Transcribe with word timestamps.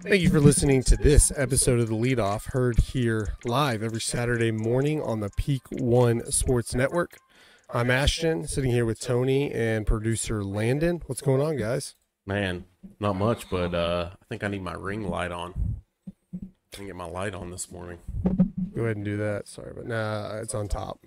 Thank 0.00 0.22
you 0.22 0.30
for 0.30 0.40
listening 0.40 0.82
to 0.84 0.96
this 0.96 1.32
episode 1.36 1.80
of 1.80 1.88
The 1.88 1.94
Lead 1.94 2.20
Off, 2.20 2.46
heard 2.46 2.78
here 2.78 3.34
live 3.44 3.82
every 3.82 4.00
Saturday 4.00 4.50
morning 4.50 5.02
on 5.02 5.20
the 5.20 5.28
Peak 5.36 5.62
One 5.70 6.30
Sports 6.30 6.74
Network. 6.74 7.18
I'm 7.74 7.90
Ashton, 7.90 8.46
sitting 8.46 8.70
here 8.70 8.86
with 8.86 9.00
Tony 9.00 9.52
and 9.52 9.86
producer 9.86 10.44
Landen. 10.44 11.02
What's 11.06 11.20
going 11.20 11.42
on, 11.42 11.56
guys? 11.56 11.94
Man, 12.24 12.64
not 13.00 13.16
much, 13.16 13.50
but 13.50 13.74
uh, 13.74 14.10
I 14.12 14.24
think 14.28 14.44
I 14.44 14.48
need 14.48 14.62
my 14.62 14.74
ring 14.74 15.08
light 15.08 15.32
on. 15.32 15.80
Didn't 16.72 16.86
get 16.86 16.96
my 16.96 17.04
light 17.04 17.34
on 17.34 17.50
this 17.50 17.70
morning. 17.70 17.98
Go 18.74 18.84
ahead 18.84 18.96
and 18.96 19.04
do 19.04 19.16
that. 19.16 19.48
Sorry, 19.48 19.72
but 19.74 19.86
nah, 19.86 20.36
it's 20.36 20.54
on 20.54 20.68
top. 20.68 21.00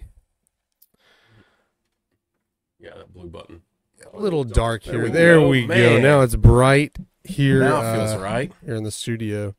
Yeah, 2.79 2.95
that 2.97 3.13
blue 3.13 3.29
button. 3.29 3.61
A 4.13 4.19
little 4.19 4.43
dark 4.43 4.83
There 4.83 4.93
here. 4.95 5.03
we 5.03 5.09
There 5.09 5.35
go, 5.35 5.47
we 5.47 5.65
go. 5.67 5.99
Now 5.99 6.21
it's 6.21 6.35
bright 6.35 6.97
here. 7.23 7.59
Now 7.59 7.81
it 7.81 7.95
feels 7.95 8.13
uh, 8.13 8.19
right. 8.19 8.51
here 8.65 8.75
in 8.75 8.83
the 8.83 8.91
studio. 8.91 9.55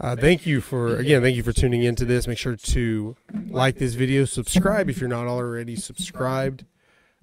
Uh, 0.00 0.14
thank 0.14 0.46
you 0.46 0.60
for 0.60 0.96
again. 0.96 1.22
Thank 1.22 1.36
you 1.36 1.42
for 1.42 1.52
tuning 1.52 1.82
into 1.82 2.04
this. 2.04 2.28
Make 2.28 2.38
sure 2.38 2.56
to 2.56 3.16
like 3.48 3.78
this 3.78 3.94
video, 3.94 4.24
subscribe 4.24 4.88
if 4.88 5.00
you're 5.00 5.08
not 5.08 5.26
already 5.26 5.74
subscribed. 5.74 6.64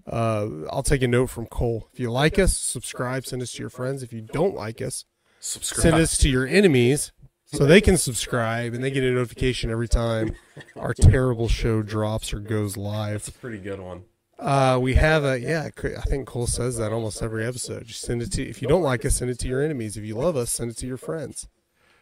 Uh, 0.06 0.48
I'll 0.70 0.84
take 0.84 1.02
a 1.02 1.08
note 1.08 1.28
from 1.28 1.48
Cole. 1.48 1.90
If 1.94 2.00
you 2.00 2.12
like 2.12 2.38
us, 2.38 2.58
subscribe. 2.58 3.26
Send 3.26 3.42
us 3.42 3.54
to 3.54 3.64
your 3.64 3.70
friends. 3.70 4.04
If 4.04 4.14
you 4.14 4.22
don't 4.22 4.54
like 4.54 4.82
us, 4.82 5.06
Subscribe. 5.40 5.82
send 5.82 5.96
us 5.96 6.18
to 6.20 6.30
your 6.30 6.46
enemies 6.46 7.12
so 7.46 7.66
they 7.66 7.82
can 7.82 7.98
subscribe 7.98 8.74
and 8.74 8.84
they 8.84 8.92
get 8.92 9.04
a 9.04 9.12
notification 9.12 9.72
every 9.72 9.88
time 9.88 10.36
our 10.76 10.94
terrible 10.94 11.48
show 11.48 11.82
drops 11.82 12.34
or 12.34 12.40
goes 12.40 12.76
live. 12.76 13.16
It's 13.16 13.28
a 13.30 13.32
pretty 13.32 13.60
good 13.60 13.80
one. 13.80 14.04
Uh, 14.38 14.78
we 14.82 14.96
have 14.96 15.24
a 15.24 15.40
yeah. 15.40 15.70
I 15.84 16.02
think 16.02 16.28
Cole 16.28 16.48
says 16.48 16.78
that 16.78 16.92
almost 16.92 17.22
every 17.22 17.46
episode. 17.46 17.86
Just 17.86 18.02
send 18.02 18.22
it 18.22 18.32
to 18.34 18.44
if 18.44 18.62
you 18.62 18.68
don't 18.68 18.82
like 18.82 19.06
us, 19.06 19.16
send 19.16 19.32
it 19.32 19.40
to 19.40 19.48
your 19.48 19.62
enemies. 19.62 19.96
If 19.96 20.04
you 20.04 20.16
love 20.16 20.36
us, 20.36 20.52
send 20.52 20.72
it 20.72 20.78
to 20.78 20.88
your 20.88 20.98
friends. 20.98 21.48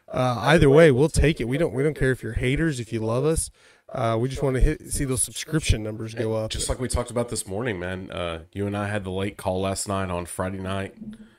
Uh, 0.08 0.38
either 0.42 0.70
way, 0.70 0.92
we'll 0.92 1.10
take 1.10 1.40
it. 1.40 1.48
We 1.48 1.58
don't 1.58 1.74
we 1.74 1.84
don't 1.84 1.94
care 1.94 2.12
if 2.12 2.24
you're 2.24 2.34
haters. 2.34 2.80
If 2.80 2.92
you 2.92 3.00
love 3.02 3.24
us, 3.24 3.52
uh, 3.90 4.18
we 4.20 4.30
just 4.30 4.42
want 4.42 4.56
to 4.56 4.62
hit 4.62 4.92
see 4.92 5.06
those 5.06 5.22
subscription 5.22 5.84
numbers 5.84 6.16
go 6.16 6.34
up. 6.34 6.50
Just 6.50 6.70
like 6.70 6.80
we 6.80 6.88
talked 6.88 7.12
about 7.12 7.30
this 7.30 7.46
morning, 7.46 7.80
man. 7.80 8.10
Uh, 8.10 8.40
you 8.52 8.66
and 8.66 8.76
I 8.76 8.88
had 8.88 9.04
the 9.04 9.12
late 9.12 9.38
call 9.38 9.62
last 9.62 9.88
night 9.88 10.10
on 10.10 10.26
Friday 10.26 10.60
night 10.60 10.96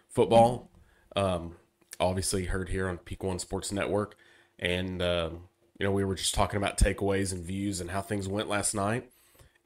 football. 0.08 0.70
Um, 1.16 1.56
obviously 1.98 2.46
heard 2.46 2.68
here 2.68 2.88
on 2.88 2.98
Peak 2.98 3.22
One 3.22 3.38
Sports 3.38 3.72
Network, 3.72 4.16
and 4.60 5.02
um, 5.02 5.48
you 5.78 5.84
know 5.84 5.92
we 5.92 6.04
were 6.04 6.14
just 6.14 6.34
talking 6.34 6.56
about 6.56 6.78
takeaways 6.78 7.32
and 7.32 7.44
views 7.44 7.80
and 7.80 7.90
how 7.90 8.00
things 8.00 8.28
went 8.28 8.48
last 8.48 8.74
night. 8.74 9.10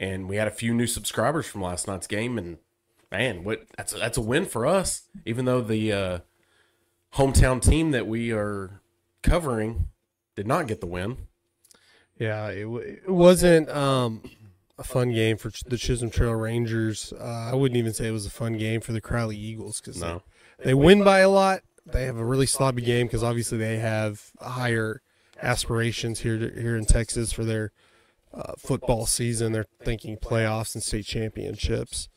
And 0.01 0.29
we 0.29 0.37
had 0.37 0.47
a 0.49 0.53
few 0.53 0.73
new 0.75 0.87
subscribers 0.87 1.47
from 1.47 1.63
last 1.63 1.89
night's 1.89 2.07
game, 2.07 2.39
and 2.39 2.59
man, 3.11 3.43
what 3.45 3.67
that's 3.77 3.93
a, 3.95 3.99
that's 3.99 4.17
a 4.19 4.21
win 4.21 4.45
for 4.47 4.65
us. 4.67 5.03
Even 5.27 5.45
though 5.45 5.61
the 5.61 5.93
uh, 5.93 6.19
hometown 7.15 7.61
team 7.61 7.91
that 7.91 8.07
we 8.07 8.33
are 8.33 8.81
covering 9.23 9.89
did 10.37 10.47
not 10.47 10.67
get 10.69 10.81
the 10.81 10.87
win. 10.87 11.17
Yeah, 12.19 12.49
it, 12.49 12.63
w- 12.63 13.01
it 13.05 13.11
wasn't 13.11 13.69
um, 13.71 14.23
a 14.79 14.85
fun 14.85 15.13
game 15.13 15.37
for 15.37 15.51
the 15.67 15.77
Chisholm 15.77 16.11
Trail 16.11 16.33
Rangers. 16.35 17.13
Uh, 17.19 17.51
I 17.53 17.55
wouldn't 17.55 17.77
even 17.79 17.93
say 17.93 18.09
it 18.09 18.13
was 18.13 18.27
a 18.27 18.31
fun 18.31 18.57
game 18.57 18.81
for 18.81 18.93
the 18.93 19.01
Crowley 19.01 19.37
Eagles 19.37 19.81
because 19.81 20.01
No. 20.01 20.23
they 20.63 20.75
win 20.75 21.03
by 21.05 21.21
a 21.21 21.29
lot. 21.29 21.61
They 21.87 22.05
have 22.05 22.19
a 22.19 22.25
really 22.25 22.47
sloppy 22.47 22.83
game 22.83 23.07
because 23.07 23.23
obviously 23.25 23.57
they 23.59 23.79
have 23.79 24.31
higher 24.41 25.01
aspirations 25.43 26.21
here 26.21 26.39
to, 26.39 26.61
here 26.61 26.77
in 26.77 26.85
Texas 26.85 27.33
for 27.33 27.45
their 27.45 27.73
uh, 28.33 28.53
football 28.59 29.07
season. 29.07 29.53
They're 29.53 29.67
thinking 29.83 30.17
playoffs 30.17 30.75
and 30.75 30.83
state 30.83 31.07
championships. 31.07 32.09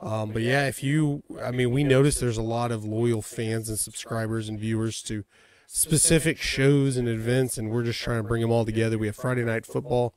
Um, 0.00 0.30
but 0.32 0.42
yeah, 0.42 0.66
if 0.66 0.82
you, 0.82 1.22
I 1.42 1.50
mean, 1.50 1.70
we 1.70 1.82
noticed 1.82 2.20
there's 2.20 2.36
a 2.36 2.42
lot 2.42 2.70
of 2.70 2.84
loyal 2.84 3.22
fans 3.22 3.68
and 3.68 3.78
subscribers 3.78 4.48
and 4.48 4.58
viewers 4.58 5.00
to 5.02 5.24
specific 5.66 6.38
shows 6.38 6.96
and 6.96 7.08
events, 7.08 7.56
and 7.56 7.70
we're 7.70 7.82
just 7.82 8.00
trying 8.00 8.22
to 8.22 8.28
bring 8.28 8.42
them 8.42 8.50
all 8.50 8.64
together. 8.64 8.98
We 8.98 9.06
have 9.06 9.16
Friday 9.16 9.44
night 9.44 9.64
football, 9.64 10.14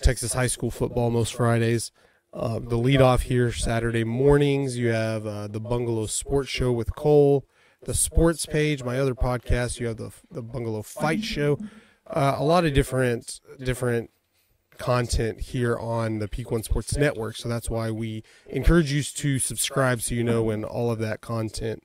Texas 0.00 0.34
high 0.34 0.46
school 0.46 0.70
football 0.70 1.10
most 1.10 1.34
Fridays. 1.34 1.90
Uh, 2.32 2.60
the 2.60 2.76
lead 2.76 3.00
off 3.00 3.22
here 3.22 3.50
Saturday 3.50 4.04
mornings. 4.04 4.76
You 4.76 4.88
have 4.88 5.26
uh, 5.26 5.48
the 5.48 5.60
Bungalow 5.60 6.06
Sports 6.06 6.50
Show 6.50 6.72
with 6.72 6.94
Cole, 6.94 7.44
the 7.84 7.94
Sports 7.94 8.46
Page, 8.46 8.84
my 8.84 8.98
other 8.98 9.14
podcast. 9.14 9.80
You 9.80 9.86
have 9.88 9.96
the 9.96 10.12
the 10.30 10.42
Bungalow 10.42 10.82
Fight 10.82 11.24
Show. 11.24 11.58
Uh, 12.06 12.36
a 12.36 12.44
lot 12.44 12.64
of 12.64 12.74
different 12.74 13.40
different 13.58 14.10
content 14.78 15.40
here 15.40 15.76
on 15.76 16.18
the 16.18 16.28
Peak 16.28 16.50
One 16.50 16.62
Sports 16.62 16.96
Network. 16.96 17.36
So 17.36 17.48
that's 17.48 17.68
why 17.68 17.90
we 17.90 18.22
encourage 18.48 18.92
you 18.92 19.02
to 19.02 19.38
subscribe 19.38 20.00
so 20.00 20.14
you 20.14 20.24
know 20.24 20.42
when 20.42 20.64
all 20.64 20.90
of 20.90 20.98
that 21.00 21.20
content 21.20 21.82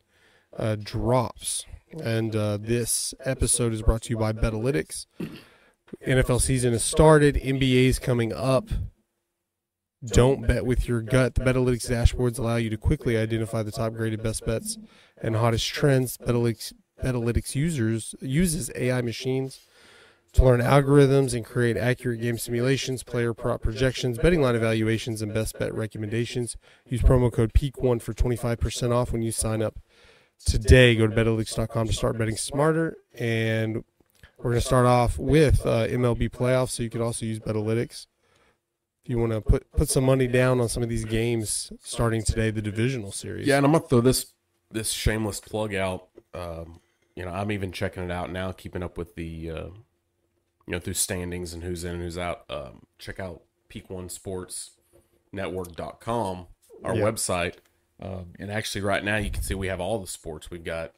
uh, 0.57 0.77
drops. 0.81 1.65
And 2.01 2.35
uh, 2.35 2.57
this 2.59 3.13
episode 3.23 3.73
is 3.73 3.81
brought 3.81 4.03
to 4.03 4.09
you 4.09 4.17
by 4.17 4.33
Betalytics. 4.33 5.05
NFL 6.07 6.41
season 6.41 6.73
has 6.73 6.83
started. 6.83 7.35
NBA 7.35 7.85
is 7.85 7.99
coming 7.99 8.33
up. 8.33 8.69
Don't 10.05 10.45
bet 10.45 10.65
with 10.65 10.87
your 10.87 11.01
gut. 11.01 11.35
The 11.35 11.43
Betalytics 11.43 11.89
dashboards 11.89 12.37
allow 12.37 12.57
you 12.57 12.69
to 12.69 12.77
quickly 12.77 13.15
identify 13.15 13.63
the 13.63 13.71
top 13.71 13.93
graded 13.93 14.21
best 14.21 14.45
bets 14.45 14.77
and 15.21 15.35
hottest 15.35 15.67
trends. 15.69 16.17
Betalytics, 16.17 16.73
Betalytics 17.01 17.55
users 17.55 18.15
uses 18.21 18.69
AI 18.75 19.01
machines 19.01 19.59
to 20.33 20.43
learn 20.43 20.59
algorithms 20.59 21.33
and 21.33 21.45
create 21.45 21.77
accurate 21.77 22.19
game 22.19 22.37
simulations, 22.37 23.03
player 23.03 23.33
prop 23.33 23.61
projections, 23.61 24.17
betting 24.17 24.41
line 24.41 24.55
evaluations, 24.55 25.21
and 25.21 25.33
best 25.33 25.57
bet 25.59 25.73
recommendations. 25.73 26.57
Use 26.87 27.01
promo 27.01 27.31
code 27.31 27.53
PEAK1 27.53 28.01
for 28.01 28.13
25% 28.13 28.91
off 28.91 29.11
when 29.11 29.21
you 29.21 29.31
sign 29.31 29.61
up 29.61 29.79
today. 30.43 30.95
Go 30.95 31.07
to 31.07 31.15
betalytics.com 31.15 31.87
to 31.87 31.93
start 31.93 32.17
betting 32.17 32.35
smarter. 32.35 32.97
And 33.17 33.83
we're 34.39 34.51
going 34.51 34.61
to 34.61 34.67
start 34.67 34.87
off 34.87 35.19
with 35.19 35.65
uh, 35.65 35.87
MLB 35.87 36.29
playoffs, 36.29 36.71
so 36.71 36.83
you 36.83 36.89
could 36.89 37.01
also 37.01 37.25
use 37.25 37.39
Betalytics. 37.39 38.07
If 39.03 39.09
you 39.09 39.17
want 39.17 39.33
to 39.33 39.41
put, 39.41 39.71
put 39.71 39.89
some 39.89 40.03
money 40.05 40.27
down 40.27 40.59
on 40.59 40.67
some 40.67 40.81
of 40.81 40.89
these 40.89 41.05
games 41.05 41.71
starting 41.81 42.23
today, 42.23 42.49
the 42.51 42.61
divisional 42.61 43.11
series. 43.11 43.47
Yeah, 43.47 43.57
and 43.57 43.65
I'm 43.65 43.73
gonna 43.73 43.85
throw 43.85 44.01
this 44.01 44.33
this 44.71 44.91
shameless 44.91 45.41
plug 45.41 45.75
out. 45.75 46.07
Um, 46.33 46.79
you 47.15 47.25
know, 47.25 47.31
I'm 47.31 47.51
even 47.51 47.71
checking 47.73 48.03
it 48.03 48.11
out 48.11 48.31
now, 48.31 48.53
keeping 48.53 48.81
up 48.81 48.97
with 48.97 49.15
the 49.15 49.51
uh, 49.51 49.67
you 50.67 50.71
know 50.73 50.79
through 50.79 50.93
standings 50.93 51.53
and 51.53 51.63
who's 51.63 51.83
in 51.83 51.93
and 51.93 52.01
who's 52.01 52.17
out. 52.17 52.43
Um, 52.49 52.85
check 52.99 53.19
out 53.19 53.41
Peak 53.69 53.89
One 53.89 54.09
Sports 54.09 54.71
Network.com, 55.31 56.47
our 56.83 56.95
Yeah. 56.95 57.01
website. 57.03 57.55
Um, 58.01 58.33
and 58.39 58.51
actually, 58.51 58.81
right 58.81 59.03
now 59.03 59.17
you 59.17 59.29
can 59.29 59.43
see 59.43 59.53
we 59.55 59.67
have 59.67 59.79
all 59.79 59.99
the 59.99 60.07
sports. 60.07 60.49
We've 60.51 60.63
got 60.63 60.93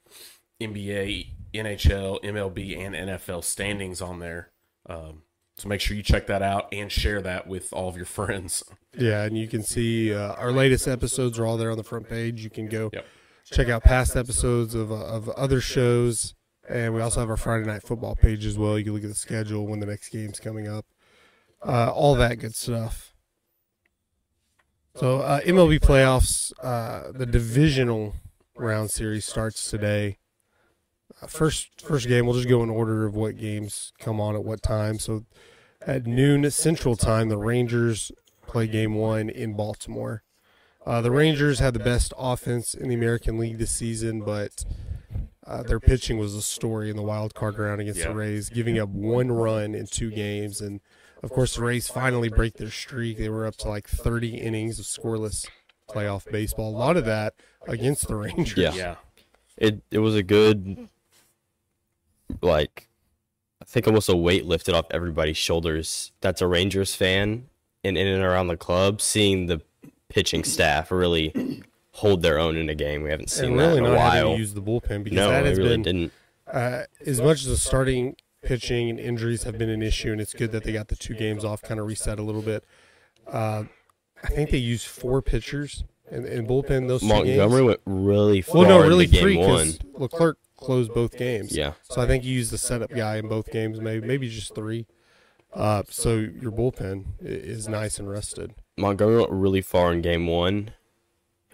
NBA, 0.62 1.31
NHL, 1.54 2.20
MLB, 2.24 2.78
and 2.78 2.96
NFL 2.96 3.44
standings 3.44 4.02
on 4.02 4.20
there. 4.20 4.52
Um, 4.88 5.24
so 5.58 5.68
make 5.70 5.81
sure 5.81 5.96
you 5.96 6.04
check 6.04 6.28
that 6.28 6.42
out 6.42 6.68
and 6.74 6.92
share 6.92 7.22
that 7.22 7.48
with 7.48 7.72
all 7.74 7.90
of 7.90 7.96
your 7.96 8.06
friends. 8.20 8.64
Yeah, 8.98 9.24
and 9.24 9.38
you 9.38 9.48
can 9.48 9.64
see 9.64 10.14
uh, 10.14 10.34
our 10.34 10.52
latest 10.52 10.88
episodes 10.88 11.38
are 11.40 11.46
all 11.46 11.58
there 11.58 11.72
on 11.72 11.78
the 11.78 11.84
front 11.84 12.08
page. 12.09 12.44
You 12.44 12.50
can 12.50 12.68
go 12.68 12.90
Yep. 12.94 13.06
check 13.52 13.70
out 13.70 13.84
past 13.84 14.16
episodes 14.16 14.74
of, 14.75 14.92
uh, 14.92 14.96
of 14.96 15.30
other 15.30 15.62
shows, 15.62 16.34
and 16.70 16.94
we 16.94 17.02
also 17.02 17.20
have 17.20 17.30
our 17.30 17.38
Friday 17.38 17.66
night 17.66 17.84
football 17.84 18.16
page 18.16 18.46
as 18.46 18.58
well. 18.58 18.78
You 18.78 18.86
can 18.86 18.94
look 18.94 19.04
at 19.04 19.10
the 19.10 19.16
schedule 19.16 19.68
when 19.68 19.80
the 19.80 19.86
next 19.86 20.10
game's 20.10 20.39
coming 20.39 20.68
up, 20.68 20.86
uh, 21.66 21.92
all 21.92 22.16
that 22.16 22.39
good 22.39 22.56
stuff. 22.56 23.13
So 24.95 25.19
uh, 25.19 25.42
MLB 25.42 25.80
playoffs, 25.80 26.54
uh, 26.63 27.12
the 27.12 27.25
divisional 27.25 28.16
round 28.56 28.92
series 28.92 29.25
starts 29.25 29.69
today. 29.69 30.18
Uh, 31.22 31.28
first 31.28 31.81
first 31.81 32.07
game, 32.07 32.25
we'll 32.25 32.36
just 32.36 32.48
go 32.50 32.63
in 32.63 32.69
order 32.69 33.06
of 33.06 33.16
what 33.16 33.38
games 33.38 33.92
come 34.00 34.22
on 34.22 34.36
at 34.36 34.44
what 34.44 34.62
time. 34.62 35.00
So 35.00 35.25
at 35.86 36.07
noon 36.07 36.50
Central 36.50 36.95
Time, 36.95 37.30
the 37.30 37.38
Rangers 37.38 38.12
play 38.48 38.68
game 38.68 38.95
one 38.95 39.30
in 39.30 39.54
Baltimore. 39.54 40.24
Uh, 40.86 41.01
the 41.01 41.12
Rangers 41.12 41.60
had 41.60 41.74
the 41.74 41.80
best 41.80 42.13
offense 42.18 42.74
in 42.74 42.89
the 42.89 42.95
American 42.95 43.38
League 43.38 43.57
this 43.57 43.72
season, 43.72 44.22
but 44.22 44.63
uh, 45.47 45.63
their 45.63 45.80
pitching 45.80 46.18
was 46.18 46.33
a 46.36 46.42
story 46.42 46.89
in 46.89 46.95
the 46.95 47.03
wild 47.03 47.33
card 47.36 47.57
round 47.59 47.80
against 47.81 48.00
Yeah. 48.00 48.07
the 48.09 48.15
Rays, 48.15 48.50
giving 48.50 48.80
up 48.80 48.89
one 48.89 49.31
run 49.31 49.75
in 49.75 49.86
two 49.88 50.09
games. 50.12 50.59
And 50.62 50.81
of 51.24 51.30
course, 51.31 51.56
the 51.56 51.62
Rays 51.63 51.88
finally 51.88 52.30
break 52.30 52.56
their 52.56 52.71
streak. 52.71 53.18
They 53.18 53.30
were 53.30 53.45
up 53.45 53.56
to 53.57 53.68
like 53.69 53.88
30 53.88 54.38
innings 54.38 54.80
of 54.80 54.86
scoreless 54.86 55.47
playoff 55.89 56.30
baseball. 56.31 56.69
A 56.69 56.77
lot 56.77 56.97
of 56.97 57.06
that 57.06 57.36
against 57.68 58.07
the 58.07 58.15
Rangers. 58.25 58.57
Yeah. 58.57 58.74
yeah. 58.74 58.95
it 59.57 59.81
it 59.92 60.00
was 60.00 60.15
a 60.15 60.24
good 60.24 60.89
like 62.41 62.88
I 63.62 63.65
think 63.65 63.88
almost 63.88 64.09
a 64.09 64.15
weight 64.15 64.45
lifted 64.45 64.75
off 64.75 64.86
everybody's 64.91 65.38
shoulders. 65.38 66.12
That's 66.21 66.41
a 66.41 66.48
Rangers 66.48 66.95
fan 66.95 67.45
and 67.83 67.98
in 67.98 68.07
and 68.07 68.24
around 68.24 68.48
the 68.48 68.57
club, 68.57 69.01
seeing 69.01 69.45
the 69.45 69.62
pitching 70.09 70.44
staff 70.44 70.91
really 70.91 71.62
hold 71.95 72.21
their 72.21 72.38
own 72.38 72.57
in 72.57 72.69
a 72.69 72.75
game. 72.75 73.03
We 73.03 73.09
haven't 73.09 73.30
seen 73.30 73.51
and 73.51 73.59
that 73.59 73.68
really 73.68 73.77
in 73.77 73.86
a 73.86 73.89
not 73.94 74.13
having 74.13 74.33
to 74.33 74.38
use 74.38 74.53
the 74.53 74.62
bullpen 74.62 75.03
because 75.06 75.15
No, 75.15 75.30
that 75.30 75.45
has 75.45 75.57
really 75.57 75.69
been 75.77 75.81
didn't. 75.83 76.12
uh, 76.51 76.81
as 77.06 77.21
much 77.21 77.39
as 77.39 77.45
the 77.47 77.57
starting 77.57 78.18
pitching 78.44 78.89
and 78.89 79.00
injuries 79.00 79.44
have 79.44 79.57
been 79.57 79.69
an 79.69 79.81
issue, 79.81 80.12
and 80.12 80.19
it's 80.19 80.33
good 80.33 80.51
that 80.51 80.65
they 80.65 80.74
got 80.74 80.89
the 80.89 80.97
two 80.97 81.13
games 81.13 81.45
off, 81.45 81.62
kind 81.62 81.80
of 81.80 81.88
reset 81.88 82.19
a 82.19 82.21
little 82.21 82.42
bit. 82.42 82.65
Uh, 83.25 83.63
I 84.24 84.27
think 84.27 84.50
they 84.50 84.57
used 84.57 84.86
four 84.86 85.21
pitchers 85.21 85.83
and, 86.12 86.25
in 86.25 86.45
bullpen 86.45 86.88
those 86.88 87.01
two 87.01 87.07
Montgomery 87.07 87.63
went 87.63 87.80
really 87.86 88.41
far 88.41 88.62
Well, 88.65 88.81
no, 88.81 88.88
really 88.88 89.07
three 89.07 89.38
because 89.38 89.80
Leclerc 89.94 90.38
close 90.57 90.88
both 90.89 91.18
games. 91.18 91.56
Yeah. 91.56 91.74
So 91.83 92.01
I 92.01 92.07
think 92.07 92.24
you 92.24 92.33
used 92.33 92.51
the 92.51 92.57
setup 92.57 92.91
guy 92.91 93.18
in 93.18 93.27
both 93.27 93.51
games, 93.51 93.80
maybe 93.80 94.06
maybe 94.06 94.30
just 94.30 94.53
three. 94.53 94.86
Uh, 95.53 95.83
so 95.89 96.15
your 96.15 96.51
bullpen 96.51 97.06
is 97.21 97.69
nice 97.69 97.98
and 98.00 98.09
rested. 98.09 98.53
Montgomery 98.77 99.19
went 99.19 99.31
really 99.31 99.62
far 99.62 99.94
in 99.94 100.01
game 100.01 100.27
one. 100.27 100.71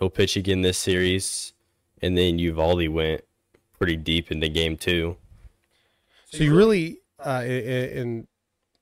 He'll 0.02 0.10
pitch 0.10 0.36
again 0.36 0.64
this 0.64 0.80
series, 0.80 1.54
and 2.02 2.18
then 2.18 2.40
Eovaldi 2.40 2.90
went 2.92 3.22
pretty 3.78 3.96
deep 3.96 4.32
into 4.32 4.50
game 4.50 4.76
two. 4.76 5.16
So 6.26 6.40
you 6.44 6.56
really 6.56 7.02
uh, 7.24 7.44
in 7.46 8.28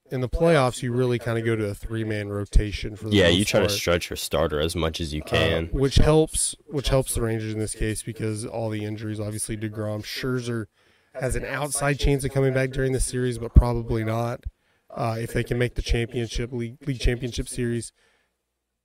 in 0.09 0.21
the 0.21 0.29
playoffs, 0.29 0.81
you 0.81 0.93
really 0.93 1.19
kind 1.19 1.37
of 1.37 1.43
go 1.43 1.57
to 1.57 1.65
a 1.65 1.75
three 1.75 2.05
man 2.05 2.29
rotation 2.29 2.95
for 2.95 3.09
the 3.09 3.15
Yeah, 3.17 3.27
you 3.27 3.43
try 3.43 3.59
to 3.59 3.67
stretch 3.69 4.09
your 4.09 4.15
starter 4.15 4.61
as 4.61 4.77
much 4.77 5.01
as 5.01 5.13
you 5.13 5.21
Uh, 5.23 5.29
can. 5.29 5.65
which 5.73 5.95
helps 5.97 6.55
which 6.67 6.87
helps 6.87 7.15
the 7.15 7.21
Rangers 7.21 7.51
in 7.53 7.59
this 7.59 7.75
case 7.75 8.01
because 8.01 8.45
all 8.45 8.69
the 8.69 8.85
injuries. 8.85 9.19
Obviously, 9.19 9.57
Degrom, 9.57 10.03
Scherzer 10.05 10.67
has 11.15 11.35
an 11.35 11.43
outside 11.43 11.99
chance 11.99 12.23
of 12.23 12.31
coming 12.31 12.53
back 12.53 12.69
during 12.69 12.93
the 12.93 12.99
series, 13.01 13.37
but 13.37 13.53
probably 13.53 14.05
not. 14.05 14.45
Uh, 14.89 15.17
if 15.19 15.33
they 15.33 15.43
can 15.43 15.57
make 15.57 15.75
the 15.75 15.81
championship 15.81 16.53
league, 16.53 16.77
league 16.87 17.01
championship 17.01 17.49
series, 17.49 17.91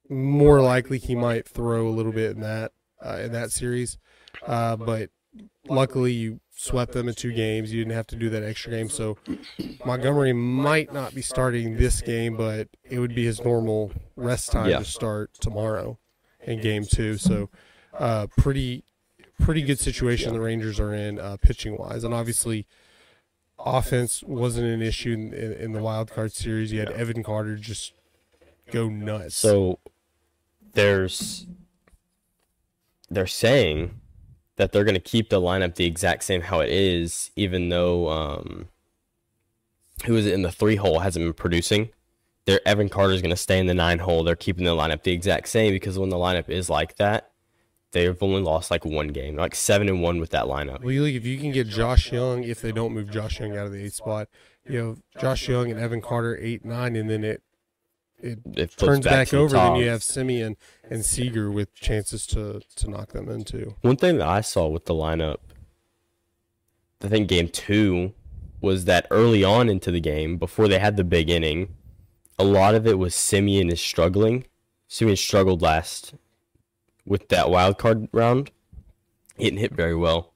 more 0.08 0.60
likely 0.60 0.98
he 0.98 1.14
might 1.14 1.48
throw 1.48 1.86
a 1.88 1.90
little 1.90 2.12
bit 2.12 2.32
in 2.32 2.40
that 2.40 2.72
uh, 3.04 3.18
in 3.22 3.32
that 3.32 3.50
series. 3.50 3.98
Uh, 4.46 4.76
but 4.76 5.10
luckily, 5.68 6.12
you 6.12 6.40
swept 6.56 6.92
them 6.92 7.08
in 7.08 7.14
two 7.14 7.32
games. 7.32 7.72
You 7.72 7.80
didn't 7.82 7.96
have 7.96 8.06
to 8.08 8.16
do 8.16 8.30
that 8.30 8.42
extra 8.42 8.70
game, 8.70 8.88
so 8.88 9.16
Montgomery 9.84 10.32
might 10.32 10.92
not 10.92 11.14
be 11.14 11.22
starting 11.22 11.76
this 11.76 12.00
game, 12.00 12.36
but 12.36 12.68
it 12.88 12.98
would 12.98 13.14
be 13.14 13.24
his 13.24 13.42
normal 13.44 13.92
rest 14.16 14.52
time 14.52 14.70
Yeah. 14.70 14.78
to 14.78 14.84
start 14.84 15.32
tomorrow 15.40 15.98
in 16.42 16.60
game 16.60 16.84
two. 16.84 17.16
So, 17.16 17.50
uh, 17.98 18.26
pretty 18.38 18.84
pretty 19.40 19.62
good 19.62 19.78
situation 19.80 20.32
the 20.32 20.40
Rangers 20.40 20.78
are 20.78 20.94
in 20.94 21.18
uh, 21.18 21.36
pitching 21.40 21.76
wise, 21.76 22.04
and 22.04 22.14
obviously. 22.14 22.66
Offense 23.66 24.22
wasn't 24.24 24.66
an 24.66 24.82
issue 24.82 25.12
in, 25.12 25.32
in, 25.32 25.52
in 25.52 25.72
the 25.72 25.80
wild 25.80 26.10
card 26.10 26.32
series. 26.32 26.72
You 26.72 26.80
had 26.80 26.90
Evan 26.90 27.22
Carter 27.22 27.56
just 27.56 27.92
go 28.70 28.88
nuts. 28.88 29.36
So 29.36 29.78
there's 30.74 31.46
they're 33.10 33.26
saying 33.26 34.00
that 34.56 34.72
they're 34.72 34.84
going 34.84 34.94
to 34.94 35.00
keep 35.00 35.30
the 35.30 35.40
lineup 35.40 35.74
the 35.74 35.86
exact 35.86 36.24
same 36.24 36.42
how 36.42 36.60
it 36.60 36.70
is, 36.70 37.30
even 37.36 37.68
though 37.68 38.08
um, 38.08 38.68
who 40.06 40.16
is 40.16 40.26
it 40.26 40.34
in 40.34 40.42
the 40.42 40.52
three 40.52 40.76
hole 40.76 41.00
hasn't 41.00 41.24
been 41.24 41.32
producing. 41.32 41.90
Their 42.46 42.60
Evan 42.68 42.90
Carter's 42.90 43.22
going 43.22 43.30
to 43.30 43.36
stay 43.36 43.58
in 43.58 43.66
the 43.66 43.74
nine 43.74 44.00
hole. 44.00 44.22
They're 44.22 44.36
keeping 44.36 44.66
the 44.66 44.72
lineup 44.72 45.02
the 45.02 45.12
exact 45.12 45.48
same 45.48 45.72
because 45.72 45.98
when 45.98 46.10
the 46.10 46.16
lineup 46.16 46.50
is 46.50 46.68
like 46.68 46.96
that, 46.96 47.30
they've 47.92 48.22
only 48.22 48.42
lost 48.42 48.70
like 48.70 48.84
one 48.84 49.08
game, 49.08 49.36
like 49.36 49.54
seven 49.54 49.88
and 49.88 50.02
one 50.02 50.20
with 50.20 50.30
that 50.30 50.44
lineup. 50.44 50.82
Well, 50.82 50.92
you 50.92 51.06
if 51.06 51.24
you 51.24 51.38
can 51.38 51.52
get 51.52 51.68
Josh 51.68 52.12
Jung, 52.12 52.44
if 52.44 52.60
they 52.60 52.70
don't 52.70 52.92
move 52.92 53.10
Josh 53.10 53.40
Jung 53.40 53.56
out 53.56 53.66
of 53.66 53.72
the 53.72 53.82
eighth 53.82 53.94
spot, 53.94 54.28
you 54.68 54.78
know 54.78 54.96
Josh 55.18 55.48
Jung 55.48 55.70
and 55.70 55.80
Evan 55.80 56.02
Carter 56.02 56.36
eight 56.38 56.64
nine, 56.66 56.96
and 56.96 57.08
then 57.08 57.24
it 57.24 57.42
it 58.18 58.40
It 58.54 58.76
turns 58.76 59.04
back, 59.04 59.28
the 59.28 59.38
over. 59.38 59.56
Then 59.56 59.76
you 59.76 59.88
have 59.88 60.00
Semien 60.00 60.56
and 60.88 61.04
Seager 61.04 61.50
with 61.50 61.74
chances 61.74 62.26
to 62.28 62.62
to 62.76 62.90
knock 62.90 63.12
them 63.12 63.28
into. 63.28 63.74
One 63.82 63.96
thing 63.96 64.18
that 64.18 64.28
I 64.28 64.40
saw 64.40 64.68
with 64.68 64.86
the 64.86 64.94
lineup, 64.94 65.38
I 67.02 67.08
think 67.08 67.28
game 67.28 67.48
two, 67.48 68.12
was 68.60 68.86
that 68.86 69.06
early 69.10 69.44
on 69.44 69.68
into 69.68 69.90
the 69.90 70.00
game, 70.00 70.38
before 70.38 70.68
they 70.68 70.78
had 70.78 70.96
the 70.96 71.04
big 71.04 71.28
inning, 71.28 71.74
a 72.38 72.44
lot 72.44 72.74
of 72.74 72.86
it 72.86 72.98
was 72.98 73.14
Semien 73.14 73.70
is 73.70 73.80
struggling. 73.80 74.46
Semien 74.88 75.18
struggled 75.18 75.62
last 75.62 76.14
with 77.04 77.28
that 77.28 77.50
wild 77.50 77.78
card 77.78 78.08
round. 78.12 78.50
He 79.36 79.44
didn't 79.44 79.58
hit 79.58 79.72
very 79.72 79.94
well 79.94 80.32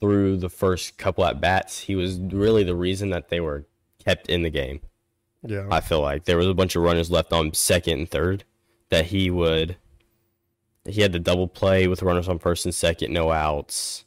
through 0.00 0.36
the 0.36 0.48
first 0.48 0.96
couple 0.98 1.24
at 1.24 1.40
bats. 1.40 1.80
He 1.80 1.94
was 1.94 2.18
really 2.18 2.64
the 2.64 2.74
reason 2.74 3.10
that 3.10 3.28
they 3.28 3.40
were 3.40 3.66
kept 4.04 4.28
in 4.28 4.42
the 4.42 4.50
game. 4.50 4.80
Yeah, 5.44 5.66
I 5.70 5.80
feel 5.80 6.00
like 6.00 6.24
there 6.24 6.36
was 6.36 6.46
a 6.46 6.54
bunch 6.54 6.76
of 6.76 6.82
runners 6.82 7.10
left 7.10 7.32
on 7.32 7.52
second 7.54 7.98
and 7.98 8.08
third 8.10 8.44
that 8.90 9.06
he 9.06 9.30
would. 9.30 9.76
He 10.84 11.00
had 11.02 11.12
the 11.12 11.18
double 11.18 11.48
play 11.48 11.86
with 11.88 12.02
runners 12.02 12.28
on 12.28 12.38
first 12.38 12.64
and 12.64 12.74
second, 12.74 13.12
no 13.12 13.30
outs. 13.32 14.04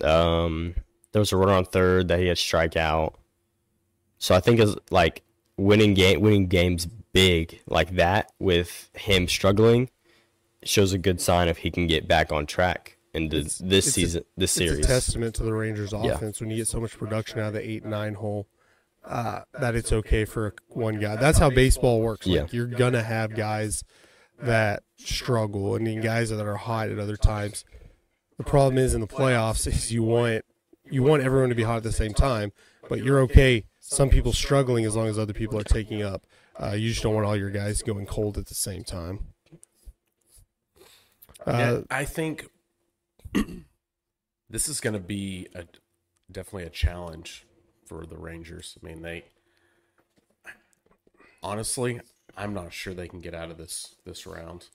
Um, 0.00 0.74
there 1.12 1.20
was 1.20 1.32
a 1.32 1.36
runner 1.36 1.52
on 1.52 1.64
third 1.64 2.08
that 2.08 2.18
he 2.18 2.26
had 2.26 2.38
strike 2.38 2.76
out. 2.76 3.14
So 4.18 4.34
I 4.34 4.40
think 4.40 4.60
it's 4.60 4.74
like 4.90 5.22
winning 5.56 5.94
game, 5.94 6.20
winning 6.20 6.46
games 6.46 6.86
big 7.12 7.60
like 7.66 7.94
that 7.96 8.32
with 8.38 8.90
him 8.94 9.28
struggling 9.28 9.88
shows 10.64 10.92
a 10.92 10.98
good 10.98 11.20
sign 11.20 11.46
if 11.48 11.58
he 11.58 11.70
can 11.70 11.86
get 11.86 12.08
back 12.08 12.32
on 12.32 12.46
track 12.46 12.96
into 13.12 13.36
It's- 13.38 13.58
this 13.58 13.86
it's 13.86 13.88
a- 13.88 14.00
season, 14.00 14.24
this 14.36 14.56
it's 14.56 14.64
a 14.64 14.68
series. 14.68 14.86
testament 14.86 15.34
to 15.36 15.44
the 15.44 15.52
Rangers' 15.52 15.92
Yeah. 15.92 16.12
offense 16.14 16.40
when 16.40 16.50
you 16.50 16.56
get 16.56 16.66
so 16.68 16.80
much 16.80 16.96
production 16.98 17.38
out 17.38 17.48
of 17.48 17.52
the 17.54 17.68
eight 17.68 17.84
nine 17.84 18.14
hole. 18.14 18.46
Uh, 19.04 19.42
that 19.60 19.74
it's 19.74 19.92
okay 19.92 20.24
for 20.24 20.54
one 20.68 20.98
guy. 20.98 21.16
That's 21.16 21.38
how 21.38 21.50
baseball 21.50 22.00
works. 22.00 22.26
Like 22.26 22.36
Yeah. 22.36 22.46
you're 22.50 22.66
gonna 22.66 23.02
have 23.02 23.34
guys 23.36 23.84
that 24.40 24.82
struggle 24.96 25.74
and 25.76 25.86
then 25.86 26.00
guys 26.00 26.30
that 26.30 26.40
are 26.44 26.56
hot 26.56 26.88
at 26.88 26.98
other 26.98 27.16
times. 27.16 27.64
The 28.38 28.44
problem 28.44 28.78
is 28.78 28.94
in 28.94 29.00
the 29.02 29.06
playoffs 29.06 29.66
is 29.66 29.92
you 29.92 30.02
want 30.02 30.44
you 30.90 31.02
want 31.02 31.22
everyone 31.22 31.50
to 31.50 31.54
be 31.54 31.62
hot 31.64 31.76
at 31.78 31.82
the 31.82 31.92
same 31.92 32.14
time, 32.14 32.52
but 32.88 33.02
you're 33.04 33.20
okay. 33.20 33.66
Some 33.78 34.08
people 34.08 34.32
struggling 34.32 34.84
as 34.86 34.96
long 34.96 35.06
as 35.08 35.18
other 35.18 35.34
people 35.34 35.58
are 35.58 35.64
taking 35.64 36.02
up. 36.02 36.26
Uh, 36.60 36.72
you 36.72 36.88
just 36.90 37.02
don't 37.02 37.14
want 37.14 37.26
all 37.26 37.36
your 37.36 37.50
guys 37.50 37.82
going 37.82 38.06
cold 38.06 38.38
at 38.38 38.46
the 38.46 38.54
same 38.54 38.84
time. 38.84 39.26
Uh, 41.46 41.52
Yeah, 41.52 41.80
I 41.90 42.04
think 42.06 42.46
this 44.48 44.68
is 44.68 44.80
going 44.80 44.94
to 44.94 45.00
be 45.00 45.48
a 45.54 45.64
definitely 46.30 46.64
a 46.64 46.70
challenge 46.70 47.46
for 47.94 48.06
the 48.06 48.16
Rangers. 48.16 48.76
I 48.82 48.86
mean, 48.86 49.02
they 49.02 49.24
honestly, 51.42 52.00
I'm 52.36 52.54
not 52.54 52.72
sure 52.72 52.94
they 52.94 53.08
can 53.08 53.20
get 53.20 53.34
out 53.34 53.50
of 53.50 53.58
this 53.58 53.96
this 54.04 54.26
round. 54.26 54.66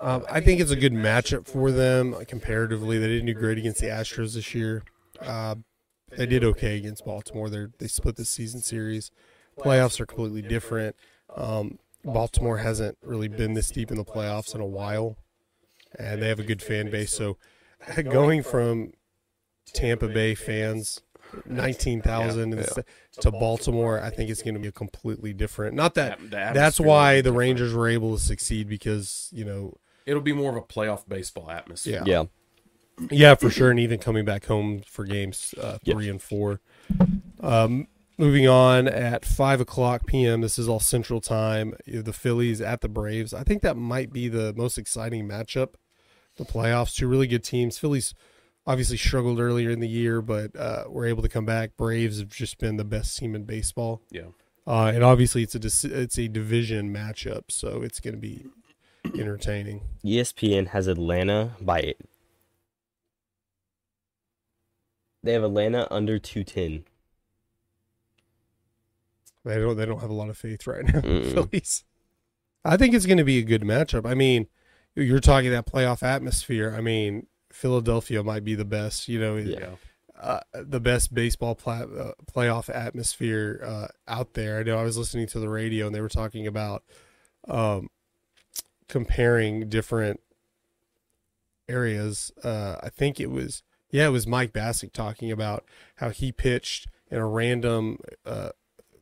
Um, 0.00 0.24
I 0.30 0.40
think 0.40 0.60
it's 0.60 0.70
a 0.70 0.76
good 0.76 0.92
matchup 0.92 1.46
for 1.46 1.70
them 1.70 2.14
comparatively. 2.26 2.98
They 2.98 3.08
didn't 3.08 3.26
do 3.26 3.34
great 3.34 3.58
against 3.58 3.80
the 3.80 3.88
Astros 3.88 4.34
this 4.34 4.54
year. 4.54 4.84
Uh, 5.20 5.56
they 6.16 6.26
did 6.26 6.44
okay 6.44 6.76
against 6.76 7.04
Baltimore. 7.04 7.50
They 7.50 7.66
they 7.78 7.88
split 7.88 8.16
the 8.16 8.24
season 8.24 8.60
series. 8.60 9.10
Playoffs 9.58 10.00
are 10.00 10.06
completely 10.06 10.42
different. 10.42 10.96
Um, 11.34 11.78
Baltimore 12.04 12.58
hasn't 12.58 12.96
really 13.02 13.28
been 13.28 13.54
this 13.54 13.70
deep 13.70 13.90
in 13.90 13.96
the 13.96 14.04
playoffs 14.04 14.54
in 14.54 14.60
a 14.60 14.66
while, 14.66 15.16
and 15.98 16.22
they 16.22 16.28
have 16.28 16.40
a 16.40 16.44
good 16.44 16.62
fan 16.62 16.90
base. 16.90 17.12
So, 17.12 17.36
going 18.02 18.42
from 18.42 18.92
Tampa 19.66 20.08
Bay 20.08 20.34
fans, 20.34 21.02
nineteen 21.46 22.02
thousand, 22.02 22.50
to 23.20 23.30
Baltimore, 23.30 24.00
I 24.00 24.10
think 24.10 24.30
it's 24.30 24.42
going 24.42 24.54
to 24.54 24.60
be 24.60 24.68
a 24.68 24.72
completely 24.72 25.32
different. 25.32 25.74
Not 25.74 25.94
that 25.94 26.18
The 26.20 26.50
that's 26.54 26.78
why 26.80 27.12
will 27.12 27.12
be 27.12 27.16
the 27.16 27.22
different. 27.22 27.38
Rangers 27.38 27.74
were 27.74 27.88
able 27.88 28.16
to 28.16 28.22
succeed 28.22 28.68
because 28.68 29.28
you 29.32 29.44
know 29.44 29.76
It'll 30.06 30.22
be 30.22 30.32
more 30.32 30.50
of 30.50 30.56
a 30.56 30.62
playoff 30.62 31.08
baseball 31.08 31.50
atmosphere. 31.50 32.02
Yeah. 32.06 32.20
Yeah. 32.20 32.24
Yeah, 33.10 33.34
for 33.34 33.50
sure, 33.50 33.70
and 33.70 33.80
even 33.80 33.98
coming 33.98 34.24
back 34.24 34.44
home 34.46 34.82
for 34.86 35.04
games 35.04 35.54
uh, 35.60 35.78
Yep. 35.82 35.96
three 35.96 36.08
and 36.08 36.20
four. 36.20 36.60
Um, 37.40 37.88
moving 38.18 38.46
on 38.46 38.86
at 38.86 39.24
five 39.24 39.60
o'clock 39.60 40.06
p.m. 40.06 40.42
This 40.42 40.58
is 40.58 40.68
all 40.68 40.78
Central 40.78 41.20
Time. 41.20 41.74
The 41.86 42.12
Phillies 42.12 42.60
at 42.60 42.80
the 42.82 42.88
Braves. 42.88 43.32
I 43.32 43.44
think 43.44 43.62
that 43.62 43.76
might 43.76 44.12
be 44.12 44.28
the 44.28 44.52
most 44.54 44.76
exciting 44.78 45.26
matchup. 45.26 45.74
The 46.36 46.44
playoffs, 46.44 46.94
two 46.94 47.08
really 47.08 47.26
good 47.26 47.42
teams. 47.44 47.78
Phillies 47.78 48.14
obviously 48.66 48.96
struggled 48.96 49.40
earlier 49.40 49.70
in 49.70 49.80
the 49.80 49.88
year, 49.88 50.22
but 50.22 50.54
uh, 50.56 50.84
were 50.88 51.06
able 51.06 51.22
to 51.22 51.28
come 51.28 51.44
back. 51.44 51.76
Braves 51.76 52.18
have 52.20 52.28
just 52.28 52.58
been 52.58 52.76
the 52.76 52.84
best 52.84 53.16
team 53.18 53.34
in 53.34 53.44
baseball, 53.44 54.02
Yeah. 54.10 54.28
uh, 54.66 54.92
and 54.94 55.02
obviously 55.04 55.42
it's 55.42 55.54
a 55.54 55.88
it's 56.02 56.18
a 56.18 56.28
division 56.28 56.92
matchup, 56.92 57.44
so 57.50 57.82
it's 57.82 58.00
going 58.00 58.14
to 58.14 58.20
be 58.20 58.46
entertaining. 59.18 59.82
ESPN 60.04 60.68
has 60.68 60.86
Atlanta 60.86 61.56
by 61.60 61.80
it. 61.80 62.00
They 65.24 65.32
have 65.34 65.44
Atlanta 65.44 65.86
under 65.90 66.18
210. 66.18 66.84
They 69.44 69.56
don't. 69.58 69.76
They 69.76 69.86
don't 69.86 70.00
have 70.00 70.10
a 70.10 70.14
lot 70.14 70.28
of 70.30 70.36
faith 70.38 70.66
right 70.66 70.84
now. 70.84 71.00
Phillies. 71.02 71.84
I 72.64 72.76
think 72.76 72.94
it's 72.94 73.06
going 73.06 73.18
to 73.18 73.24
be 73.24 73.38
a 73.38 73.42
good 73.42 73.62
matchup. 73.62 74.06
I 74.08 74.14
mean, 74.14 74.46
you're 74.94 75.18
talking 75.20 75.50
that 75.50 75.66
playoff 75.66 76.02
atmosphere. 76.04 76.72
I 76.76 76.80
mean, 76.80 77.26
Philadelphia 77.52 78.22
might 78.22 78.44
be 78.44 78.54
the 78.54 78.64
best. 78.64 79.08
You 79.08 79.20
know, 79.20 79.36
Yeah. 79.36 79.76
Uh, 80.20 80.40
the 80.54 80.78
best 80.78 81.12
baseball 81.12 81.58
uh, 81.66 82.12
playoff 82.32 82.72
atmosphere 82.72 83.60
uh, 83.64 83.88
out 84.06 84.34
there. 84.34 84.60
I 84.60 84.62
know 84.62 84.78
I 84.78 84.84
was 84.84 84.96
listening 84.96 85.26
to 85.28 85.40
the 85.40 85.48
radio 85.48 85.86
and 85.86 85.94
they 85.94 86.00
were 86.00 86.08
talking 86.08 86.46
about 86.46 86.84
um, 87.48 87.90
comparing 88.88 89.68
different 89.68 90.20
areas. 91.68 92.30
Uh, 92.44 92.76
I 92.80 92.88
think 92.88 93.18
it 93.18 93.32
was 93.32 93.64
yeah, 93.92 94.06
it 94.06 94.10
was 94.10 94.26
Mike 94.26 94.52
Bacsik 94.52 94.92
talking 94.92 95.30
about 95.30 95.64
how 95.96 96.08
he 96.08 96.32
pitched 96.32 96.88
in 97.10 97.18
a 97.18 97.26
random, 97.26 97.98
uh, 98.24 98.48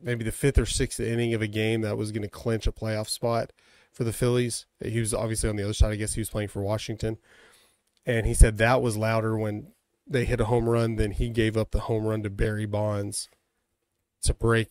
maybe 0.02 0.24
the 0.24 0.32
fifth 0.32 0.58
or 0.58 0.66
sixth 0.66 0.98
inning 0.98 1.32
of 1.32 1.40
a 1.40 1.46
game 1.46 1.82
that 1.82 1.96
was 1.96 2.10
going 2.10 2.22
to 2.22 2.28
clinch 2.28 2.66
a 2.66 2.72
playoff 2.72 3.08
spot 3.08 3.52
for 3.92 4.02
the 4.02 4.12
Phillies. 4.12 4.66
He 4.82 4.98
was 4.98 5.14
obviously 5.14 5.48
on 5.48 5.56
the 5.56 5.62
other 5.62 5.72
side. 5.72 5.92
I 5.92 5.96
guess 5.96 6.14
he 6.14 6.20
was 6.20 6.28
playing 6.28 6.48
for 6.48 6.60
Washington, 6.60 7.18
and 8.16 8.26
he 8.26 8.34
said 8.34 8.58
that 8.58 8.82
was 8.82 8.96
louder 8.96 9.38
when 9.38 9.72
they 10.06 10.24
hit 10.24 10.40
a 10.40 10.46
home 10.46 10.68
run, 10.68 10.96
than 10.96 11.12
he 11.12 11.28
gave 11.28 11.56
up 11.56 11.70
the 11.70 11.80
home 11.80 12.04
run 12.04 12.22
to 12.22 12.30
Barry 12.30 12.66
Bonds 12.66 13.28
to 14.22 14.34
break 14.34 14.68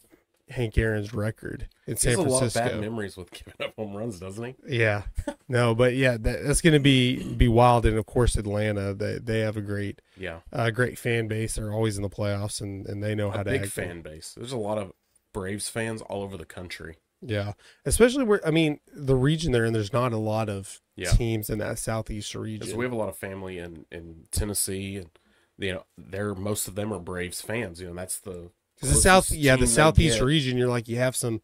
Hank 0.50 0.78
Aaron's 0.78 1.14
record 1.14 1.70
in 1.86 1.94
He 1.94 2.00
San 2.00 2.12
has 2.12 2.20
a 2.20 2.24
lot 2.24 2.44
of 2.44 2.54
bad 2.54 2.80
memories 2.80 3.16
with 3.16 3.32
giving 3.32 3.54
up 3.62 3.76
home 3.76 3.96
runs, 3.96 4.20
doesn't 4.20 4.44
he? 4.44 4.56
Yeah, 4.78 5.04
no, 5.48 5.76
but 5.76 5.96
yeah, 5.96 6.18
that, 6.18 6.44
that's 6.44 6.62
going 6.62 6.74
to 6.74 6.80
be 6.80 7.34
be 7.34 7.48
wild, 7.48 7.86
and 7.86 7.98
of 7.98 8.06
course 8.06 8.36
Atlanta, 8.36 8.94
they 8.94 9.20
they 9.20 9.40
have 9.40 9.58
a 9.58 9.62
great 9.62 10.02
Yeah, 10.18 10.40
uh, 10.52 10.70
great 10.72 10.98
fan 10.98 11.28
base. 11.28 11.56
They're 11.56 11.72
always 11.72 11.98
in 11.98 12.04
the 12.04 12.10
playoffs, 12.10 12.62
and, 12.62 12.86
and 12.88 13.04
they 13.04 13.16
know 13.16 13.32
how 13.32 13.42
a 13.42 13.44
to 13.46 13.52
big 13.52 13.68
fan 13.68 14.02
base. 14.02 14.34
There's 14.36 14.52
a 14.52 14.58
lot 14.58 14.78
of 14.78 14.92
Braves 15.34 15.70
fans 15.70 16.02
all 16.02 16.24
over 16.24 16.38
the 16.38 16.46
country. 16.46 16.98
Yeah, 17.22 17.54
especially 17.86 18.24
where 18.24 18.46
I 18.48 18.52
mean 18.52 18.80
the 18.94 19.16
region 19.16 19.52
they're 19.52 19.66
in. 19.66 19.74
There's 19.74 19.92
not 19.94 20.14
a 20.14 20.18
lot 20.18 20.48
of 20.50 20.80
Yeah. 20.96 21.12
teams 21.12 21.50
in 21.50 21.60
that 21.60 21.78
southeast 21.80 22.34
region. 22.36 22.78
We 22.78 22.86
have 22.86 22.94
a 22.94 22.98
lot 22.98 23.10
of 23.10 23.18
family 23.18 23.58
in, 23.58 23.86
in 23.92 24.26
Tennessee, 24.32 24.96
and 24.96 25.10
you 25.58 25.74
know, 25.74 25.86
they're 25.98 26.34
most 26.34 26.68
of 26.70 26.76
them 26.76 26.94
are 26.94 27.00
Braves 27.00 27.42
fans. 27.42 27.82
You 27.82 27.88
know, 27.90 27.94
that's 27.94 28.20
the 28.20 28.52
the 28.82 28.88
south, 28.88 29.32
yeah, 29.32 29.58
the 29.58 29.68
southeast 29.68 30.22
region. 30.22 30.58
You're 30.58 30.70
like 30.70 30.88
you 30.88 30.96
have 30.98 31.16
some 31.16 31.42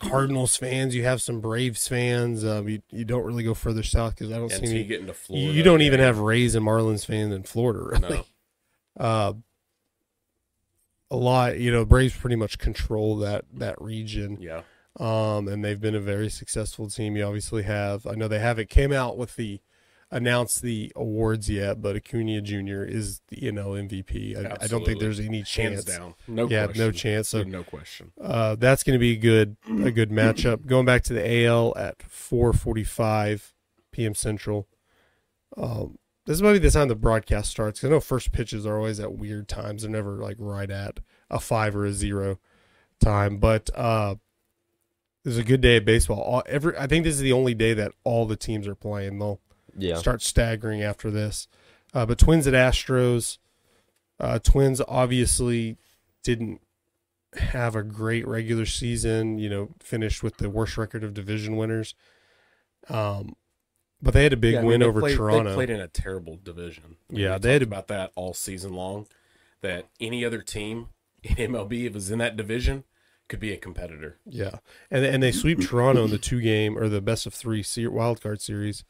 Cardinals 0.00 0.56
fans, 0.56 0.94
you 0.94 1.04
have 1.04 1.22
some 1.22 1.40
Braves 1.40 1.88
fans. 1.88 2.44
Um, 2.44 2.68
you 2.68 2.82
you 2.90 3.06
don't 3.06 3.24
really 3.24 3.44
go 3.44 3.54
further 3.54 3.82
south 3.82 4.14
because 4.16 4.30
I 4.30 4.36
don't 4.36 4.50
see 4.50 4.56
Until 4.56 4.70
you 4.72 4.78
any. 4.80 4.84
get 4.88 5.00
into 5.00 5.12
You, 5.12 5.14
Florida, 5.14 5.52
you 5.54 5.62
don't 5.62 5.80
yeah, 5.80 5.86
even 5.86 6.00
have 6.00 6.18
Rays 6.18 6.54
and 6.54 6.66
Marlins 6.66 7.06
fans 7.06 7.32
in 7.32 7.44
Florida. 7.44 7.80
Really. 8.02 8.24
no. 8.98 9.02
Uh, 9.02 9.32
a 11.10 11.16
lot, 11.16 11.58
you 11.58 11.70
know, 11.70 11.84
Braves 11.84 12.16
pretty 12.16 12.36
much 12.36 12.58
control 12.58 13.16
that 13.18 13.44
that 13.54 13.80
region. 13.80 14.38
Yeah, 14.40 14.62
um, 15.00 15.48
and 15.48 15.64
they've 15.64 15.80
been 15.80 15.94
a 15.94 16.00
very 16.00 16.28
successful 16.30 16.88
team. 16.88 17.16
You 17.16 17.24
obviously 17.24 17.62
have. 17.64 18.06
I 18.06 18.14
know 18.14 18.28
they 18.28 18.38
haven't 18.38 18.70
came 18.70 18.92
out 18.92 19.16
with 19.16 19.36
the 19.36 19.60
announced 20.10 20.62
the 20.62 20.92
awards 20.94 21.50
yet, 21.50 21.82
but 21.82 21.96
Acuna 21.96 22.40
Jr. 22.40 22.84
is 22.84 23.20
the 23.28 23.50
know 23.50 23.70
MVP. 23.70 24.36
I, 24.36 24.56
I 24.62 24.66
don't 24.68 24.84
think 24.84 25.00
there's 25.00 25.18
any 25.18 25.42
chance. 25.42 25.74
hands 25.74 25.84
down, 25.84 26.14
no 26.28 26.48
yeah, 26.48 26.66
question. 26.66 26.84
no 26.84 26.90
chance. 26.92 27.28
So 27.30 27.42
no 27.42 27.64
question. 27.64 28.12
uh, 28.22 28.54
that's 28.54 28.82
going 28.84 28.94
to 28.94 29.00
be 29.00 29.12
a 29.12 29.16
good 29.16 29.56
a 29.82 29.90
good 29.90 30.10
matchup. 30.10 30.66
Going 30.66 30.86
back 30.86 31.02
to 31.04 31.12
the 31.12 31.46
AL 31.46 31.74
at 31.76 31.98
4:45 31.98 33.52
p.m. 33.92 34.14
Central. 34.14 34.68
Um, 35.56 35.98
this 36.26 36.40
might 36.40 36.54
be 36.54 36.58
the 36.58 36.70
time 36.70 36.88
the 36.88 36.94
broadcast 36.94 37.50
starts. 37.50 37.80
'cause 37.80 37.88
I 37.88 37.90
know 37.90 38.00
first 38.00 38.32
pitches 38.32 38.64
are 38.66 38.76
always 38.76 38.98
at 39.00 39.12
weird 39.14 39.48
times. 39.48 39.82
They're 39.82 39.90
never 39.90 40.12
like 40.16 40.36
right 40.38 40.70
at 40.70 41.00
a 41.30 41.38
five 41.38 41.76
or 41.76 41.84
a 41.84 41.92
zero 41.92 42.38
time. 43.00 43.38
But 43.38 43.68
uh, 43.74 44.16
this 45.24 45.32
is 45.32 45.38
a 45.38 45.44
good 45.44 45.60
day 45.60 45.78
of 45.78 45.84
baseball. 45.84 46.20
All, 46.20 46.42
every 46.46 46.76
I 46.78 46.86
think 46.86 47.04
this 47.04 47.14
is 47.14 47.20
the 47.20 47.32
only 47.32 47.54
day 47.54 47.74
that 47.74 47.92
all 48.04 48.26
the 48.26 48.36
teams 48.36 48.68
are 48.68 48.74
playing. 48.74 49.18
They'll 49.18 49.40
Yeah. 49.76 49.96
start 49.96 50.22
staggering 50.22 50.82
after 50.82 51.10
this. 51.10 51.48
Uh, 51.92 52.06
but 52.06 52.18
Twins 52.18 52.46
at 52.46 52.54
Astros. 52.54 53.38
Uh, 54.20 54.38
Twins 54.38 54.80
obviously 54.86 55.76
didn't 56.22 56.60
have 57.34 57.74
a 57.74 57.82
great 57.82 58.26
regular 58.28 58.66
season. 58.66 59.38
You 59.38 59.48
know, 59.48 59.74
finished 59.80 60.22
with 60.22 60.36
the 60.36 60.50
worst 60.50 60.76
record 60.76 61.02
of 61.02 61.14
division 61.14 61.56
winners. 61.56 61.94
Um, 62.88 63.34
but 64.02 64.12
they 64.12 64.22
had 64.24 64.32
a 64.34 64.36
big 64.36 64.52
Yeah, 64.54 64.58
I 64.58 64.62
mean, 64.62 64.68
win 64.68 64.82
over 64.82 65.00
played, 65.00 65.16
Toronto. 65.16 65.50
They 65.50 65.54
played 65.56 65.70
in 65.70 65.80
a 65.80 65.88
terrible 65.88 66.36
division. 66.42 66.96
I 67.08 67.12
mean, 67.12 67.22
Yeah, 67.22 67.38
they 67.38 67.54
had 67.54 67.62
about 67.62 67.88
that 67.88 68.12
all 68.14 68.34
season 68.34 68.74
long. 68.74 69.06
That 69.62 69.88
any 69.98 70.24
other 70.24 70.42
team 70.42 70.88
in 71.22 71.36
MLB, 71.36 71.86
if 71.86 71.92
it 71.92 71.94
was 71.94 72.10
in 72.10 72.18
that 72.18 72.36
division, 72.36 72.84
could 73.28 73.40
be 73.40 73.52
a 73.52 73.56
competitor. 73.56 74.18
Yeah, 74.26 74.56
and 74.90 75.04
and 75.04 75.22
they 75.22 75.32
sweep 75.32 75.60
Toronto 75.60 76.04
in 76.04 76.10
the 76.10 76.18
two 76.18 76.40
game 76.40 76.78
or 76.78 76.88
the 76.88 77.00
best 77.00 77.26
of 77.26 77.34
three 77.34 77.62
se- 77.62 77.86
wild 77.86 78.20
card 78.20 78.40
series. 78.40 78.84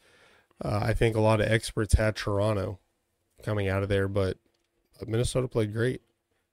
Uh, 0.64 0.80
I 0.82 0.94
think 0.94 1.16
a 1.16 1.20
lot 1.20 1.40
of 1.40 1.50
experts 1.50 1.94
had 1.94 2.16
Toronto 2.16 2.78
coming 3.42 3.68
out 3.68 3.82
of 3.82 3.88
there, 3.88 4.08
but 4.08 4.38
Minnesota 5.06 5.48
played 5.48 5.72
great. 5.72 6.02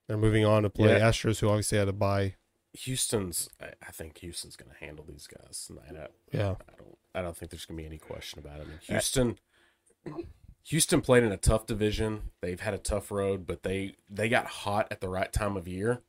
They're 0.08 0.18
moving 0.18 0.46
on 0.46 0.64
to 0.64 0.70
play 0.70 0.98
Yeah. 0.98 1.10
Astros, 1.10 1.40
who 1.40 1.48
obviously 1.50 1.78
had 1.78 1.86
to 1.86 1.94
buy. 1.94 2.36
Houston's, 2.74 3.50
I, 3.60 3.92
think 3.92 4.18
Houston's 4.20 4.56
going 4.56 4.72
to 4.72 4.86
handle 4.86 5.06
these 5.08 5.28
guys. 5.28 5.70
I, 5.90 6.08
Yeah, 6.32 6.56
I 6.68 6.74
don't, 6.78 6.98
I 7.14 7.22
don't 7.22 7.36
think 7.36 7.52
there's 7.52 7.66
going 7.66 7.78
to 7.78 7.84
be 7.84 7.88
any 7.88 7.98
question 7.98 8.40
about 8.40 8.60
it. 8.60 8.64
I 8.64 8.66
mean, 8.66 8.80
Houston, 8.82 9.38
Houston 10.66 11.02
played 11.02 11.24
in 11.24 11.32
a 11.32 11.38
tough 11.38 11.66
division. 11.66 12.32
They've 12.42 12.60
had 12.60 12.74
a 12.74 12.78
tough 12.78 13.12
road, 13.12 13.46
but 13.46 13.64
they 13.64 13.96
they 14.10 14.30
got 14.30 14.48
hot 14.48 14.88
at 14.90 15.02
the 15.02 15.10
right 15.10 15.32
time 15.32 15.58
of 15.58 15.68
year 15.68 16.02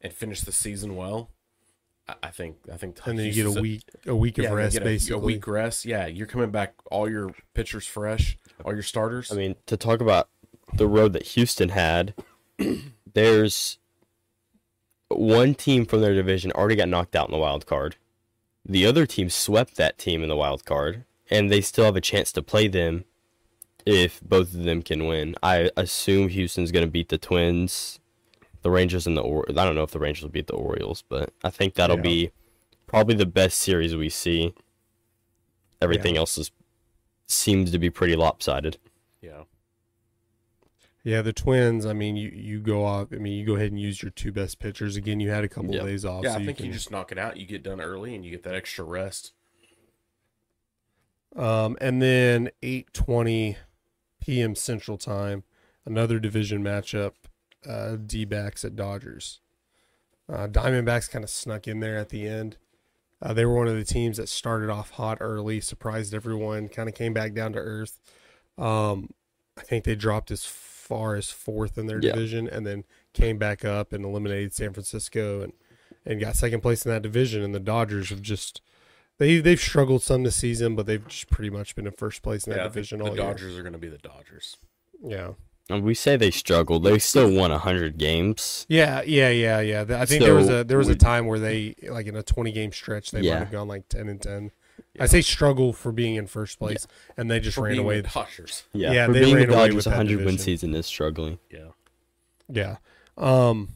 and 0.00 0.12
finish 0.12 0.42
the 0.42 0.52
season 0.52 0.96
well. 0.96 1.30
I, 2.08 2.14
I 2.24 2.28
think, 2.30 2.56
I 2.72 2.76
think, 2.76 2.98
and 3.04 3.18
then 3.18 3.26
you 3.26 3.32
get 3.32 3.46
a 3.46 3.60
week 3.60 3.82
a 4.06 4.16
week 4.16 4.38
of 4.38 4.44
yeah, 4.44 4.52
rest, 4.52 4.76
a, 4.76 4.80
basically. 4.80 5.16
a 5.16 5.18
week 5.18 5.46
rest. 5.46 5.84
Yeah, 5.84 6.06
you're 6.06 6.26
coming 6.26 6.50
back, 6.50 6.74
all 6.90 7.08
your 7.08 7.34
pitchers 7.54 7.86
fresh, 7.86 8.38
all 8.64 8.74
your 8.74 8.82
starters. 8.82 9.32
I 9.32 9.36
mean, 9.36 9.56
to 9.66 9.76
talk 9.76 10.00
about 10.00 10.28
the 10.74 10.86
road 10.86 11.12
that 11.12 11.24
Houston 11.28 11.70
had, 11.70 12.14
there's 13.12 13.78
one 15.08 15.54
team 15.54 15.84
from 15.84 16.00
their 16.00 16.14
division 16.14 16.52
already 16.52 16.76
got 16.76 16.88
knocked 16.88 17.16
out 17.16 17.28
in 17.28 17.32
the 17.32 17.38
wild 17.38 17.66
card. 17.66 17.96
The 18.64 18.86
other 18.86 19.06
team 19.06 19.30
swept 19.30 19.76
that 19.76 19.98
team 19.98 20.22
in 20.22 20.28
the 20.28 20.36
wild 20.36 20.64
card, 20.64 21.04
and 21.30 21.50
they 21.50 21.60
still 21.60 21.84
have 21.84 21.96
a 21.96 22.00
chance 22.00 22.30
to 22.32 22.42
play 22.42 22.68
them 22.68 23.04
if 23.86 24.20
both 24.20 24.54
of 24.54 24.64
them 24.64 24.82
can 24.82 25.06
win. 25.06 25.34
I 25.42 25.70
assume 25.76 26.28
Houston's 26.28 26.70
going 26.70 26.84
to 26.84 26.90
beat 26.90 27.08
the 27.08 27.18
Twins, 27.18 27.99
the 28.62 28.70
Rangers, 28.70 29.06
and 29.06 29.16
the 29.16 29.22
or- 29.22 29.46
I 29.48 29.52
don't 29.64 29.74
know 29.74 29.82
if 29.82 29.90
the 29.90 29.98
Rangers 29.98 30.22
will 30.22 30.30
beat 30.30 30.46
the 30.46 30.54
Orioles, 30.54 31.02
but 31.08 31.32
I 31.44 31.50
think 31.50 31.74
that'll 31.74 31.96
Yeah. 31.96 32.02
be 32.02 32.30
probably 32.86 33.14
the 33.14 33.26
best 33.26 33.58
series 33.58 33.94
we 33.96 34.08
see. 34.08 34.54
Everything 35.80 36.16
else 36.16 36.36
is 36.36 36.50
seems 37.26 37.70
to 37.70 37.78
be 37.78 37.88
pretty 37.90 38.16
lopsided. 38.16 38.76
yeah, 39.22 39.44
Yeah, 41.04 41.22
the 41.22 41.32
Twins. 41.32 41.86
I 41.86 41.92
mean, 41.94 42.16
you 42.16 42.28
you 42.30 42.60
go 42.60 42.84
off. 42.84 43.08
I 43.12 43.16
mean, 43.16 43.32
you 43.38 43.46
go 43.46 43.54
ahead 43.56 43.70
and 43.70 43.80
use 43.80 44.02
your 44.02 44.10
two 44.10 44.32
best 44.32 44.58
pitchers 44.58 44.96
again. 44.96 45.20
You 45.20 45.30
had 45.30 45.44
a 45.44 45.48
couple 45.48 45.72
Yeah. 45.74 45.80
of 45.82 45.86
days 45.86 46.04
off. 46.04 46.24
yeah. 46.24 46.32
so 46.34 46.38
I 46.40 46.44
think 46.44 46.58
can, 46.58 46.66
you 46.66 46.72
just 46.72 46.90
knock 46.90 47.12
it 47.12 47.18
out. 47.18 47.36
You 47.38 47.46
get 47.46 47.62
done 47.62 47.80
early, 47.80 48.14
and 48.14 48.24
you 48.24 48.30
get 48.30 48.42
that 48.42 48.54
extra 48.54 48.84
rest. 48.84 49.32
Um, 51.36 51.78
and 51.80 52.02
then 52.02 52.50
8:20 52.62 53.56
p.m. 54.20 54.54
Central 54.54 54.98
Time, 54.98 55.44
another 55.86 56.18
division 56.18 56.62
matchup. 56.62 57.12
Uh, 57.68 57.96
D-backs 57.96 58.64
at 58.64 58.74
Dodgers. 58.76 59.40
Uh, 60.28 60.46
Diamondbacks 60.46 61.10
kind 61.10 61.24
of 61.24 61.30
snuck 61.30 61.66
in 61.68 61.80
there 61.80 61.98
at 61.98 62.08
the 62.08 62.26
end. 62.26 62.56
Uh, 63.20 63.34
they 63.34 63.44
were 63.44 63.54
one 63.54 63.68
of 63.68 63.76
the 63.76 63.84
teams 63.84 64.16
that 64.16 64.28
started 64.28 64.70
off 64.70 64.90
hot 64.92 65.18
early, 65.20 65.60
surprised 65.60 66.14
everyone, 66.14 66.68
kind 66.68 66.88
of 66.88 66.94
came 66.94 67.12
back 67.12 67.34
down 67.34 67.52
to 67.52 67.58
earth. 67.58 68.00
Um, 68.56 69.10
I 69.58 69.62
think 69.62 69.84
they 69.84 69.94
dropped 69.94 70.30
as 70.30 70.44
far 70.46 71.16
as 71.16 71.30
fourth 71.30 71.76
in 71.76 71.86
their 71.86 72.00
Yeah. 72.02 72.12
division, 72.12 72.48
and 72.48 72.66
then 72.66 72.84
came 73.12 73.36
back 73.36 73.64
up 73.64 73.92
and 73.92 74.04
eliminated 74.04 74.54
San 74.54 74.72
Francisco 74.72 75.42
and 75.42 75.52
and 76.06 76.18
got 76.18 76.34
second 76.34 76.62
place 76.62 76.86
in 76.86 76.90
that 76.90 77.02
division. 77.02 77.42
And 77.42 77.54
the 77.54 77.60
Dodgers 77.60 78.08
have 78.08 78.22
just 78.22 78.62
they 79.18 79.38
they've 79.38 79.60
struggled 79.60 80.02
some 80.02 80.22
this 80.22 80.36
season, 80.36 80.74
but 80.74 80.86
they've 80.86 81.06
just 81.06 81.28
pretty 81.28 81.50
much 81.50 81.76
been 81.76 81.86
in 81.86 81.92
first 81.92 82.22
place 82.22 82.46
in 82.46 82.52
that 82.52 82.60
Yeah, 82.60 82.64
division 82.64 83.02
all 83.02 83.08
year. 83.08 83.16
The 83.16 83.22
Dodgers 83.22 83.58
are 83.58 83.62
going 83.62 83.74
to 83.74 83.78
be 83.78 83.88
the 83.88 83.98
Dodgers. 83.98 84.56
Yeah. 85.02 85.32
And 85.70 85.84
we 85.84 85.94
say 85.94 86.16
they 86.16 86.30
struggled. 86.30 86.82
They 86.84 86.98
still 86.98 87.30
won 87.32 87.50
hundred 87.52 87.96
games. 87.98 88.66
Yeah, 88.68 89.02
yeah, 89.02 89.30
yeah, 89.30 89.60
yeah. 89.60 89.84
I 89.90 90.04
think 90.04 90.22
there 90.24 90.34
was 90.34 90.48
a 90.48 90.64
there 90.64 90.78
was 90.78 90.88
a 90.88 90.96
time 90.96 91.26
where 91.26 91.38
they 91.38 91.74
like 91.88 92.06
in 92.06 92.16
a 92.16 92.22
twenty 92.22 92.52
game 92.52 92.72
stretch 92.72 93.10
they 93.12 93.20
Yeah. 93.20 93.34
might 93.34 93.38
have 93.40 93.50
gone 93.52 93.68
like 93.68 93.88
ten 93.88 94.08
and 94.08 94.20
ten. 94.20 94.50
Yeah. 94.94 95.04
I 95.04 95.06
say 95.06 95.20
struggle 95.22 95.72
for 95.72 95.92
being 95.92 96.16
in 96.16 96.26
first 96.26 96.58
place, 96.58 96.86
and 97.16 97.30
they 97.30 97.38
just 97.38 97.54
For 97.54 97.62
ran 97.64 97.74
being 97.74 97.84
away. 97.84 98.00
the 98.00 98.08
Dodgers. 98.08 98.64
Yeah, 98.72 98.92
Yeah, 98.92 99.06
for 99.06 99.12
they 99.12 99.20
being 99.20 99.36
ran 99.36 99.48
the 99.50 99.54
away 99.56 99.70
with 99.70 99.86
a 99.86 99.90
hundred 99.90 100.16
win 100.18 100.24
division. 100.26 100.38
season 100.44 100.74
is 100.74 100.86
struggling. 100.86 101.38
Yeah. 101.50 101.68
Yeah. 102.48 102.76
Um. 103.16 103.68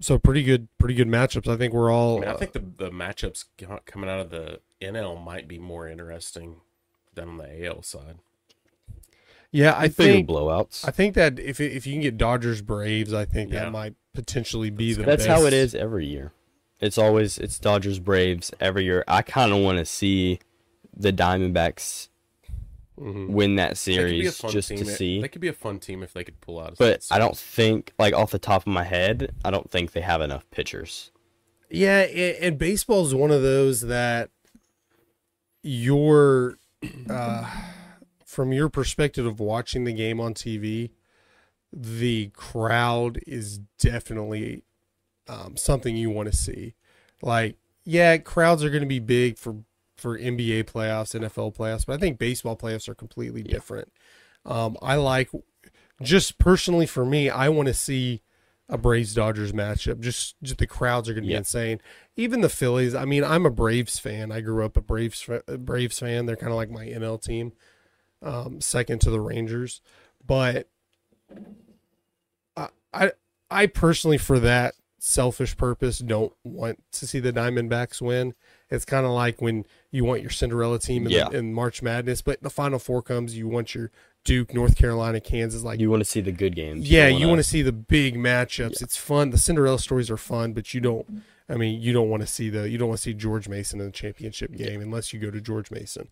So 0.00 0.18
pretty 0.18 0.42
good, 0.42 0.68
pretty 0.78 0.94
good 0.94 1.08
matchups. 1.08 1.46
I 1.46 1.56
think 1.58 1.74
we're 1.74 1.90
I, 1.90 1.94
all. 1.94 2.20
mean, 2.20 2.28
I 2.30 2.34
think 2.36 2.52
the 2.52 2.60
the 2.60 2.90
matchups 2.90 3.44
coming 3.84 4.08
out 4.08 4.20
of 4.20 4.30
the 4.30 4.60
NL 4.80 5.22
might 5.22 5.46
be 5.46 5.58
more 5.58 5.86
interesting 5.86 6.62
than 7.14 7.28
on 7.28 7.36
the 7.36 7.66
AL 7.66 7.82
side. 7.82 8.20
Yeah, 9.52 9.74
I 9.76 9.88
think 9.88 10.28
blowouts. 10.28 10.86
I 10.86 10.90
think 10.90 11.14
that 11.14 11.38
if 11.38 11.60
if 11.60 11.86
you 11.86 11.94
can 11.94 12.02
get 12.02 12.16
Dodgers 12.18 12.62
Braves, 12.62 13.12
I 13.12 13.24
think 13.24 13.52
Yeah. 13.52 13.64
that 13.64 13.72
might 13.72 13.94
potentially 14.14 14.70
be 14.70 14.92
the 14.92 15.00
best. 15.04 15.06
That's 15.06 15.26
best. 15.26 15.40
how 15.40 15.46
it 15.46 15.52
is 15.52 15.74
every 15.74 16.06
year. 16.06 16.32
It's 16.80 16.98
always 16.98 17.38
it's 17.38 17.58
Dodgers 17.58 17.98
Braves 17.98 18.50
every 18.60 18.84
year. 18.84 19.04
I 19.06 19.22
kind 19.22 19.52
of 19.52 19.58
want 19.60 19.78
to 19.78 19.84
see 19.84 20.38
the 20.96 21.12
Diamondbacks 21.12 22.08
Mhm. 22.98 23.28
win 23.30 23.56
that 23.56 23.76
They 23.76 23.94
could 23.96 24.04
be 24.10 24.26
a 24.26 24.30
series 24.32 24.36
fun 24.38 24.50
just 24.50 24.68
team. 24.68 24.78
to 24.78 24.84
see. 24.84 25.20
They 25.22 25.28
could 25.28 25.40
be 25.40 25.48
a 25.48 25.52
fun 25.54 25.78
team 25.78 26.02
if 26.02 26.12
they 26.12 26.22
could 26.24 26.40
pull 26.40 26.60
out. 26.60 26.72
a 26.72 26.76
But 26.78 27.06
I 27.10 27.18
don't 27.18 27.36
think 27.36 27.92
like 27.98 28.12
off 28.14 28.30
the 28.30 28.38
top 28.38 28.62
of 28.62 28.66
my 28.72 28.84
head, 28.84 29.32
I 29.44 29.50
don't 29.50 29.70
think 29.70 29.92
they 29.92 30.00
have 30.02 30.20
enough 30.20 30.44
pitchers. 30.50 31.10
Yeah, 31.70 32.00
and, 32.00 32.36
and 32.44 32.58
baseball 32.58 33.06
is 33.06 33.14
one 33.14 33.30
of 33.30 33.40
those 33.42 33.82
that 33.82 34.30
your 35.62 36.58
uh, 37.08 37.48
from 38.30 38.52
your 38.52 38.68
perspective 38.68 39.26
of 39.26 39.40
watching 39.40 39.82
the 39.82 39.92
game 39.92 40.20
on 40.20 40.34
TV, 40.34 40.90
the 41.72 42.28
crowd 42.28 43.18
is 43.26 43.58
definitely 43.78 44.62
um, 45.28 45.56
something 45.56 45.96
you 45.96 46.10
want 46.10 46.30
to 46.30 46.36
see. 46.36 46.74
Like, 47.22 47.56
yeah, 47.84 48.18
crowds 48.18 48.62
are 48.62 48.70
going 48.70 48.82
to 48.82 48.88
be 48.88 49.00
big 49.00 49.36
for 49.36 49.56
for 49.96 50.16
NBA 50.16 50.64
playoffs, 50.64 51.18
NFL 51.18 51.56
playoffs, 51.56 51.84
but 51.84 51.94
I 51.94 51.98
think 51.98 52.18
baseball 52.18 52.56
playoffs 52.56 52.88
are 52.88 52.94
completely 52.94 53.42
different. 53.42 53.92
Um, 54.46 54.76
I 54.80 54.94
like 54.94 55.28
just 56.00 56.38
personally 56.38 56.86
for 56.86 57.04
me, 57.04 57.28
I 57.28 57.48
want 57.48 57.66
to 57.66 57.74
see 57.74 58.22
a 58.68 58.78
Braves 58.78 59.12
Dodgers 59.12 59.52
matchup. 59.52 60.00
Just, 60.00 60.36
just 60.42 60.58
the 60.58 60.66
crowds 60.66 61.08
are 61.08 61.12
going 61.12 61.24
to 61.24 61.26
be 61.28 61.32
Yeah. 61.32 61.38
insane. 61.38 61.80
Even 62.16 62.40
the 62.40 62.48
Phillies. 62.48 62.94
I 62.94 63.04
mean, 63.04 63.24
I'm 63.24 63.44
a 63.44 63.50
Braves 63.50 63.98
fan. 63.98 64.32
I 64.32 64.40
grew 64.40 64.64
up 64.64 64.76
a 64.76 64.80
Braves 64.80 65.28
Braves 65.58 65.98
fan. 65.98 66.24
They're 66.24 66.36
kind 66.36 66.52
of 66.52 66.56
like 66.56 66.70
my 66.70 66.86
NL 66.86 67.18
team, 67.18 67.52
um, 68.22 68.60
second 68.60 69.00
to 69.02 69.10
the 69.10 69.20
Rangers. 69.20 69.80
But 70.26 70.68
I, 72.56 72.68
I, 72.92 73.12
I 73.50 73.66
personally, 73.66 74.18
for 74.18 74.38
that 74.40 74.74
selfish 74.98 75.56
purpose, 75.56 75.98
don't 75.98 76.32
want 76.44 76.82
to 76.92 77.06
see 77.06 77.20
the 77.20 77.32
Diamondbacks 77.32 78.00
win. 78.02 78.34
It's 78.68 78.84
kind 78.84 79.04
of 79.06 79.12
like 79.12 79.40
when 79.40 79.64
you 79.90 80.04
want 80.04 80.20
your 80.20 80.30
Cinderella 80.30 80.78
team 80.78 81.06
in, 81.06 81.12
Yeah. 81.12 81.28
the, 81.30 81.38
in 81.38 81.52
March 81.54 81.82
Madness, 81.82 82.22
but 82.22 82.42
the 82.42 82.50
Final 82.50 82.78
Four 82.78 83.02
comes, 83.02 83.36
you 83.36 83.48
want 83.48 83.74
your 83.74 83.90
Duke, 84.24 84.52
North 84.52 84.76
Carolina, 84.76 85.20
Kansas. 85.20 85.62
Like, 85.62 85.80
You 85.80 85.90
want 85.90 86.02
to 86.02 86.08
see 86.08 86.20
the 86.20 86.32
good 86.32 86.54
games. 86.54 86.90
yeah, 86.90 87.08
you 87.08 87.26
want 87.26 87.38
to 87.38 87.42
see 87.44 87.62
the 87.62 87.72
big 87.72 88.16
matchups. 88.16 88.82
It's 88.82 88.96
fun. 88.96 89.30
The 89.30 89.38
Cinderella 89.38 89.78
stories 89.78 90.10
are 90.10 90.18
fun, 90.18 90.52
but 90.52 90.74
you 90.74 90.80
don't. 90.80 91.22
I 91.48 91.56
mean, 91.56 91.80
you 91.80 91.92
don't 91.92 92.08
want 92.10 92.20
to 92.20 92.28
see 92.28 92.48
the 92.48 92.68
you 92.68 92.78
don't 92.78 92.88
want 92.88 92.98
to 92.98 93.02
see 93.02 93.14
George 93.14 93.48
Mason 93.48 93.80
in 93.80 93.86
the 93.86 93.92
championship 93.92 94.54
game 94.54 94.80
unless 94.80 95.12
you 95.12 95.18
go 95.18 95.30
to 95.32 95.40
George 95.40 95.70
Mason. 95.72 96.08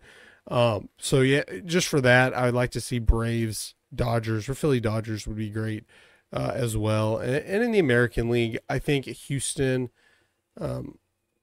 Um, 0.49 0.89
so 0.99 1.21
yeah, 1.21 1.43
just 1.65 1.89
for 1.89 2.01
that, 2.01 2.35
I 2.35 2.47
would 2.47 2.55
like 2.55 2.71
to 2.71 2.81
see 2.81 2.99
Braves, 2.99 3.75
Dodgers, 3.95 4.49
or 4.49 4.55
Philly 4.55 4.81
Dodgers 4.81 5.27
would 5.27 5.37
be 5.37 5.51
great 5.51 5.85
uh, 6.33 6.53
as 6.55 6.77
well. 6.77 7.19
And, 7.19 7.37
and 7.37 7.63
in 7.63 7.73
the 7.73 7.79
American 7.79 8.31
League, 8.31 8.59
I 8.69 8.79
think 8.79 9.05
Houston, 9.05 9.91
um, 10.61 10.99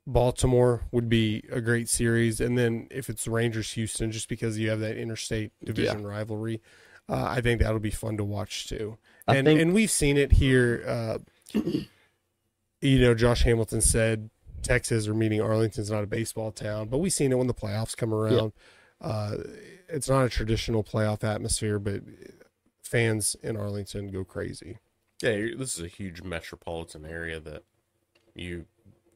Baltimore 0.07 0.83
would 0.91 1.09
be 1.09 1.43
a 1.51 1.61
great 1.61 1.89
series. 1.89 2.39
And 2.39 2.57
then 2.57 2.87
if 2.91 3.09
it's 3.09 3.27
Rangers, 3.27 3.71
Houston, 3.73 4.11
just 4.11 4.27
because 4.29 4.57
you 4.59 4.69
have 4.69 4.79
that 4.79 4.97
interstate 4.97 5.51
division 5.63 6.05
rivalry, 6.05 6.61
uh, 7.09 7.23
I 7.27 7.41
think 7.41 7.61
that'll 7.61 7.79
be 7.79 7.91
fun 7.91 8.17
to 8.17 8.23
watch 8.23 8.67
too. 8.67 8.97
I 9.27 9.35
And 9.37 9.45
think- 9.47 9.59
and 9.61 9.73
we've 9.73 9.91
seen 9.91 10.17
it 10.17 10.33
here. 10.33 10.83
Uh, 10.87 11.17
you 12.81 12.99
know, 12.99 13.13
Josh 13.15 13.43
Hamilton 13.43 13.81
said 13.81 14.29
Texas 14.61 15.07
or 15.07 15.13
meaning 15.13 15.41
Arlington's 15.41 15.89
not 15.91 16.03
a 16.03 16.07
baseball 16.07 16.51
town, 16.51 16.87
but 16.87 16.97
we've 16.99 17.13
seen 17.13 17.31
it 17.31 17.37
when 17.37 17.47
the 17.47 17.53
playoffs 17.53 17.95
come 17.95 18.13
around. 18.13 18.51
Uh, 19.01 19.35
it's 19.89 20.09
not 20.09 20.25
a 20.25 20.29
traditional 20.29 20.83
playoff 20.83 21.23
atmosphere, 21.23 21.79
but 21.79 22.01
fans 22.81 23.35
in 23.43 23.57
Arlington 23.57 24.11
go 24.11 24.23
crazy. 24.23 24.77
Yeah, 25.21 25.47
this 25.57 25.77
is 25.77 25.83
a 25.83 25.87
huge 25.87 26.21
metropolitan 26.21 27.05
area 27.05 27.39
that 27.39 27.63
you, 28.33 28.65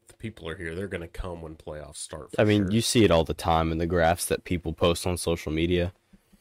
the 0.08 0.14
people 0.16 0.48
are 0.48 0.56
here. 0.56 0.76
They're 0.76 0.88
going 0.88 1.02
to 1.02 1.08
come 1.08 1.42
when 1.42 1.56
playoffs 1.56 1.98
start. 1.98 2.30
I 2.38 2.44
mean, 2.44 2.64
sure. 2.64 2.72
you 2.72 2.82
see 2.82 3.04
it 3.04 3.12
all 3.12 3.24
the 3.24 3.34
time 3.34 3.72
in 3.72 3.78
the 3.78 3.86
graphs 3.86 4.26
that 4.26 4.44
people 4.44 4.74
post 4.74 5.06
on 5.06 5.18
social 5.18 5.52
media. 5.52 5.94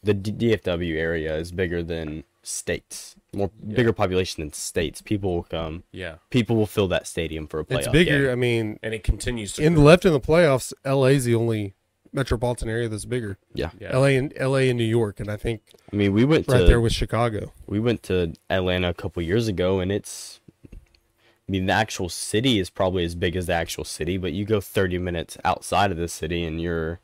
The 0.03 0.15
D- 0.15 0.33
DFW 0.57 0.97
area 0.97 1.37
is 1.37 1.51
bigger 1.51 1.83
than 1.83 2.23
states, 2.45 3.17
more 3.35 3.51
bigger 3.67 3.93
population 3.93 4.43
than 4.43 4.53
states. 4.53 5.03
People 5.03 5.35
will 5.35 5.43
come. 5.43 5.83
yeah, 5.91 6.17
People 6.31 6.55
will 6.55 6.67
fill 6.67 6.87
that 6.89 7.07
stadium 7.09 7.49
for 7.49 7.59
a 7.61 7.65
playoff. 7.65 7.79
It's 7.79 7.89
bigger. 7.89 8.23
game. 8.27 8.31
I 8.31 8.35
mean, 8.37 8.79
and 8.83 8.95
it 8.95 9.03
continues 9.03 9.55
to. 9.55 9.63
in 9.65 9.75
the 9.75 9.81
grow. 9.81 9.87
left 9.87 10.05
in 10.05 10.13
the 10.13 10.21
playoffs, 10.21 10.73
LA's 10.85 11.25
the 11.25 11.35
only 11.35 11.75
metropolitan 12.13 12.69
area 12.69 12.89
that's 12.89 13.05
bigger. 13.05 13.39
Yeah. 13.55 13.71
yeah, 13.79 13.97
LA 13.97 14.07
and 14.07 14.33
LA 14.39 14.69
and 14.69 14.79
New 14.79 14.85
York, 14.85 15.21
and 15.21 15.31
I 15.31 15.37
think 15.37 15.63
I 15.93 15.97
mean, 15.97 16.13
we 16.13 16.25
went 16.25 16.49
right 16.49 16.59
to 16.59 16.65
there 16.65 16.81
with 16.81 16.93
Chicago. 16.93 17.53
we 17.67 17.81
went 17.81 18.03
to 18.05 18.35
Atlanta 18.51 18.91
a 18.91 18.95
couple 18.95 19.23
years 19.23 19.49
ago, 19.49 19.81
and 19.81 19.93
it's. 19.93 20.41
I 20.73 21.51
mean, 21.51 21.65
the 21.65 21.73
actual 21.73 22.11
city 22.11 22.59
is 22.59 22.69
probably 22.69 23.05
as 23.05 23.15
big 23.15 23.35
as 23.35 23.47
the 23.47 23.55
actual 23.55 23.85
city, 23.85 24.19
but 24.19 24.35
you 24.35 24.45
go 24.45 24.61
30 24.61 24.99
minutes 24.99 25.39
outside 25.47 25.91
of 25.91 25.97
the 25.97 26.09
city, 26.09 26.45
and 26.45 26.61
you're 26.61 27.01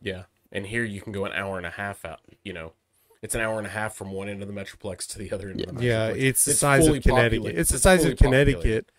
yeah. 0.00 0.24
And 0.52 0.66
here 0.66 0.84
you 0.84 1.00
can 1.00 1.12
go 1.12 1.24
an 1.24 1.32
hour 1.32 1.56
and 1.56 1.66
a 1.66 1.70
half 1.70 2.04
out. 2.04 2.20
You 2.44 2.52
know, 2.52 2.72
it's 3.22 3.34
an 3.34 3.40
hour 3.40 3.58
and 3.58 3.66
a 3.66 3.70
half 3.70 3.94
from 3.94 4.12
one 4.12 4.28
end 4.28 4.42
of 4.42 4.48
the 4.48 4.54
metroplex 4.54 5.06
to 5.08 5.18
the 5.18 5.32
other 5.32 5.48
end 5.48 5.60
of 5.60 5.66
the 5.66 5.72
metroplex. 5.72 5.82
Yeah, 5.82 6.08
it's 6.08 6.44
the 6.44 6.52
size 6.52 6.86
of 6.86 7.02
Connecticut. 7.02 7.38
populated. 7.38 7.60
It's 7.60 7.70
the 7.70 7.78
size 7.78 8.04
of 8.04 8.16
Connecticut 8.16 8.90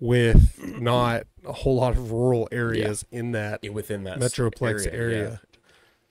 with 0.00 0.80
not 0.80 1.24
a 1.46 1.52
whole 1.52 1.76
lot 1.76 1.96
of 1.96 2.12
rural 2.12 2.48
areas 2.52 3.04
in 3.10 3.32
that 3.32 3.62
populated 3.62 3.74
within 3.74 4.04
that 4.04 4.18
metroplex 4.18 4.86
area. 4.86 5.18
area. 5.18 5.40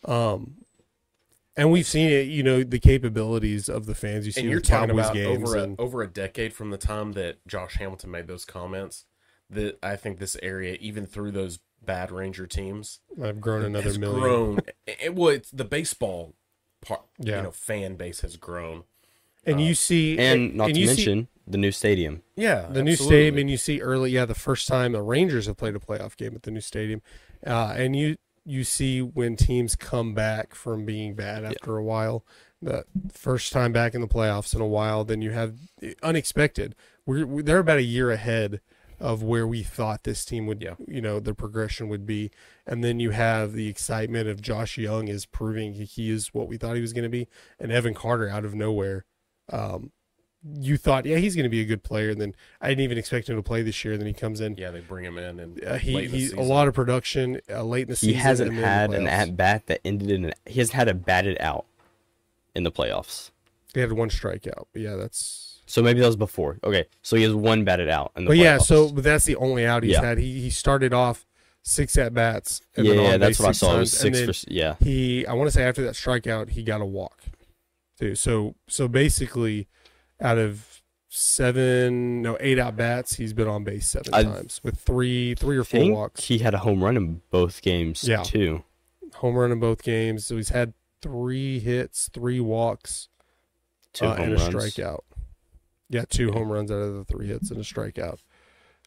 Um, 0.06 0.56
and 1.56 1.72
we've 1.72 1.88
seen 1.88 2.10
it. 2.10 2.28
You 2.28 2.44
know 2.44 2.64
the 2.64 2.80
capabilities 2.80 3.68
of 3.68 3.86
the 3.86 3.96
fans. 3.96 4.26
You 4.26 4.32
see 4.32 4.42
and 4.42 4.50
you're 4.50 4.60
with 4.60 4.68
talking 4.68 4.90
Cowboys 4.90 5.06
about 5.06 5.14
games 5.16 5.50
over 5.50 5.58
a, 5.58 5.76
over 5.80 6.02
a 6.04 6.08
decade 6.08 6.54
from 6.54 6.70
the 6.70 6.78
time 6.78 7.14
that 7.14 7.46
Josh 7.48 7.76
Hamilton 7.76 8.12
made 8.12 8.28
those 8.28 8.46
comments. 8.46 9.06
That 9.50 9.80
I 9.82 9.96
think 9.96 10.20
this 10.20 10.36
area, 10.44 10.78
even 10.80 11.06
through 11.06 11.32
those 11.32 11.60
bad 11.84 12.12
Ranger 12.12 12.46
teams, 12.46 13.00
I've 13.22 13.42
grown 13.42 13.64
another 13.64 13.84
has 13.84 13.98
million. 13.98 14.20
grown. 14.20 14.60
it, 14.86 15.16
well, 15.16 15.30
it's 15.30 15.50
the 15.50 15.66
baseball 15.66 16.36
part. 16.82 17.02
Yeah. 17.18 17.38
you 17.38 17.44
know, 17.44 17.52
fan 17.52 17.96
base 17.96 18.22
has 18.22 18.36
grown. 18.38 18.84
And 19.46 19.62
you 19.62 19.74
see, 19.76 20.20
and 20.20 20.56
not 20.56 20.68
to 20.68 20.80
you 20.80 20.88
see 20.88 20.96
mention 20.96 21.28
the 21.48 21.58
new 21.58 21.72
stadium. 21.72 22.24
Yeah, 22.36 22.68
the 22.70 22.84
new 22.84 22.96
stadium, 22.96 23.38
and 23.38 23.50
you 23.50 23.58
see 23.58 23.82
early. 23.82 24.12
Yeah, 24.12 24.26
the 24.26 24.36
first 24.36 24.68
time 24.68 24.92
the 24.92 25.02
Rangers 25.02 25.46
have 25.48 25.58
played 25.58 25.76
a 25.76 25.80
playoff 25.80 26.18
game 26.18 26.36
at 26.36 26.44
the 26.44 26.52
new 26.52 26.62
stadium, 26.62 27.02
uh, 27.46 27.74
and 27.78 27.96
you 27.96 28.18
you 28.46 28.64
see 28.64 29.02
when 29.02 29.36
teams 29.36 29.76
come 29.76 30.14
back 30.14 30.56
from 30.56 30.86
being 30.86 31.14
bad 31.16 31.44
after 31.44 31.78
a 31.78 31.84
while. 31.84 32.26
The 32.62 32.86
first 33.12 33.54
time 33.54 33.72
back 33.72 33.94
in 33.94 34.02
the 34.02 34.08
playoffs 34.08 34.56
in 34.56 34.62
a 34.62 34.68
while, 34.68 35.04
then 35.04 35.22
you 35.22 35.32
have 35.32 35.56
unexpected. 36.02 36.76
We're, 37.06 37.26
we 37.26 37.44
they're 37.44 37.60
about 37.60 37.78
a 37.78 37.84
year 37.84 38.10
ahead 38.12 38.62
of 39.00 39.22
where 39.22 39.46
we 39.46 39.62
thought 39.62 40.04
this 40.04 40.26
team 40.26 40.48
would, 40.48 40.60
Yeah. 40.62 40.74
you 40.88 41.02
know, 41.02 41.20
the 41.20 41.36
progression 41.36 41.88
would 41.90 42.06
be, 42.08 42.32
and 42.66 42.84
then 42.84 43.00
you 43.00 43.12
have 43.12 43.54
the 43.54 43.68
excitement 43.68 44.28
of 44.28 44.42
Josh 44.42 44.76
Jung 44.78 45.08
is 45.08 45.28
proving 45.28 45.74
he 45.74 46.10
is 46.10 46.34
what 46.34 46.48
we 46.48 46.58
thought 46.58 46.76
he 46.76 46.82
was 46.82 46.94
going 46.94 47.04
to 47.04 47.10
be, 47.10 47.28
and 47.60 47.72
Evan 47.72 47.94
Carter 47.94 48.28
out 48.28 48.44
of 48.44 48.56
nowhere. 48.56 49.06
Um, 49.54 49.92
you 50.60 50.78
thought, 50.78 51.06
yeah, 51.06 51.18
he's 51.18 51.36
going 51.36 51.44
to 51.44 51.50
be 51.50 51.62
a 51.62 51.66
good 51.66 51.84
player. 51.84 52.10
And 52.10 52.20
then 52.22 52.36
I 52.62 52.70
didn't 52.70 52.84
even 52.84 52.98
expect 52.98 53.30
him 53.30 53.36
to 53.36 53.44
play 53.44 53.62
this 53.62 53.84
year. 53.84 53.94
And 53.94 54.02
then 54.02 54.08
he 54.08 54.14
comes 54.14 54.40
in. 54.42 54.56
Yeah, 54.58 54.72
they 54.72 54.80
bring 54.82 55.06
him 55.06 55.18
in 55.18 55.40
and 55.40 55.64
Uh, 55.64 55.76
he 55.78 55.94
late 55.96 56.06
in 56.06 56.12
the 56.12 56.18
he 56.18 56.32
a 56.34 56.42
lot 56.42 56.68
of 56.68 56.74
production 56.74 57.40
uh, 57.50 57.64
late 57.64 57.84
in 57.84 57.90
the 57.90 57.96
season. 57.96 58.16
He 58.16 58.20
hasn't 58.22 58.50
and 58.52 58.58
then 58.60 58.64
in 58.94 59.04
the 59.06 59.10
had 59.12 59.24
an 59.26 59.30
at 59.32 59.38
bat 59.38 59.68
that 59.68 59.82
ended 59.86 60.12
in. 60.12 60.26
An, 60.26 60.34
he 60.46 60.60
hasn't 60.60 60.76
had 60.76 60.88
a 60.88 60.94
batted 60.94 61.38
out 61.40 61.66
in 62.56 62.64
the 62.64 62.72
playoffs. 62.72 63.32
He 63.74 63.80
had 63.82 63.92
one 63.92 64.10
strikeout. 64.10 64.66
But 64.74 64.82
yeah, 64.82 64.96
that's. 64.96 65.62
So 65.66 65.82
maybe 65.84 66.00
that 66.00 66.08
was 66.08 66.16
before. 66.16 66.58
Okay, 66.64 66.86
so 67.02 67.18
he 67.18 67.24
has 67.24 67.34
one 67.34 67.64
batted 67.66 67.90
out 67.90 68.12
in 68.16 68.24
the 68.24 68.30
But 68.30 68.38
playoffs. 68.38 68.42
yeah, 68.44 68.58
so 68.60 68.90
but 68.90 69.04
that's 69.04 69.26
the 69.26 69.36
only 69.36 69.66
out 69.66 69.84
he's 69.84 69.94
Yeah. 69.94 70.02
had. 70.06 70.18
He 70.18 70.40
he 70.40 70.50
started 70.50 70.94
off 70.94 71.26
six 71.62 71.98
at 71.98 72.14
bats. 72.14 72.62
yeah, 72.78 72.94
yeah, 72.94 73.18
that's 73.18 73.38
what 73.40 73.50
I 73.50 73.52
six 73.52 73.60
saw. 73.60 73.76
It 73.76 73.80
was 73.80 73.92
times, 73.92 74.04
and 74.06 74.16
six 74.16 74.44
then 74.46 74.52
for 74.52 74.54
yeah. 74.54 74.76
He 74.80 75.28
I 75.28 75.34
want 75.34 75.48
to 75.50 75.52
say 75.52 75.64
after 75.64 75.84
that 75.84 75.96
strikeout, 75.96 76.52
he 76.52 76.64
got 76.64 76.80
a 76.80 76.86
walk. 76.86 77.22
Too. 78.00 78.16
So 78.16 78.56
so 78.70 78.88
basically, 78.88 79.68
out 80.22 80.38
of 80.38 80.82
seven 81.10 82.22
no 82.22 82.38
eight 82.40 82.58
at 82.60 82.76
bats, 82.76 83.16
he's 83.16 83.34
been 83.34 83.48
on 83.48 83.64
base 83.64 83.88
seven 83.88 84.14
I 84.14 84.24
times 84.24 84.62
with 84.64 84.78
three 84.80 85.36
three 85.36 85.58
or 85.58 85.64
four 85.64 85.92
walks. 85.92 86.26
he 86.26 86.40
had 86.40 86.54
a 86.54 86.60
home 86.60 86.84
run 86.84 86.98
in 86.98 87.22
both 87.32 87.62
games 87.62 88.04
Yeah. 88.04 88.24
too. 88.24 88.64
home 89.16 89.36
run 89.36 89.52
in 89.52 89.60
both 89.60 89.84
games. 89.84 90.26
So 90.26 90.36
he's 90.36 90.50
had 90.50 90.74
three 91.02 91.60
hits, 91.60 92.10
three 92.14 92.40
walks, 92.40 93.08
Two 93.94 94.06
uh, 94.06 94.14
and 94.16 94.34
a 94.34 94.36
runs. 94.36 94.54
strikeout. 94.54 95.00
Yeah, 95.90 96.04
two 96.10 96.32
home 96.34 96.52
runs 96.52 96.70
out 96.70 96.76
of 96.82 96.94
the 96.96 97.06
three 97.06 97.28
hits 97.28 97.50
and 97.50 97.60
a 97.60 97.64
strikeout. 97.64 98.20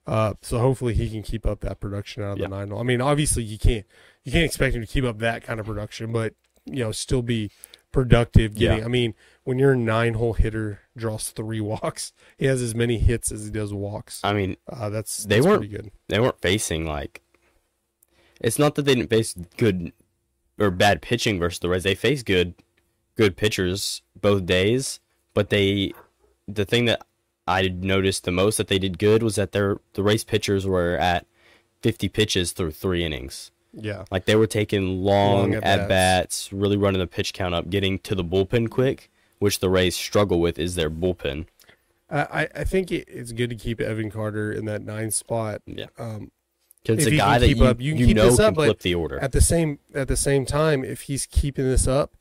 Uh, 0.07 0.35
so 0.43 0.59
hopefully 0.59 0.93
he 0.95 1.09
can 1.09 1.23
keep 1.23 1.47
up 1.47 1.61
that 1.61 1.81
production 1.81 2.23
out 2.23 2.33
of 2.33 2.39
Yeah. 2.39 2.49
the 2.49 2.65
nine. 2.67 2.73
I 2.79 2.83
mean, 2.83 3.01
obviously 3.01 3.43
you 3.43 3.59
can't 3.59 3.87
you 4.23 4.31
can't 4.33 4.45
expect 4.45 4.75
him 4.75 4.83
to 4.83 4.87
keep 4.87 5.05
up 5.05 5.19
that 5.19 5.43
kind 5.43 5.59
of 5.59 5.67
production, 5.67 6.13
but 6.13 6.35
you 6.67 6.81
know, 6.85 6.93
still 6.93 7.23
be 7.23 7.51
productive. 7.91 8.55
Getting, 8.55 8.79
Yeah. 8.81 8.85
I 8.85 8.89
mean, 8.89 9.15
when 9.45 9.59
you're 9.59 9.73
a 9.73 9.77
nine 9.77 10.15
hole 10.15 10.35
hitter, 10.35 10.81
draws 10.97 11.31
three 11.31 11.61
walks, 11.73 12.13
he 12.39 12.47
has 12.47 12.61
as 12.63 12.75
many 12.75 12.99
hits 12.99 13.33
as 13.33 13.45
he 13.45 13.51
does 13.51 13.73
walks. 13.73 14.21
I 14.23 14.33
mean, 14.33 14.57
Uh, 14.69 14.89
that's 14.91 15.25
They 15.25 15.37
that's 15.37 15.47
weren't- 15.47 15.61
pretty 15.61 15.77
good. 15.77 15.91
they 16.09 16.21
weren't 16.21 16.41
facing 16.41 16.85
like. 16.87 17.23
It's 18.41 18.59
not 18.59 18.75
that 18.75 18.83
they 18.83 18.95
didn't 18.95 19.11
face 19.11 19.35
good 19.57 19.93
or 20.59 20.71
bad 20.71 21.03
pitching 21.03 21.39
versus 21.39 21.59
the 21.61 21.69
Rays. 21.69 21.83
They 21.83 21.95
faced 21.95 22.25
good, 22.27 22.55
good 23.17 23.37
pitchers 23.37 24.03
both 24.19 24.47
days. 24.47 25.01
But 25.35 25.51
they, 25.51 25.93
the 26.49 26.65
thing 26.65 26.87
that 26.87 27.03
I 27.47 27.69
noticed 27.69 28.25
the 28.25 28.31
most 28.31 28.57
that 28.57 28.69
they 28.69 28.79
did 28.79 28.99
good 28.99 29.23
was 29.23 29.37
that 29.37 29.53
their 29.53 29.79
the 29.95 30.03
race 30.03 30.25
pitchers 30.25 30.67
were 30.67 30.97
at 30.97 31.27
50 31.83 32.09
pitches 32.09 32.53
through 32.53 32.73
three 32.73 33.05
innings. 33.05 33.51
Yeah, 33.73 34.05
Like 34.11 34.25
they 34.25 34.35
were 34.35 34.49
taking 34.49 35.05
long, 35.05 35.53
Long 35.53 35.63
at 35.63 35.89
bats, 35.89 36.53
really 36.53 36.77
running 36.77 36.99
the 36.99 37.07
pitch 37.07 37.33
count 37.33 37.55
up, 37.55 37.71
getting 37.71 38.01
to 38.01 38.17
the 38.17 38.25
bullpen 38.25 38.69
quick, 38.69 39.09
which 39.41 39.59
the 39.59 39.69
Rays 39.69 39.97
struggle 39.97 40.41
with 40.41 40.59
is 40.59 40.77
their 40.77 40.89
bullpen. 40.91 41.47
I 42.09 42.49
I 42.55 42.65
think 42.65 42.91
it, 42.93 43.09
it's 43.09 43.33
good 43.33 43.51
to 43.51 43.57
keep 43.57 43.81
Evan 43.81 44.11
Carter 44.11 44.53
in 44.53 44.65
that 44.67 44.83
nine 44.83 45.11
spot. 45.11 45.63
Yeah. 45.67 45.87
Um, 45.99 46.31
it's 46.85 47.07
a 47.07 47.11
guy 47.11 47.39
that 47.39 47.49
you, 47.49 47.65
up, 47.65 47.81
you 47.81 47.95
you 47.95 48.07
keep 48.07 48.17
know 48.17 48.27
this 48.31 48.37
can 48.37 48.47
up, 48.47 48.55
but 48.55 48.65
flip 48.65 48.81
the 48.81 48.95
order. 48.95 49.19
at 49.21 49.33
the 49.33 49.41
same 49.41 49.79
at 49.95 50.09
the 50.09 50.17
same 50.17 50.47
time, 50.47 50.85
if 50.85 51.03
he's 51.03 51.27
keeping 51.27 51.67
this 51.67 51.87
up, 51.87 52.15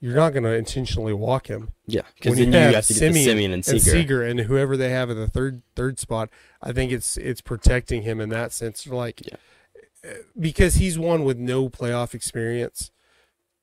you're 0.00 0.14
not 0.14 0.32
going 0.32 0.44
to 0.44 0.54
intentionally 0.54 1.12
walk 1.12 1.48
him. 1.48 1.70
yeah, 1.86 2.02
because 2.14 2.36
then 2.38 2.52
you 2.52 2.58
have 2.58 2.86
to 2.86 2.94
get 2.94 3.12
the 3.12 3.24
Semien 3.26 3.44
and 3.46 3.54
and 3.54 3.64
Seager. 3.64 3.80
Seager 3.80 4.22
and 4.22 4.40
whoever 4.40 4.76
they 4.76 4.90
have 4.90 5.10
in 5.10 5.16
the 5.16 5.26
third 5.26 5.62
third 5.74 5.98
spot, 5.98 6.30
I 6.62 6.72
think 6.72 6.92
it's 6.92 7.16
it's 7.16 7.40
protecting 7.40 8.02
him 8.02 8.20
in 8.20 8.28
that 8.30 8.52
sense. 8.52 8.86
Like 8.86 9.20
Yeah. 9.26 10.14
because 10.38 10.76
he's 10.76 10.98
one 10.98 11.24
with 11.24 11.36
no 11.38 11.68
playoff 11.68 12.14
experience. 12.14 12.90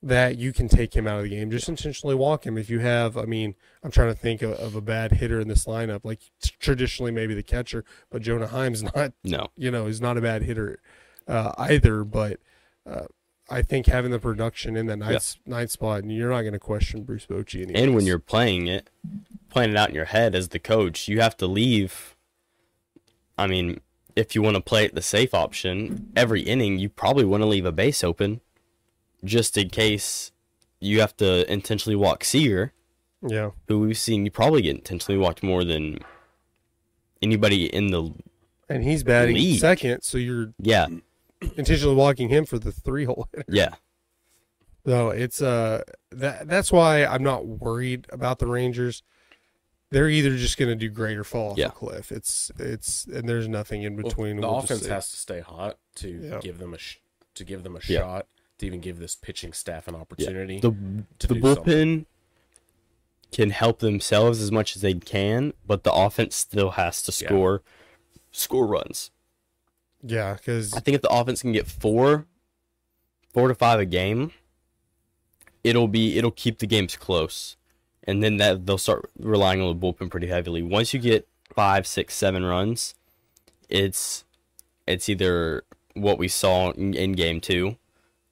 That 0.02 0.36
you 0.36 0.52
can 0.52 0.68
take 0.68 0.94
him 0.94 1.06
out 1.06 1.18
of 1.18 1.24
the 1.24 1.30
game. 1.30 1.50
Just 1.50 1.68
intentionally 1.68 2.14
walk 2.14 2.44
him. 2.44 2.58
If 2.58 2.68
you 2.68 2.80
have, 2.80 3.16
I 3.16 3.24
mean, 3.24 3.54
I'm 3.84 3.90
trying 3.90 4.12
to 4.12 4.18
think 4.18 4.42
of, 4.42 4.52
of 4.52 4.74
a 4.74 4.80
bad 4.80 5.12
hitter 5.12 5.38
in 5.38 5.46
this 5.46 5.64
lineup. 5.64 6.00
Like 6.02 6.20
t- 6.42 6.54
traditionally, 6.58 7.12
maybe 7.12 7.34
the 7.34 7.42
catcher, 7.42 7.84
but 8.10 8.22
Jonah 8.22 8.48
Heim's 8.48 8.82
not. 8.94 9.12
No. 9.22 9.48
You 9.56 9.70
know, 9.70 9.86
he's 9.86 10.00
not 10.00 10.16
a 10.16 10.20
bad 10.20 10.42
hitter 10.42 10.80
uh, 11.28 11.52
either. 11.56 12.02
But 12.02 12.40
uh, 12.84 13.06
I 13.48 13.62
think 13.62 13.86
having 13.86 14.10
the 14.10 14.18
production 14.18 14.76
in 14.76 14.86
that 14.86 14.96
ninth, 14.96 15.36
ninth 15.46 15.70
spot, 15.70 16.02
and 16.02 16.10
you're 16.10 16.30
not 16.30 16.42
going 16.42 16.52
to 16.52 16.58
question 16.58 17.04
Bruce 17.04 17.26
Bochy. 17.26 17.62
Anyways. 17.62 17.82
And 17.82 17.94
when 17.94 18.04
you're 18.04 18.18
playing 18.18 18.66
it, 18.66 18.90
playing 19.50 19.70
it 19.70 19.76
out 19.76 19.90
in 19.90 19.94
your 19.94 20.06
head 20.06 20.34
as 20.34 20.48
the 20.48 20.58
coach, 20.58 21.06
you 21.06 21.20
have 21.20 21.36
to 21.36 21.46
leave. 21.46 22.16
I 23.38 23.46
mean, 23.46 23.80
if 24.16 24.34
you 24.34 24.42
want 24.42 24.56
to 24.56 24.62
play 24.62 24.84
it 24.84 24.94
the 24.96 25.02
safe 25.02 25.32
option, 25.32 26.10
every 26.16 26.42
inning 26.42 26.78
you 26.78 26.88
probably 26.88 27.24
want 27.24 27.42
to 27.42 27.46
leave 27.46 27.64
a 27.64 27.72
base 27.72 28.02
open, 28.02 28.40
just 29.24 29.56
in 29.56 29.68
case 29.70 30.32
you 30.80 31.00
have 31.00 31.16
to 31.18 31.50
intentionally 31.52 31.96
walk 31.96 32.24
Seager, 32.24 32.72
yeah, 33.26 33.50
who 33.68 33.80
we've 33.80 33.96
seen 33.98 34.24
you 34.24 34.30
probably 34.30 34.62
get 34.62 34.74
intentionally 34.76 35.18
walked 35.18 35.42
more 35.42 35.64
than 35.64 35.98
anybody 37.20 37.66
in 37.66 37.88
the 37.88 38.12
and 38.68 38.82
he's 38.82 39.04
batting 39.04 39.34
League. 39.36 39.60
second, 39.60 40.02
so 40.02 40.18
you're 40.18 40.52
yeah 40.58 40.86
intentionally 41.56 41.94
walking 41.94 42.28
him 42.28 42.44
for 42.44 42.58
the 42.58 42.72
three 42.72 43.04
hole 43.04 43.28
hitter. 43.32 43.44
yeah 43.48 43.74
No, 44.84 45.10
it's 45.10 45.40
uh 45.42 45.82
that 46.10 46.48
that's 46.48 46.72
why 46.72 47.04
I'm 47.04 47.22
not 47.22 47.46
worried 47.46 48.06
about 48.10 48.38
the 48.38 48.46
Rangers. 48.46 49.02
They're 49.90 50.08
either 50.08 50.36
just 50.38 50.56
going 50.56 50.70
to 50.70 50.74
do 50.74 50.88
great 50.88 51.18
or 51.18 51.24
fall 51.24 51.52
off 51.52 51.58
Yeah. 51.58 51.66
a 51.66 51.70
cliff. 51.70 52.10
It's 52.10 52.50
it's 52.58 53.04
and 53.06 53.28
there's 53.28 53.46
nothing 53.48 53.82
in 53.82 53.94
Well, 53.96 54.04
between. 54.04 54.36
the 54.40 54.48
We'll 54.48 54.58
offense 54.58 54.86
has 54.86 55.10
to 55.10 55.16
stay 55.16 55.40
hot 55.40 55.78
to 55.96 56.08
Yeah. 56.08 56.38
give 56.40 56.58
them 56.58 56.74
a 56.74 56.78
sh- 56.78 56.98
to 57.34 57.44
give 57.44 57.62
them 57.62 57.76
a 57.76 57.80
Yeah. 57.86 58.00
shot 58.00 58.26
to 58.62 58.66
even 58.66 58.80
give 58.80 58.98
this 58.98 59.14
pitching 59.14 59.52
staff 59.52 59.86
an 59.88 59.94
opportunity. 59.94 60.58
the 60.60 60.70
to 61.18 61.26
the 61.26 61.34
do 61.34 61.40
bullpen 61.40 61.54
something. 61.56 62.06
can 63.32 63.50
help 63.50 63.80
themselves 63.80 64.40
as 64.40 64.50
much 64.50 64.74
as 64.76 64.82
they 64.82 64.94
can, 64.94 65.52
but 65.66 65.84
the 65.84 65.92
offense 65.92 66.34
still 66.36 66.70
has 66.72 67.02
to 67.02 67.12
Yeah. 67.12 67.28
score 67.28 67.62
score 68.30 68.66
runs. 68.66 69.10
yeah, 70.02 70.34
because 70.34 70.72
I 70.74 70.80
think 70.80 70.94
if 70.96 71.02
the 71.02 71.10
offense 71.12 71.42
can 71.42 71.52
get 71.52 71.66
four, 71.66 72.26
four 73.32 73.48
to 73.48 73.54
five 73.54 73.78
a 73.78 73.84
game, 73.84 74.32
it'll 75.62 75.88
be 75.88 76.16
it'll 76.18 76.30
keep 76.30 76.58
the 76.58 76.66
games 76.66 76.96
close, 76.96 77.56
and 78.04 78.22
then 78.22 78.36
that 78.38 78.66
they'll 78.66 78.78
start 78.78 79.10
relying 79.18 79.60
on 79.60 79.68
the 79.68 79.86
bullpen 79.86 80.10
pretty 80.10 80.26
heavily. 80.28 80.62
Once 80.62 80.92
you 80.94 81.00
get 81.00 81.28
five, 81.54 81.86
six, 81.86 82.14
seven 82.16 82.44
runs, 82.44 82.94
it's 83.68 84.24
it's 84.86 85.08
either 85.08 85.62
what 85.94 86.18
we 86.18 86.26
saw 86.26 86.70
in, 86.72 86.94
in 86.94 87.12
game 87.12 87.40
two, 87.40 87.76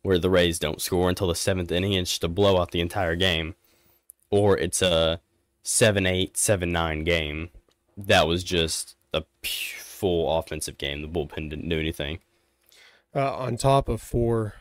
where 0.03 0.19
the 0.19 0.31
Rays 0.31 0.59
don't 0.59 0.81
score 0.81 1.09
until 1.09 1.29
the 1.29 1.35
seventh 1.35 1.71
inning 1.71 1.95
and 1.95 2.19
a 2.23 2.29
blowout 2.29 2.71
the 2.71 2.81
entire 2.81 3.17
game, 3.17 3.55
or 4.31 4.57
it's 4.57 4.83
a 4.83 5.21
seven 5.63 6.07
eight, 6.07 6.37
seven 6.37 6.73
nine 6.73 7.05
game 7.05 7.51
that 8.07 8.27
was 8.27 8.45
just 8.45 8.97
a 9.13 9.23
full 9.43 10.39
offensive 10.39 10.79
game. 10.79 11.03
The 11.03 11.09
bullpen 11.09 11.51
didn't 11.51 11.69
do 11.69 11.79
anything. 11.79 12.21
uh, 13.15 13.37
on 13.37 13.57
top 13.57 13.89
of 13.89 14.01
four 14.01 14.55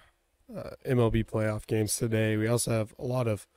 uh, 0.55 0.71
MLB 0.85 1.25
playoff 1.25 1.67
games 1.67 1.95
today, 1.95 2.35
we 2.37 2.47
also 2.47 2.71
have 2.71 2.93
a 2.97 3.05
lot 3.05 3.27
of 3.27 3.47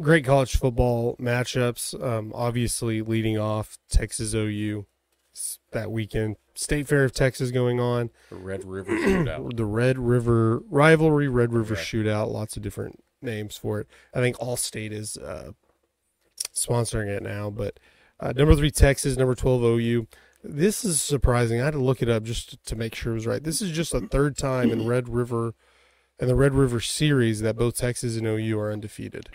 great 0.00 0.24
college 0.24 0.56
football 0.56 1.16
matchups. 1.20 2.02
Um, 2.02 2.32
obviously, 2.34 3.02
leading 3.02 3.38
off 3.38 3.78
Texas 3.90 4.34
OU 4.34 4.86
that 5.70 5.90
weekend, 5.90 6.36
State 6.54 6.86
Fair 6.86 7.04
of 7.04 7.12
Texas 7.12 7.50
going 7.50 7.80
on. 7.80 8.10
The 8.30 8.36
Red 8.36 8.64
River 8.64 8.92
Shootout. 8.92 9.56
the 9.56 9.64
Red 9.64 9.98
River 9.98 10.62
rivalry, 10.68 11.28
Red 11.28 11.52
River 11.52 11.74
Correct. 11.74 11.88
Shootout, 11.88 12.30
lots 12.30 12.56
of 12.56 12.62
different 12.62 13.02
names 13.20 13.56
for 13.56 13.80
it. 13.80 13.88
I 14.14 14.20
think 14.20 14.36
Allstate 14.36 14.92
is 14.92 15.16
uh, 15.16 15.52
sponsoring 16.54 17.08
it 17.08 17.22
now, 17.22 17.50
but 17.50 17.78
uh, 18.20 18.32
number 18.36 18.54
three 18.54 18.70
Texas, 18.70 19.16
number 19.16 19.34
twelve 19.34 19.62
OU. 19.62 20.06
This 20.44 20.84
is 20.84 21.00
surprising. 21.00 21.60
I 21.60 21.66
had 21.66 21.74
to 21.74 21.78
look 21.78 22.02
it 22.02 22.08
up 22.08 22.24
just 22.24 22.64
to 22.66 22.74
make 22.76 22.94
sure 22.94 23.12
it 23.12 23.16
was 23.16 23.26
right. 23.26 23.42
This 23.42 23.62
is 23.62 23.70
just 23.70 23.92
the 23.92 24.00
third 24.00 24.36
time 24.36 24.70
in 24.70 24.86
Red 24.86 25.08
River, 25.08 25.54
and 26.18 26.28
the 26.28 26.34
Red 26.34 26.54
River 26.54 26.80
series 26.80 27.40
that 27.42 27.56
both 27.56 27.76
Texas 27.76 28.16
and 28.16 28.26
OU 28.26 28.58
are 28.58 28.72
undefeated. 28.72 29.28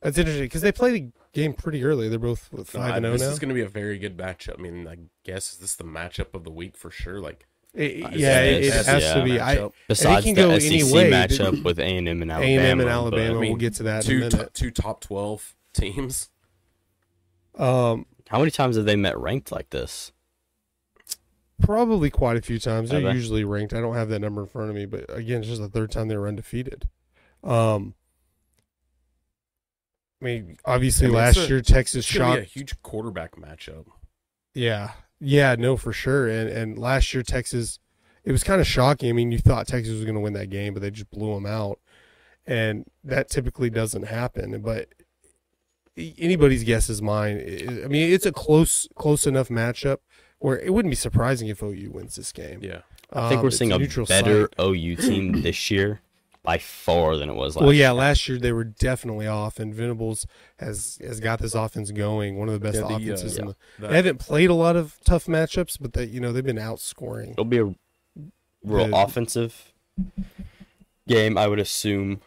That's 0.00 0.16
interesting 0.18 0.44
because 0.44 0.62
they 0.62 0.72
play 0.72 0.92
the 0.92 1.08
game 1.32 1.54
pretty 1.54 1.82
early. 1.84 2.08
They're 2.08 2.18
both 2.18 2.48
what, 2.52 2.66
five 2.66 2.96
and 2.96 3.04
zero 3.04 3.12
this 3.12 3.22
now. 3.22 3.28
is 3.30 3.38
going 3.38 3.48
to 3.48 3.54
be 3.54 3.62
a 3.62 3.68
very 3.68 3.98
good 3.98 4.16
matchup. 4.16 4.58
I 4.58 4.62
mean, 4.62 4.86
I 4.86 4.96
guess 5.24 5.52
is 5.52 5.58
this 5.58 5.74
the 5.74 5.84
matchup 5.84 6.34
of 6.34 6.44
the 6.44 6.50
week 6.50 6.76
for 6.76 6.90
sure? 6.90 7.20
Like, 7.20 7.46
It- 7.74 8.04
uh, 8.04 8.10
yeah, 8.12 8.40
it, 8.42 8.64
it 8.64 8.86
has 8.86 9.02
yeah. 9.02 9.14
to 9.14 9.24
be. 9.24 9.40
I, 9.40 9.56
matchup? 9.56 9.72
Besides 9.88 10.24
can 10.24 10.34
the 10.36 10.42
go 10.42 10.58
SEC 10.58 10.72
any 10.72 10.84
way. 10.92 11.10
matchup 11.10 11.64
with 11.64 11.78
A 11.80 11.84
and 11.96 12.08
M 12.08 12.22
and 12.22 12.30
Alabama, 12.30 12.62
A&M 12.62 12.80
and 12.80 12.86
but- 12.86 12.92
Alabama. 12.92 13.38
I 13.38 13.40
mean, 13.40 13.50
we'll 13.50 13.58
get 13.58 13.74
to 13.74 13.82
that 13.84 14.04
two 14.04 14.26
a 14.26 14.30
to- 14.30 14.50
two 14.54 14.70
top 14.70 15.00
twelve 15.00 15.54
teams. 15.74 16.30
Um, 17.56 18.06
How 18.28 18.38
many 18.38 18.52
times 18.52 18.76
have 18.76 18.84
they 18.84 18.94
met 18.96 19.18
ranked 19.18 19.50
like 19.50 19.70
this? 19.70 20.12
probably 21.60 22.08
quite 22.08 22.36
a 22.36 22.40
few 22.40 22.58
times. 22.60 22.90
They're 22.90 23.00
Have 23.00 23.14
usually 23.16 23.42
ranked. 23.42 23.72
I 23.74 23.80
don't 23.80 23.94
have 23.96 24.08
that 24.10 24.20
number 24.20 24.42
in 24.42 24.46
front 24.46 24.70
of 24.70 24.76
me, 24.76 24.86
but 24.86 25.04
again, 25.08 25.40
it's 25.40 25.48
just 25.48 25.60
the 25.60 25.68
third 25.68 25.90
time 25.90 26.06
they 26.06 26.16
were 26.16 26.28
undefeated. 26.28 26.88
Um, 27.42 27.94
I 30.20 30.24
mean, 30.24 30.56
obviously 30.64 31.06
I 31.06 31.10
mean, 31.10 31.16
last 31.18 31.36
a- 31.38 31.46
year 31.48 31.60
Texas 31.60 32.04
It's 32.06 32.16
going 32.16 32.30
to 32.30 32.36
be 32.36 32.40
a 32.40 32.44
shocked. 32.44 32.54
huge 32.54 32.82
quarterback 32.82 33.36
matchup. 33.36 33.86
Yeah, 34.54 34.92
yeah, 35.20 35.54
no, 35.56 35.76
for 35.76 35.92
sure. 35.92 36.28
And 36.28 36.48
and 36.50 36.78
last 36.78 37.14
year 37.14 37.22
Texas, 37.22 37.78
it 38.24 38.32
was 38.32 38.42
kind 38.42 38.60
of 38.60 38.66
shocking. 38.66 39.08
I 39.10 39.12
mean, 39.12 39.30
you 39.30 39.38
thought 39.38 39.66
Texas 39.68 39.94
was 39.94 40.04
going 40.04 40.14
to 40.16 40.20
win 40.20 40.32
that 40.32 40.50
game, 40.50 40.74
but 40.74 40.82
they 40.82 40.90
just 40.90 41.10
blew 41.10 41.34
them 41.34 41.46
out, 41.46 41.78
and 42.46 42.84
that 43.04 43.30
typically 43.30 43.70
doesn't 43.70 44.04
happen. 44.04 44.60
But 44.60 44.88
anybody's 45.96 46.64
guess 46.64 46.88
is 46.88 47.02
mine. 47.02 47.36
I 47.38 47.84
I 47.84 47.88
mean, 47.88 48.12
it's 48.12 48.26
a 48.26 48.32
close 48.32 48.88
close 48.94 49.26
enough 49.26 49.48
matchup 49.48 49.98
where 50.38 50.58
it 50.58 50.72
wouldn't 50.72 50.90
be 50.92 50.96
surprising 50.96 51.48
if 51.48 51.62
OU 51.62 51.90
wins 51.92 52.16
this 52.16 52.32
game. 52.32 52.60
Yeah. 52.62 52.80
I 53.12 53.28
think 53.28 53.38
Um, 53.38 53.44
we're 53.44 53.50
seeing 53.50 53.72
a 53.72 53.78
neutral 53.78 54.06
better 54.06 54.48
site. 54.58 54.66
OU 54.66 54.96
team 54.96 55.42
this 55.42 55.70
year 55.70 56.00
by 56.48 56.56
far 56.56 57.18
than 57.18 57.28
it 57.28 57.34
was 57.34 57.56
last. 57.56 57.62
Well, 57.64 57.74
yeah, 57.74 57.88
year. 57.88 57.92
last 57.92 58.26
year 58.26 58.38
they 58.38 58.52
were 58.52 58.64
definitely 58.64 59.26
off, 59.26 59.58
and 59.58 59.74
Venables 59.74 60.26
has 60.58 60.98
has 61.02 61.20
got 61.20 61.40
this 61.40 61.54
offense 61.54 61.90
going. 61.90 62.38
One 62.38 62.48
of 62.48 62.54
the 62.54 62.60
best 62.60 62.76
Yeah, 62.76 62.88
the, 62.88 62.94
uh, 62.94 62.96
offenses. 62.96 63.36
in 63.36 63.46
yeah. 63.48 63.52
the, 63.76 63.82
The- 63.82 63.88
they 63.88 63.96
haven't 63.96 64.18
played 64.18 64.48
a 64.48 64.54
lot 64.54 64.74
of 64.74 64.96
tough 65.04 65.26
matchups, 65.26 65.76
but 65.78 65.92
they 65.92 66.04
you 66.06 66.20
know 66.20 66.32
they've 66.32 66.42
been 66.42 66.56
outscoring. 66.56 67.32
it'll 67.32 67.44
be 67.44 67.58
a 67.58 67.74
real 68.64 68.88
The- 68.88 68.96
offensive 68.96 69.74
game, 71.06 71.36
I 71.36 71.46
would 71.48 71.58
assume, 71.58 72.22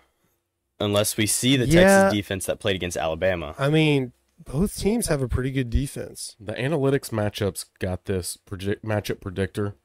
unless 0.79 1.17
we 1.17 1.25
see 1.25 1.57
the 1.57 1.65
Yeah. 1.65 1.81
Texas 2.03 2.13
defense 2.13 2.45
that 2.45 2.59
played 2.59 2.75
against 2.75 2.97
Alabama. 2.97 3.55
I 3.57 3.69
mean, 3.69 4.11
both 4.45 4.77
teams 4.77 5.07
have 5.07 5.21
a 5.23 5.27
pretty 5.27 5.49
good 5.51 5.69
defense. 5.71 6.35
The 6.39 6.53
analytics 6.53 7.09
matchups 7.09 7.65
got 7.79 8.05
this 8.05 8.37
predict, 8.37 8.85
matchup 8.85 9.19
predictor 9.19 9.75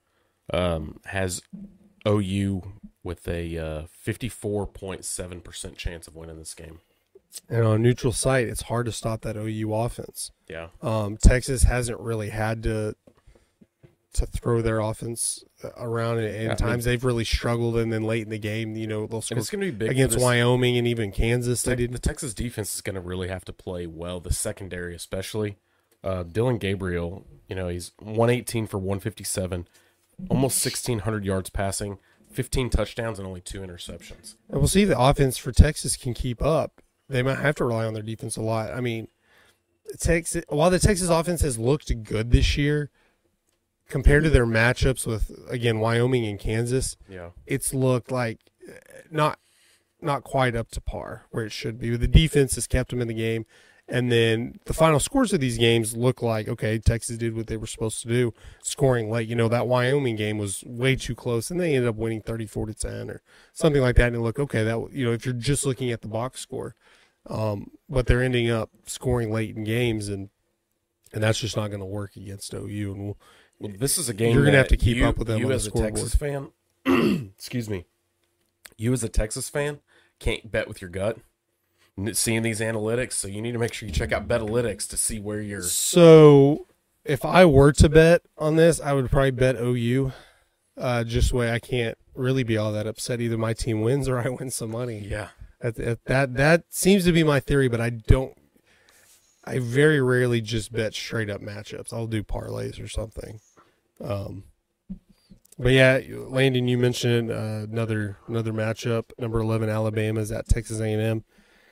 um, 0.52 1.00
has 1.06 1.42
OU 2.06 2.62
with 3.02 3.26
a 3.28 3.58
uh, 3.58 3.82
54.7% 4.06 5.76
chance 5.76 6.06
of 6.06 6.16
winning 6.16 6.38
this 6.38 6.54
game. 6.54 6.80
And 7.48 7.64
on 7.64 7.76
a 7.76 7.78
neutral 7.78 8.12
site, 8.12 8.48
it's 8.48 8.62
hard 8.62 8.86
to 8.86 8.92
stop 8.92 9.22
that 9.22 9.36
OU 9.36 9.74
offense. 9.74 10.30
Yeah. 10.48 10.68
Um, 10.82 11.16
Texas 11.16 11.64
hasn't 11.64 12.00
really 12.00 12.30
had 12.30 12.62
to 12.64 12.96
to 14.14 14.24
throw 14.24 14.62
their 14.62 14.80
offense 14.80 15.44
uh, 15.62 15.68
around, 15.76 16.18
and, 16.18 16.34
and 16.34 16.44
Yeah, 16.44 16.52
I 16.52 16.54
times 16.54 16.86
they've 16.86 17.04
really 17.04 17.24
struggled. 17.24 17.76
And 17.76 17.92
then 17.92 18.02
late 18.02 18.22
in 18.22 18.30
the 18.30 18.38
game, 18.38 18.74
you 18.74 18.86
know, 18.86 19.06
they'll 19.06 19.20
score 19.20 19.38
it's 19.38 19.50
to 19.50 19.58
be 19.58 19.70
big 19.70 19.90
against 19.90 20.18
Wyoming 20.18 20.76
and 20.78 20.88
even 20.88 21.12
Kansas. 21.12 21.62
Did 21.62 21.92
the 21.92 21.98
Texas 21.98 22.32
defense 22.34 22.74
is 22.74 22.80
going 22.80 22.94
to 22.94 23.00
really 23.00 23.28
have 23.28 23.44
to 23.44 23.52
play 23.52 23.86
well, 23.86 24.20
the 24.20 24.32
secondary 24.32 24.94
especially. 24.94 25.58
Uh, 26.02 26.22
Dillon 26.22 26.58
Gabriel, 26.58 27.26
you 27.48 27.56
know, 27.56 27.68
he's 27.68 27.92
118 27.98 28.66
for 28.66 28.78
157, 28.78 29.66
almost 30.30 30.64
1,600 30.64 31.24
yards 31.24 31.50
passing, 31.50 31.98
15 32.30 32.70
touchdowns, 32.70 33.18
and 33.18 33.26
only 33.26 33.40
two 33.40 33.60
interceptions. 33.60 34.36
And 34.48 34.58
we'll 34.58 34.68
see 34.68 34.82
if 34.82 34.88
the 34.88 34.98
offense 34.98 35.36
for 35.38 35.52
Texas 35.52 35.96
can 35.96 36.14
keep 36.14 36.42
up. 36.42 36.82
They 37.08 37.22
might 37.22 37.38
have 37.38 37.54
to 37.56 37.64
rely 37.64 37.84
on 37.86 37.94
their 37.94 38.02
defense 38.02 38.36
a 38.36 38.42
lot. 38.42 38.72
I 38.72 38.80
mean, 38.80 39.08
Texas 40.00 40.42
while 40.48 40.68
the 40.70 40.80
Texas 40.80 41.08
offense 41.08 41.42
has 41.42 41.58
looked 41.58 42.02
good 42.02 42.32
this 42.32 42.56
year 42.56 42.90
compared 43.88 44.24
to 44.24 44.30
their 44.30 44.46
matchups 44.46 45.06
with 45.06 45.30
again 45.48 45.78
Wyoming 45.78 46.26
and 46.26 46.40
Kansas, 46.40 46.96
Yeah. 47.08 47.30
it's 47.46 47.72
looked 47.72 48.10
like 48.10 48.40
uh, 48.68 48.72
not 49.12 49.38
not 50.02 50.24
quite 50.24 50.56
up 50.56 50.70
to 50.72 50.80
par 50.80 51.26
where 51.30 51.44
it 51.44 51.52
should 51.52 51.78
be. 51.78 51.96
The 51.96 52.08
defense 52.08 52.56
has 52.56 52.66
kept 52.66 52.90
them 52.90 53.00
in 53.00 53.06
the 53.06 53.14
game. 53.14 53.46
And 53.88 54.10
then 54.10 54.58
the 54.64 54.72
final 54.72 54.98
scores 54.98 55.32
of 55.32 55.38
these 55.38 55.58
games 55.58 55.96
look 55.96 56.20
like 56.20 56.48
okay, 56.48 56.78
Texas 56.78 57.18
did 57.18 57.36
what 57.36 57.46
they 57.46 57.56
were 57.56 57.68
supposed 57.68 58.02
to 58.02 58.08
do, 58.08 58.34
scoring 58.60 59.10
late. 59.10 59.28
You 59.28 59.36
know 59.36 59.48
that 59.48 59.68
Wyoming 59.68 60.16
game 60.16 60.38
was 60.38 60.64
way 60.66 60.96
too 60.96 61.14
close, 61.14 61.50
and 61.50 61.60
they 61.60 61.74
ended 61.74 61.88
up 61.88 61.94
winning 61.94 62.20
thirty-four 62.20 62.66
to 62.66 62.74
ten 62.74 63.10
or 63.10 63.22
something 63.52 63.80
like 63.80 63.94
that. 63.96 64.08
And 64.08 64.16
it 64.16 64.20
looked 64.20 64.40
okay. 64.40 64.64
That 64.64 64.88
you 64.92 65.04
know 65.04 65.12
if 65.12 65.24
you're 65.24 65.34
just 65.34 65.64
looking 65.64 65.92
at 65.92 66.02
the 66.02 66.08
box 66.08 66.40
score, 66.40 66.74
um, 67.28 67.70
but 67.88 68.08
they're 68.08 68.24
ending 68.24 68.50
up 68.50 68.70
scoring 68.86 69.32
late 69.32 69.54
in 69.54 69.62
games, 69.62 70.08
and 70.08 70.30
and 71.12 71.22
that's 71.22 71.38
just 71.38 71.56
not 71.56 71.68
going 71.68 71.80
to 71.80 71.86
work 71.86 72.16
against 72.16 72.52
OU. 72.54 72.92
And 72.92 73.04
we'll, 73.04 73.16
Well, 73.60 73.72
this 73.78 73.98
is 73.98 74.08
a 74.08 74.14
game 74.14 74.34
You're 74.34 74.44
gonna 74.44 74.58
have 74.58 74.68
to 74.68 74.76
keep 74.76 74.96
you, 74.96 75.06
up 75.06 75.16
with 75.16 75.28
them 75.28 75.38
You 75.38 75.44
on 75.44 75.50
the 75.50 75.54
as 75.54 75.66
a 75.66 75.70
scoreboard. 75.70 75.94
Texas 75.94 76.14
fan, 76.16 76.50
excuse 77.38 77.70
me, 77.70 77.84
you 78.76 78.92
as 78.92 79.04
a 79.04 79.08
Texas 79.08 79.48
fan 79.48 79.78
can't 80.18 80.50
bet 80.50 80.66
with 80.66 80.80
your 80.80 80.90
gut. 80.90 81.18
Seeing 82.12 82.42
these 82.42 82.60
analytics, 82.60 83.14
so 83.14 83.26
you 83.26 83.40
need 83.40 83.52
to 83.52 83.58
make 83.58 83.72
sure 83.72 83.88
you 83.88 83.94
check 83.94 84.12
out 84.12 84.28
Betalytics 84.28 84.86
to 84.88 84.98
see 84.98 85.18
where 85.18 85.40
you're. 85.40 85.62
So 85.62 86.66
if 87.06 87.24
I 87.24 87.46
were 87.46 87.72
to 87.72 87.88
bet 87.88 88.20
on 88.36 88.56
this, 88.56 88.80
I 88.80 88.92
would 88.92 89.10
probably 89.10 89.30
bet 89.30 89.56
OU. 89.56 90.12
Uh, 90.76 91.04
just 91.04 91.32
way 91.32 91.50
I 91.50 91.58
can't 91.58 91.96
really 92.14 92.42
be 92.42 92.58
all 92.58 92.70
that 92.72 92.86
upset. 92.86 93.22
Either 93.22 93.38
my 93.38 93.54
team 93.54 93.80
wins 93.80 94.08
or 94.08 94.18
I 94.18 94.28
win 94.28 94.50
some 94.50 94.72
money. 94.72 95.06
Yeah, 95.08 95.28
That, 95.60 95.76
that 95.76 96.04
that 96.04 96.34
that 96.34 96.64
seems 96.68 97.04
to 97.06 97.12
be 97.12 97.24
my 97.24 97.40
theory, 97.40 97.68
but 97.68 97.80
I 97.80 97.88
don't. 97.88 98.36
I 99.44 99.58
very 99.58 100.02
rarely 100.02 100.42
just 100.42 100.72
bet 100.72 100.92
straight 100.92 101.30
up 101.30 101.40
matchups. 101.40 101.94
I'll 101.94 102.08
do 102.08 102.22
parlays 102.22 102.82
or 102.82 102.88
something. 102.88 103.40
Um, 104.04 104.44
but 105.58 105.72
yeah, 105.72 106.00
Landen, 106.10 106.68
you 106.68 106.76
mentioned 106.76 107.30
uh, 107.30 107.64
another 107.70 108.18
another 108.28 108.52
matchup. 108.52 109.12
Number 109.18 109.40
eleven 109.40 109.70
Alabama 109.70 110.20
is 110.20 110.30
at 110.30 110.46
Texas 110.46 110.78
A 110.80 110.92
and 110.92 111.00
M. 111.00 111.24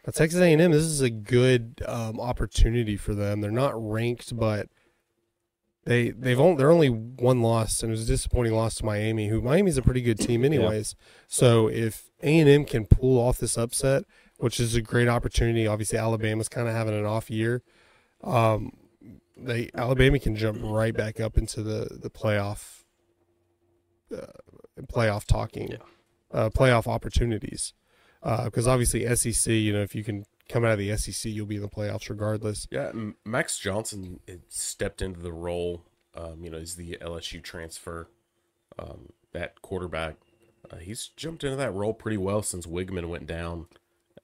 Now, 0.07 0.11
Texas 0.13 0.41
A 0.41 0.53
and 0.53 0.61
M, 0.61 0.73
this 0.73 0.83
is 0.83 1.01
a 1.01 1.11
good 1.11 1.83
um, 1.87 2.21
opportunity 2.21 2.97
for 2.97 3.15
them. 3.15 3.41
They're 3.41 3.51
not 3.51 3.73
ranked, 3.75 4.37
but 4.37 4.69
they 5.85 6.11
they've 6.11 6.39
only 6.41 6.57
they're 6.57 6.71
only 6.71 6.89
one 6.91 7.41
loss, 7.43 7.83
and 7.83 7.91
it 7.91 7.93
was 7.93 8.05
a 8.05 8.13
disappointing 8.13 8.53
loss 8.55 8.75
to 8.77 8.85
Miami. 8.85 9.29
Who 9.29 9.41
Miami's 9.41 9.77
a 9.79 9.83
pretty 9.83 10.03
good 10.03 10.19
team, 10.19 10.45
anyways. 10.51 10.95
So 11.27 11.69
if 11.69 12.11
A 12.23 12.39
and 12.39 12.49
M 12.49 12.65
can 12.65 12.87
pull 12.87 13.19
off 13.19 13.39
this 13.39 13.57
upset, 13.57 14.05
which 14.39 14.61
is 14.61 14.75
a 14.75 14.83
great 14.83 15.09
opportunity, 15.09 15.67
obviously 15.67 15.99
Alabama's 15.99 16.49
kind 16.49 16.69
of 16.69 16.75
having 16.75 16.95
an 16.95 17.07
off 17.07 17.31
year. 17.31 17.63
Um, 18.23 18.73
they 19.37 19.71
Alabama 19.75 20.19
can 20.19 20.37
jump 20.37 20.59
right 20.63 20.95
back 20.95 21.19
up 21.21 21.37
into 21.39 21.63
the 21.63 21.99
the 22.01 22.11
playoff 22.11 22.83
uh, 24.17 24.27
playoff 24.87 25.25
talking, 25.27 25.69
Yeah. 25.73 25.77
uh, 26.31 26.51
playoff 26.51 26.87
opportunities. 26.87 27.73
Because 28.25 28.67
obviously 28.67 29.05
SEC, 29.15 29.53
you 29.53 29.73
know, 29.73 29.83
if 29.83 29.95
you 29.95 30.03
can 30.03 30.25
come 30.49 30.65
out 30.65 30.73
of 30.73 30.79
the 30.79 30.97
SEC, 30.97 31.31
you'll 31.31 31.47
be 31.47 31.57
in 31.57 31.63
the 31.63 31.69
playoffs 31.69 32.09
regardless. 32.09 32.67
yeah. 32.71 32.91
Max 33.25 33.59
Johnson 33.59 34.21
uh, 34.29 34.35
stepped 34.49 35.03
into 35.03 35.21
the 35.21 35.33
role. 35.33 35.85
Um, 36.15 36.43
you 36.43 36.51
know, 36.51 36.59
he's 36.59 36.77
the 36.77 36.97
LSU 37.01 37.43
transfer. 37.43 38.09
Um, 38.79 39.11
that 39.33 39.61
quarterback, 39.63 40.17
uh, 40.71 40.77
he's 40.77 41.09
jumped 41.17 41.45
into 41.45 41.57
that 41.57 41.73
role 41.73 41.93
pretty 41.93 42.17
well 42.17 42.43
since 42.43 42.67
Weigman 42.67 43.09
went 43.09 43.27
down, 43.27 43.67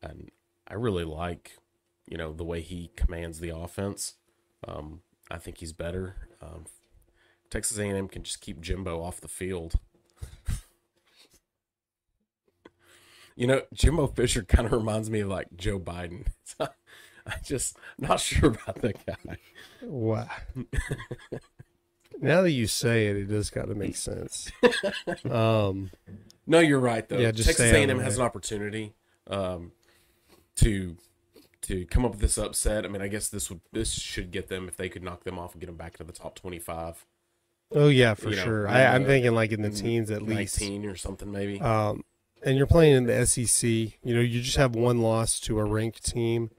and 0.02 0.30
I 0.66 0.74
really 0.74 1.04
like, 1.04 1.58
you 2.06 2.16
know, 2.16 2.32
the 2.32 2.44
way 2.44 2.60
he 2.60 2.90
commands 2.96 3.40
the 3.40 3.54
offense. 3.54 4.14
Um, 4.66 5.02
I 5.30 5.38
think 5.38 5.58
he's 5.58 5.72
better. 5.72 6.16
Um, 6.40 6.66
Texas 7.50 7.78
A&M 7.78 8.08
can 8.08 8.22
just 8.22 8.40
keep 8.40 8.60
Jimbo 8.60 9.02
off 9.02 9.20
the 9.20 9.28
field. 9.28 9.74
you 13.40 13.46
know, 13.46 13.62
Jimbo 13.72 14.08
Fisher 14.08 14.42
kind 14.42 14.66
of 14.66 14.72
reminds 14.72 15.08
me 15.08 15.20
of 15.20 15.28
like 15.28 15.48
Joe 15.56 15.78
Biden. 15.78 16.26
I 16.60 16.68
just 17.42 17.78
not 17.96 18.20
sure 18.20 18.50
about 18.50 18.82
that 18.82 19.06
guy. 19.06 19.38
Wow. 19.82 20.28
now 22.20 22.42
that 22.42 22.50
you 22.50 22.66
say 22.66 23.06
it, 23.06 23.16
it 23.16 23.24
does 23.30 23.48
kind 23.48 23.70
of 23.70 23.78
make 23.78 23.96
sense. 23.96 24.52
Um, 25.30 25.90
No, 26.46 26.58
you're 26.60 26.80
right 26.80 27.08
though. 27.08 27.16
Yeah, 27.16 27.32
Texas 27.32 27.60
A&M 27.60 27.98
has 28.00 28.18
an 28.18 28.22
opportunity 28.24 28.92
um, 29.26 29.72
to 30.56 30.98
to 31.62 31.86
come 31.86 32.04
up 32.04 32.10
with 32.10 32.20
this 32.20 32.36
upset. 32.36 32.84
I 32.84 32.88
mean, 32.88 33.00
I 33.00 33.08
guess 33.08 33.30
this 33.30 33.48
would 33.48 33.62
this 33.72 33.90
should 33.94 34.32
get 34.32 34.48
them 34.48 34.68
if 34.68 34.76
they 34.76 34.90
could 34.90 35.02
knock 35.02 35.24
them 35.24 35.38
off 35.38 35.52
and 35.52 35.62
get 35.62 35.68
them 35.68 35.76
back 35.76 35.96
to 35.96 36.04
the 36.04 36.12
top 36.12 36.34
25, 36.34 37.06
oh 37.72 37.88
yeah, 37.88 38.12
for 38.12 38.28
You 38.28 38.36
know, 38.36 38.44
sure. 38.44 38.68
I, 38.68 38.84
I'm 38.84 39.04
uh, 39.04 39.06
thinking 39.06 39.32
like 39.32 39.52
in 39.52 39.62
the 39.62 39.70
teens 39.70 40.10
at 40.10 40.20
least. 40.20 40.60
19 40.60 40.84
or 40.84 40.96
something 40.96 41.32
maybe. 41.32 41.58
Um, 41.58 42.04
and 42.44 42.56
you're 42.56 42.66
playing 42.66 42.96
in 42.96 43.04
the 43.06 43.26
SEC. 43.26 43.62
You 43.68 44.14
know, 44.14 44.20
you 44.20 44.40
just 44.42 44.56
have 44.56 44.74
one 44.74 45.00
loss 45.00 45.38
to 45.40 45.58
a 45.58 45.64
ranked 45.64 46.04
team. 46.04 46.50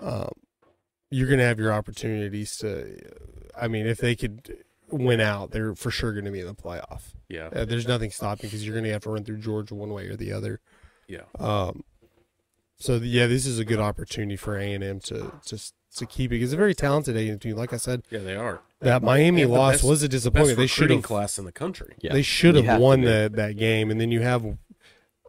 Um, 0.00 0.30
you're 1.10 1.28
going 1.28 1.38
to 1.38 1.44
have 1.44 1.58
your 1.58 1.72
opportunities 1.72 2.56
to. 2.58 2.98
I 3.58 3.68
mean, 3.68 3.86
if 3.86 3.98
they 3.98 4.14
could 4.14 4.58
win 4.90 5.20
out, 5.20 5.50
they're 5.50 5.74
for 5.74 5.90
sure 5.90 6.12
going 6.12 6.24
to 6.26 6.30
be 6.30 6.40
in 6.40 6.46
the 6.46 6.54
playoff. 6.54 7.12
yeah, 7.28 7.48
Uh, 7.52 7.64
there's 7.64 7.88
nothing 7.88 8.10
stopping 8.10 8.48
because 8.48 8.64
you're 8.64 8.74
going 8.74 8.84
to 8.84 8.92
have 8.92 9.02
to 9.04 9.10
run 9.10 9.24
through 9.24 9.38
Georgia 9.38 9.74
one 9.74 9.90
way 9.92 10.06
or 10.08 10.16
the 10.16 10.32
other. 10.32 10.60
yeah. 11.08 11.22
Um, 11.38 11.84
so 12.78 12.96
yeah, 12.96 13.26
this 13.26 13.46
is 13.46 13.58
a 13.58 13.64
good 13.64 13.80
opportunity 13.80 14.36
for 14.36 14.58
A 14.58 14.72
and 14.74 14.84
M 14.84 15.00
to 15.00 15.32
just 15.46 15.72
to 15.96 16.04
keep 16.04 16.30
it. 16.30 16.42
It's 16.42 16.52
a 16.52 16.56
very 16.58 16.74
talented 16.74 17.16
A 17.16 17.20
and 17.20 17.30
M 17.30 17.38
team. 17.38 17.56
Like 17.56 17.72
I 17.72 17.78
said, 17.78 18.02
Yeah, 18.10 18.18
they 18.18 18.36
are. 18.36 18.60
that 18.80 19.02
Miami 19.02 19.36
They 19.36 19.40
have 19.42 19.50
the 19.50 19.56
loss 19.56 19.72
best- 19.76 19.84
was 19.84 20.02
a 20.02 20.06
Best 20.06 20.12
disappointment. 20.12 20.58
They 20.58 20.66
should 20.66 20.90
have 20.90 21.02
class 21.02 21.38
in 21.38 21.46
the 21.46 21.52
country. 21.52 21.94
Yeah. 22.02 22.12
they 22.12 22.20
should 22.20 22.54
have 22.54 22.66
have 22.66 22.80
won 22.82 23.00
that 23.02 23.32
that 23.32 23.56
game, 23.56 23.90
and 23.90 23.98
then 23.98 24.10
you 24.12 24.20
have 24.20 24.44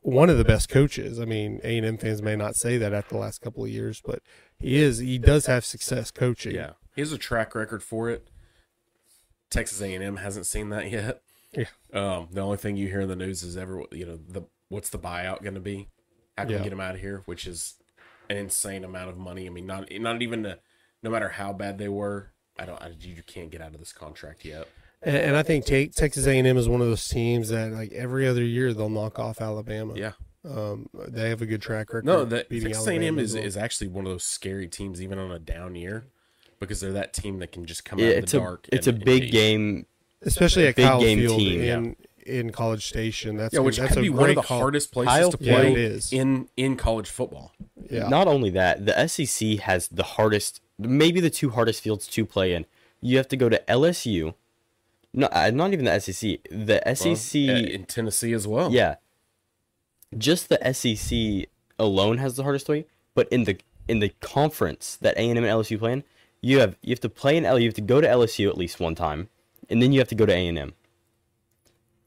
one 0.02 0.30
of 0.30 0.38
the 0.38 0.46
best 0.46 0.70
coaches. 0.70 1.20
I 1.20 1.26
mean, 1.26 1.60
A 1.64 1.78
and 1.78 1.86
M 1.86 1.98
fans 1.98 2.22
may 2.22 2.36
not 2.36 2.56
say 2.56 2.78
that 2.78 2.94
after 2.94 3.16
the 3.16 3.22
last 3.22 3.42
couple 3.42 3.64
of 3.64 3.70
years, 3.70 4.02
but 4.06 4.20
he 4.60 4.78
is. 4.78 5.00
He 5.00 5.18
does 5.18 5.46
have 5.48 5.66
success 5.66 6.12
coaching. 6.12 6.56
Yeah, 6.56 6.72
he 6.96 7.02
has 7.02 7.12
a 7.12 7.18
track 7.18 7.54
record 7.56 7.84
for 7.84 8.10
it. 8.10 8.28
Texas 9.50 9.82
A&M 9.82 10.18
hasn't 10.18 10.46
seen 10.46 10.70
that 10.70 10.92
yet. 10.92 11.22
Yeah. 11.54 11.66
Um, 11.94 12.28
the 12.32 12.42
only 12.42 12.58
thing 12.58 12.76
you 12.76 12.88
hear 12.90 13.02
in 13.02 13.08
the 13.08 13.16
news 13.16 13.44
is 13.44 13.56
ever 13.56 13.84
you 13.92 14.06
know 14.06 14.18
the 14.28 14.44
what's 14.70 14.90
the 14.90 15.00
buyout 15.00 15.42
going 15.42 15.56
to 15.56 15.62
be? 15.62 15.88
How 16.38 16.44
can 16.44 16.52
Yeah. 16.52 16.58
we 16.58 16.64
get 16.64 16.74
him 16.74 16.82
out 16.82 16.96
of 16.96 17.02
here? 17.02 17.22
Which 17.26 17.48
is 17.48 17.76
an 18.30 18.36
insane 18.38 18.84
amount 18.84 19.10
of 19.10 19.18
money. 19.18 19.48
I 19.48 19.50
mean, 19.50 19.66
not 19.66 19.90
not 19.92 20.22
even 20.22 20.42
the, 20.42 20.60
no 21.02 21.10
matter 21.10 21.30
how 21.30 21.54
bad 21.54 21.78
they 21.78 21.88
were. 21.88 22.32
I 22.60 22.66
don't. 22.66 22.82
I, 22.82 22.92
you 23.00 23.24
can't 23.26 23.50
get 23.50 23.62
out 23.62 23.74
of 23.74 23.80
this 23.80 23.94
contract 23.94 24.44
yet. 24.44 24.68
And, 25.02 25.16
and 25.18 25.36
I 25.38 25.44
think 25.44 25.66
Ta 25.66 25.86
Texas 25.96 26.26
A 26.28 26.32
and 26.38 26.48
M 26.48 26.58
is 26.58 26.68
one 26.70 26.82
of 26.82 26.88
those 26.88 27.08
teams 27.08 27.50
that 27.50 27.72
like 27.72 27.92
every 27.94 28.28
other 28.28 28.44
year 28.44 28.74
they'll 28.74 28.90
knock 28.90 29.20
off 29.20 29.42
Alabama. 29.42 29.94
Yeah. 29.96 30.14
um, 30.48 30.88
they 31.08 31.30
have 31.30 31.42
a 31.42 31.46
good 31.46 31.62
track 31.62 31.90
record. 31.94 32.06
No, 32.06 32.26
that 32.26 32.50
beating 32.50 32.70
Texas 32.70 32.88
Alabama 32.88 33.06
A&M 33.06 33.20
is, 33.20 33.34
well. 33.36 33.44
is 33.44 33.58
actually 33.58 33.88
one 33.88 34.06
of 34.06 34.12
those 34.12 34.24
scary 34.24 34.68
teams, 34.68 35.02
even 35.02 35.20
on 35.20 35.32
a 35.32 35.40
down 35.40 35.76
year, 35.76 36.06
because 36.60 36.80
they're 36.80 36.94
that 36.94 37.14
team 37.14 37.40
that 37.40 37.52
can 37.52 37.66
just 37.66 37.84
come 37.86 38.00
Yeah, 38.00 38.08
out 38.08 38.12
of 38.14 38.18
it's 38.24 38.32
the 38.32 38.38
a 38.38 38.42
dark. 38.42 38.70
it's 38.72 38.88
and- 38.88 39.02
a 39.02 39.06
big 39.06 39.22
beat. 39.24 39.32
game. 39.32 39.86
especially 40.24 40.68
at 40.68 40.76
big 40.76 40.86
Kyle 40.88 41.00
game 41.00 41.20
Field 41.20 41.40
team, 41.40 41.62
in 41.62 41.96
in 42.26 42.50
College 42.52 42.86
Station. 42.86 43.38
That's 43.38 43.54
Yeah, 43.54 43.62
which 43.62 43.78
that's 43.78 43.90
could 43.94 44.00
a 44.00 44.02
be 44.02 44.10
one 44.10 44.30
of 44.30 44.36
the 44.36 44.42
col- 44.42 44.60
hardest 44.60 44.92
places 44.92 45.14
Kyle 45.14 45.32
to 45.32 45.38
Field 45.38 45.62
play 45.62 45.74
is. 45.76 46.12
in 46.12 46.50
in 46.58 46.76
college 46.76 47.10
football. 47.10 47.54
Yeah, 47.90 48.10
Not 48.10 48.28
only 48.28 48.50
that, 48.50 48.86
the 48.86 49.08
SEC 49.08 49.60
has 49.60 49.88
the 49.88 50.04
hardest, 50.04 50.60
maybe 50.78 51.22
the 51.22 51.30
two 51.30 51.52
hardest 51.52 51.82
fields 51.82 52.06
to 52.08 52.26
play 52.26 52.52
in. 52.54 52.66
You 53.00 53.16
have 53.18 53.28
to 53.30 53.38
go 53.38 53.48
to 53.48 53.62
LSU. 53.70 54.34
No, 55.18 55.28
uh, 55.32 55.50
not 55.52 55.74
even 55.74 55.86
the 55.86 56.00
SEC. 56.00 56.38
The 56.52 56.80
SEC. 56.96 57.50
uh, 57.50 57.54
in 57.76 57.86
Tennessee 57.86 58.34
as 58.34 58.48
well. 58.48 58.72
Yeah. 58.72 58.96
Just 60.18 60.48
the 60.50 60.60
SEC 60.74 61.50
alone 61.80 62.20
has 62.20 62.36
the 62.36 62.44
hardest 62.44 62.70
way, 62.70 62.86
but 63.16 63.28
in 63.30 63.44
the 63.46 63.58
in 63.88 64.00
the 64.00 64.10
conference 64.22 64.96
that 65.02 65.16
A 65.18 65.22
and 65.22 65.38
M 65.38 65.44
and 65.44 65.52
LSU 65.52 65.80
play 65.80 65.94
in, 65.94 66.04
you 66.42 66.60
have 66.60 66.78
you 66.84 66.92
have 66.92 67.00
to 67.02 67.10
play 67.10 67.36
in 67.36 67.46
L. 67.46 67.58
You 67.58 67.68
have 67.68 67.74
to 67.76 67.82
go 67.82 68.00
to 68.00 68.08
LSU 68.08 68.48
at 68.48 68.58
least 68.58 68.80
one 68.80 68.94
time, 68.96 69.28
and 69.70 69.82
then 69.82 69.92
you 69.92 70.00
have 70.00 70.08
to 70.10 70.16
go 70.16 70.26
to 70.28 70.34
A 70.34 70.48
and 70.48 70.58
M. 70.60 70.74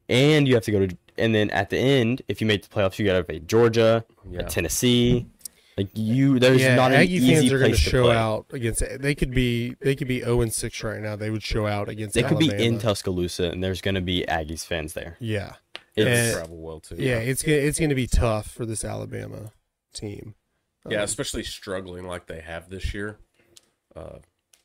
And 0.09 0.46
you 0.49 0.55
have 0.55 0.64
to 0.64 0.73
go 0.73 0.87
to, 0.87 0.96
and 1.18 1.35
then 1.35 1.51
at 1.51 1.70
the 1.70 1.79
end, 1.79 2.23
if 2.29 2.40
you 2.40 2.46
make 2.46 2.62
the 2.62 2.68
playoffs, 2.68 2.99
you 2.99 3.05
got 3.07 3.18
to 3.18 3.25
play 3.25 3.40
Georgia, 3.40 4.05
Yeah. 4.31 4.42
Tennessee. 4.42 5.27
Like 5.76 5.88
you, 5.94 6.38
there's 6.38 6.61
yeah. 6.61 6.74
not 6.74 6.90
an 6.92 6.98
Aggie 7.00 7.14
easy 7.14 7.35
fans 7.35 7.52
are 7.52 7.59
going 7.59 7.70
to 7.70 7.76
show 7.76 8.04
play. 8.04 8.16
out 8.16 8.46
against. 8.50 8.83
They 9.00 9.14
could 9.14 9.30
be 9.30 9.76
they 9.80 9.94
could 9.94 10.09
be 10.09 10.20
zero 10.20 10.40
and 10.42 10.52
six 10.52 10.83
right 10.83 11.00
now. 11.00 11.16
They 11.16 11.30
would 11.30 11.42
show 11.42 11.66
out 11.66 11.88
against. 11.88 12.14
They 12.14 12.22
could 12.22 12.38
be 12.38 12.50
in 12.52 12.78
Tuscaloosa, 12.78 13.50
and 13.50 13.62
there's 13.64 13.80
going 13.80 13.94
to 13.94 14.00
be 14.02 14.24
Aggies 14.28 14.66
fans 14.66 14.92
there. 14.92 15.16
Yeah, 15.20 15.54
They 15.96 16.02
It's, 16.02 16.20
And- 16.20 16.37
travel 16.37 16.56
well 16.61 16.80
too. 16.80 16.96
yeah. 16.98 17.18
It's 17.18 17.42
gonna 17.42 17.56
it's 17.59 17.78
going 17.78 17.88
to 17.88 17.94
be 17.94 18.06
tough 18.06 18.50
for 18.50 18.66
this 18.66 18.85
Alabama 18.85 19.52
team. 19.94 20.35
yeah, 20.88 20.98
Um, 20.98 21.04
especially 21.04 21.44
struggling 21.44 22.06
like 22.06 22.26
they 22.26 22.40
have 22.40 22.68
this 22.68 22.92
year. 22.92 23.18
Uh, 23.96 24.18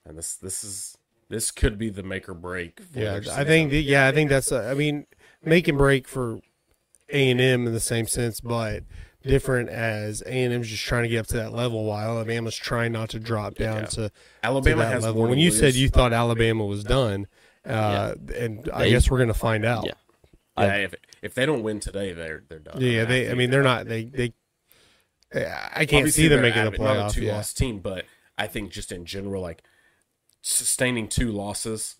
and 0.05 0.17
this 0.17 0.35
this 0.35 0.63
is 0.65 0.97
this 1.29 1.49
could 1.49 1.77
be 1.77 1.89
the 1.89 2.03
make 2.03 2.27
or 2.27 2.33
break. 2.33 2.79
For 2.81 2.99
Yeah, 2.99 3.15
I 3.31 3.43
think. 3.45 3.69
season. 3.69 3.69
that- 3.69 3.81
Yeah, 3.81 4.07
I 4.07 4.11
think 4.11 4.29
that's. 4.29 4.51
uh, 4.51 4.67
I 4.69 4.73
mean, 4.73 5.05
make 5.43 5.67
and 5.67 5.77
break 5.77 6.07
for 6.07 6.39
A 7.09 7.29
and 7.31 7.39
M 7.39 7.65
in 7.67 7.73
the 7.73 7.79
same 7.79 8.05
sense, 8.07 8.41
but 8.41 8.83
different 9.25 9.69
as 9.69 10.21
A 10.25 10.29
and 10.43 10.53
M's 10.53 10.69
just 10.69 10.83
trying 10.83 11.03
to 11.03 11.09
get 11.09 11.19
up 11.19 11.27
to 11.27 11.37
that 11.37 11.51
level, 11.53 11.83
while 11.85 12.09
Alabama's 12.17 12.55
trying 12.55 12.91
not 12.91 13.09
to 13.09 13.19
drop 13.19 13.55
down 13.55 13.79
Yeah. 13.81 13.85
to, 13.85 13.95
to 13.95 14.11
Alabama 14.43 14.83
that 14.83 14.93
has 14.93 15.03
level. 15.03 15.23
When 15.23 15.31
to 15.31 15.37
you 15.39 15.51
said 15.51 15.73
you 15.75 15.89
thought 15.89 16.13
Alabama 16.13 16.65
was 16.65 16.83
done, 16.83 17.27
uh, 17.65 18.15
and 18.35 18.69
I 18.73 18.83
They- 18.83 18.89
guess 18.91 19.09
we're 19.09 19.17
going 19.17 19.27
to 19.29 19.33
find 19.33 19.65
out. 19.65 19.85
Yeah. 19.85 19.93
yeah, 20.57 20.75
if 20.75 20.95
if 21.21 21.33
they 21.33 21.45
don't 21.45 21.63
win 21.63 21.79
today, 21.79 22.13
they're 22.13 22.43
they're 22.47 22.59
done. 22.59 22.77
Yeah, 22.79 23.05
they. 23.05 23.29
I 23.29 23.33
mean, 23.33 23.49
they're 23.49 23.63
not. 23.63 23.87
They. 23.87 24.05
They. 24.05 24.33
I 25.33 25.85
can't 25.85 26.11
see 26.13 26.27
them 26.27 26.41
they're 26.41 26.49
making 26.49 26.61
the 26.61 26.67
avid- 26.67 26.79
not 26.81 27.11
a 27.11 27.13
two 27.13 27.23
Yeah. 27.25 27.35
loss 27.35 27.53
team, 27.53 27.79
but 27.79 28.05
I 28.37 28.47
think 28.47 28.71
just 28.71 28.91
in 28.91 29.05
general, 29.05 29.41
like 29.41 29.63
sustaining 30.41 31.07
two 31.07 31.31
losses 31.31 31.95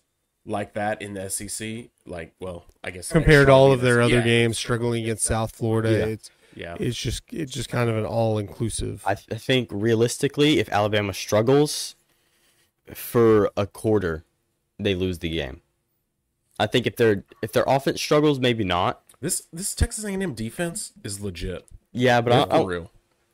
like 0.46 0.74
that 0.74 1.02
in 1.02 1.14
the 1.14 1.28
SEC, 1.28 1.90
like 2.06 2.34
well, 2.40 2.64
I 2.84 2.90
guess 2.92 3.10
Compared 3.10 3.48
to 3.48 3.52
all 3.52 3.72
of 3.72 3.80
their 3.80 4.00
other 4.00 4.16
yeah, 4.18 4.22
games, 4.22 4.56
struggling 4.58 5.02
against 5.02 5.24
South 5.24 5.54
Florida, 5.54 5.90
Yeah. 5.90 6.04
it's 6.06 6.30
Yeah, 6.56 6.74
it's 6.80 6.96
just 6.96 7.22
it's 7.32 7.52
just 7.52 7.68
kind 7.68 7.90
of 7.90 7.96
an 7.96 8.06
all 8.06 8.38
inclusive. 8.38 9.02
I, 9.06 9.14
th- 9.14 9.28
I 9.30 9.36
think 9.36 9.68
realistically, 9.70 10.58
if 10.58 10.68
Alabama 10.70 11.12
struggles 11.12 11.94
for 12.94 13.50
a 13.56 13.66
quarter, 13.66 14.24
they 14.78 14.94
lose 14.94 15.18
the 15.18 15.28
game. 15.28 15.60
I 16.58 16.66
think 16.66 16.86
if 16.86 16.96
their 16.96 17.24
if 17.42 17.52
their 17.52 17.64
offense 17.66 18.00
struggles, 18.00 18.40
maybe 18.40 18.64
not. 18.64 19.02
this 19.20 19.42
this 19.52 19.74
Texas 19.74 20.04
A&M 20.04 20.34
defense 20.34 20.92
is 21.04 21.20
legit. 21.20 21.66
Yeah, 21.92 22.20
but 22.20 22.30
They're 22.30 22.52
I, 22.52 22.58
I, 22.58 22.62
for 22.62 22.68
real. 22.68 22.90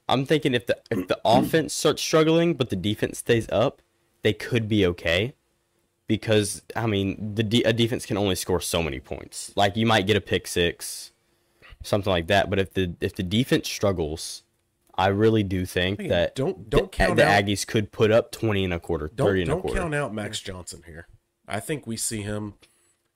I'm 0.09 0.27
thinking 0.27 0.55
if 0.55 0.67
the 0.67 0.79
if 0.91 1.07
the 1.09 1.21
offense 1.25 1.73
starts 1.73 2.03
struggling, 2.03 2.55
but 2.55 2.71
the 2.71 2.77
defense 2.77 3.19
stays 3.19 3.49
up, 3.51 3.83
they 4.23 4.33
could 4.33 4.69
be 4.69 4.85
okay. 4.87 5.35
Because 6.09 6.63
I 6.75 6.87
mean, 6.87 7.35
the 7.35 7.43
de- 7.45 7.63
a 7.63 7.73
defense 7.73 8.05
can 8.05 8.17
only 8.17 8.35
score 8.35 8.61
so 8.61 8.83
many 8.83 8.99
points. 9.01 9.53
Like 9.55 9.77
you 9.77 9.87
might 9.87 10.07
get 10.07 10.17
a 10.17 10.21
pick 10.21 10.47
six, 10.47 11.12
something 11.83 12.11
like 12.11 12.27
that. 12.29 12.49
But 12.51 12.59
if 12.59 12.75
the 12.75 12.95
if 13.01 13.15
the 13.15 13.23
defense 13.23 13.69
struggles, 13.69 14.43
I 14.95 15.09
really 15.09 15.43
do 15.43 15.65
think 15.67 16.01
Hey, 16.01 16.09
that 16.09 16.35
don't- 16.35 16.69
don't 16.69 16.91
the, 16.93 16.97
count 16.97 17.17
the 17.17 17.27
out- 17.27 17.45
Aggies 17.45 17.67
could 17.67 17.93
put 17.93 18.11
up 18.11 18.31
twenty 18.33 18.65
and 18.65 18.73
a 18.75 18.81
quarter, 18.81 19.11
Don't 19.15 19.27
thirty 19.29 19.43
and 19.43 19.51
a 19.51 19.55
quarter. 19.55 19.69
don't 19.69 19.77
count 19.85 19.95
out 19.95 20.15
Max 20.15 20.41
Johnson 20.41 20.83
here. 20.87 21.07
I 21.49 21.61
think 21.61 21.87
we 21.87 21.97
see 21.97 22.23
him 22.23 22.55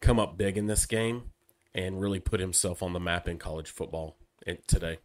come 0.00 0.18
up 0.18 0.36
big 0.36 0.56
in 0.56 0.66
this 0.66 0.84
game 0.86 1.30
and 1.74 2.00
really 2.00 2.20
put 2.20 2.40
himself 2.40 2.82
on 2.82 2.92
the 2.92 3.00
map 3.00 3.28
in 3.28 3.38
college 3.38 3.70
football 3.70 4.16
today. 4.66 4.98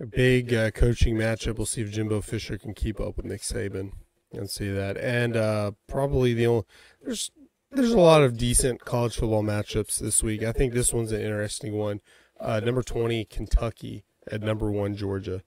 A 0.00 0.06
big 0.06 0.52
uh, 0.54 0.70
coaching 0.70 1.16
matchup. 1.16 1.56
We'll 1.56 1.66
see 1.66 1.82
if 1.82 1.90
Jimbo 1.90 2.22
Fisher 2.22 2.56
can 2.58 2.72
keep 2.74 2.98
up 3.00 3.16
with 3.16 3.26
Nick 3.26 3.42
Saban 3.42 3.92
and 4.32 4.48
see 4.48 4.70
that. 4.70 4.96
And 4.96 5.36
uh, 5.36 5.72
probably 5.86 6.32
the 6.34 6.46
only 6.46 6.64
there's 7.02 7.30
there's 7.72 7.92
a 7.92 7.98
lot 8.00 8.22
of 8.22 8.36
decent 8.36 8.84
college 8.84 9.16
football 9.16 9.42
matchups 9.42 9.98
this 9.98 10.22
week. 10.22 10.42
I 10.42 10.52
think 10.52 10.72
this 10.74 10.92
one's 10.92 11.12
an 11.12 11.20
interesting 11.20 11.74
one. 11.76 12.00
Uh, 12.40 12.60
number 12.60 12.82
twenty 12.82 13.24
Kentucky 13.24 14.04
at 14.30 14.42
number 14.42 14.70
one 14.70 14.94
Georgia. 14.96 15.42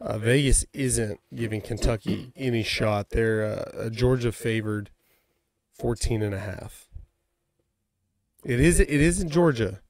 Uh, 0.00 0.18
Vegas 0.18 0.64
isn't 0.72 1.20
giving 1.34 1.60
Kentucky 1.60 2.32
any 2.36 2.62
shot. 2.62 3.10
They're 3.10 3.44
uh, 3.44 3.86
a 3.86 3.90
Georgia 3.90 4.30
favored 4.30 4.90
14 5.74 6.22
and 6.22 6.34
a 6.34 6.38
half. 6.38 6.88
It 8.44 8.60
is 8.60 8.78
it 8.78 8.88
is 8.88 9.20
in 9.20 9.28
Georgia. 9.28 9.80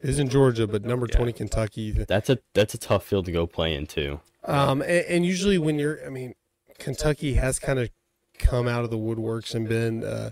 It 0.00 0.10
is 0.10 0.18
in 0.18 0.28
Georgia, 0.28 0.66
but 0.66 0.84
number 0.84 1.06
20 1.06 1.32
Kentucky 1.32 1.90
That's 1.90 2.30
a 2.30 2.38
that's 2.54 2.74
a 2.74 2.78
tough 2.78 3.04
field 3.04 3.24
to 3.26 3.32
go 3.32 3.46
play 3.46 3.74
in 3.74 3.86
too. 3.86 4.20
um, 4.44 4.82
and, 4.82 5.04
and 5.08 5.26
usually 5.26 5.58
when 5.58 5.78
you're, 5.78 6.04
I 6.06 6.10
mean, 6.10 6.34
Kentucky 6.78 7.34
has 7.34 7.58
kind 7.58 7.78
of 7.78 7.90
come 8.38 8.68
out 8.68 8.84
of 8.84 8.90
the 8.90 8.98
woodworks 8.98 9.54
and 9.54 9.68
been, 9.68 10.04
uh, 10.04 10.30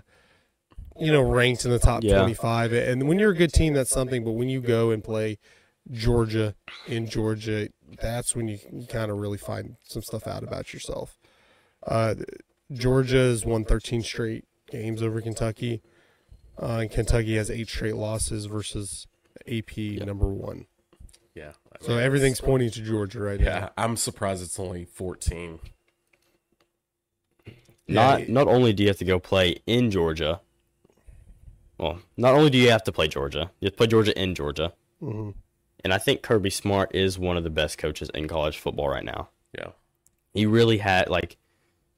you 0.97 1.11
know, 1.11 1.21
ranked 1.21 1.65
in 1.65 1.71
the 1.71 1.79
top 1.79 2.03
Yeah. 2.03 2.19
25. 2.19 2.73
And 2.73 3.07
when 3.07 3.19
you're 3.19 3.31
a 3.31 3.35
good 3.35 3.53
team, 3.53 3.73
that's 3.73 3.89
something. 3.89 4.23
But 4.23 4.31
when 4.31 4.49
you 4.49 4.61
go 4.61 4.91
and 4.91 5.03
play 5.03 5.37
Georgia 5.91 6.55
in 6.87 7.07
Georgia, 7.07 7.69
that's 8.01 8.35
when 8.35 8.47
you, 8.47 8.59
you 8.71 8.87
kind 8.87 9.11
of 9.11 9.17
really 9.17 9.37
find 9.37 9.75
some 9.83 10.01
stuff 10.01 10.25
out 10.27 10.43
about 10.43 10.73
yourself. 10.73 11.17
Uh, 11.85 12.15
Georgia 12.71 13.17
has 13.17 13.45
won 13.45 13.63
13 13.65 14.01
straight 14.01 14.45
games 14.71 15.03
over 15.03 15.21
Kentucky, 15.21 15.81
uh, 16.59 16.77
and 16.81 16.89
Kentucky 16.91 17.35
has 17.35 17.51
eight 17.51 17.67
straight 17.69 17.95
losses 17.95 18.45
versus 18.45 19.05
AP 19.47 19.77
number 19.77 20.27
one. 20.27 20.65
Yeah. 21.35 21.51
I 21.79 21.85
So 21.85 21.97
everything's 21.97 22.41
pointing 22.41 22.71
to 22.71 22.81
Georgia 22.81 23.19
right 23.19 23.39
now. 23.39 23.45
Yeah, 23.45 23.69
I'm 23.77 23.97
surprised 23.97 24.41
it's 24.41 24.59
only 24.59 24.85
14. 24.85 25.59
Not 27.87 28.21
Yeah. 28.21 28.25
not 28.33 28.47
only 28.47 28.73
do 28.73 28.81
you 28.83 28.89
have 28.89 28.97
to 28.97 29.05
go 29.05 29.19
play 29.19 29.57
in 29.67 29.91
Georgia. 29.91 30.41
Well, 31.77 31.99
not 32.17 32.33
only 32.33 32.49
do 32.49 32.57
you 32.57 32.69
have 32.71 32.83
to 32.85 32.91
play 32.91 33.07
Georgia, 33.07 33.51
you 33.59 33.65
have 33.67 33.73
to 33.73 33.77
play 33.77 33.87
Georgia 33.87 34.19
in 34.21 34.35
Georgia. 34.35 34.73
hmm 34.99 35.31
And 35.83 35.93
I 35.93 35.97
think 35.97 36.21
Kirby 36.21 36.49
Smart 36.49 36.95
is 36.95 37.19
one 37.19 37.37
of 37.37 37.43
the 37.43 37.49
best 37.49 37.77
coaches 37.77 38.09
in 38.13 38.27
college 38.27 38.57
football 38.57 38.89
right 38.89 39.03
now. 39.03 39.29
Yeah. 39.57 39.69
He 40.33 40.45
really 40.45 40.77
had 40.79 41.09
like 41.09 41.37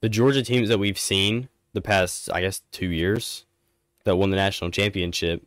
the 0.02 0.10
Georgia 0.10 0.44
teams 0.44 0.70
that 0.70 0.80
we've 0.80 1.00
seen 1.00 1.50
the 1.74 1.82
past, 1.82 2.30
I 2.32 2.42
guess, 2.42 2.62
two 2.72 2.90
years 2.90 3.46
that 4.04 4.16
won 4.16 4.30
the 4.30 4.36
national 4.38 4.72
championship 4.72 5.44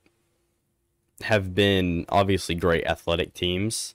have 1.23 1.55
been 1.55 2.07
obviously 2.09 2.55
great 2.55 2.87
athletic 2.87 3.35
teams, 3.35 3.95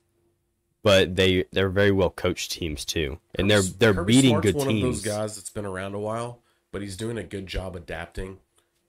but 0.83 1.15
they 1.15 1.45
they're 1.51 1.69
very 1.69 1.91
well 1.91 2.09
coached 2.09 2.51
teams 2.51 2.85
too, 2.85 3.19
and 3.35 3.49
they're 3.49 3.61
they're 3.61 3.93
Kirby 3.93 4.13
beating 4.13 4.29
Smart's 4.31 4.45
good 4.45 4.55
one 4.55 4.67
teams. 4.67 4.83
of 4.83 5.03
those 5.03 5.13
guys 5.13 5.35
that's 5.35 5.49
been 5.49 5.65
around 5.65 5.95
a 5.95 5.99
while, 5.99 6.41
but 6.71 6.81
he's 6.81 6.95
doing 6.97 7.17
a 7.17 7.23
good 7.23 7.47
job 7.47 7.75
adapting 7.75 8.39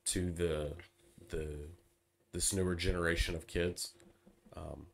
to 0.06 0.30
the 0.30 0.72
the 1.30 1.68
this 2.32 2.52
newer 2.52 2.74
generation 2.74 3.34
of 3.34 3.46
kids. 3.46 3.92
Um, 4.56 4.86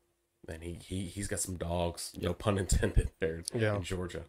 and 0.48 0.62
he, 0.62 0.74
he 0.84 1.02
he's 1.06 1.28
got 1.28 1.40
some 1.40 1.56
dogs, 1.56 2.12
no 2.20 2.32
pun 2.34 2.58
intended, 2.58 3.10
there 3.20 3.42
Yeah. 3.54 3.76
in 3.76 3.82
Georgia. 3.82 4.22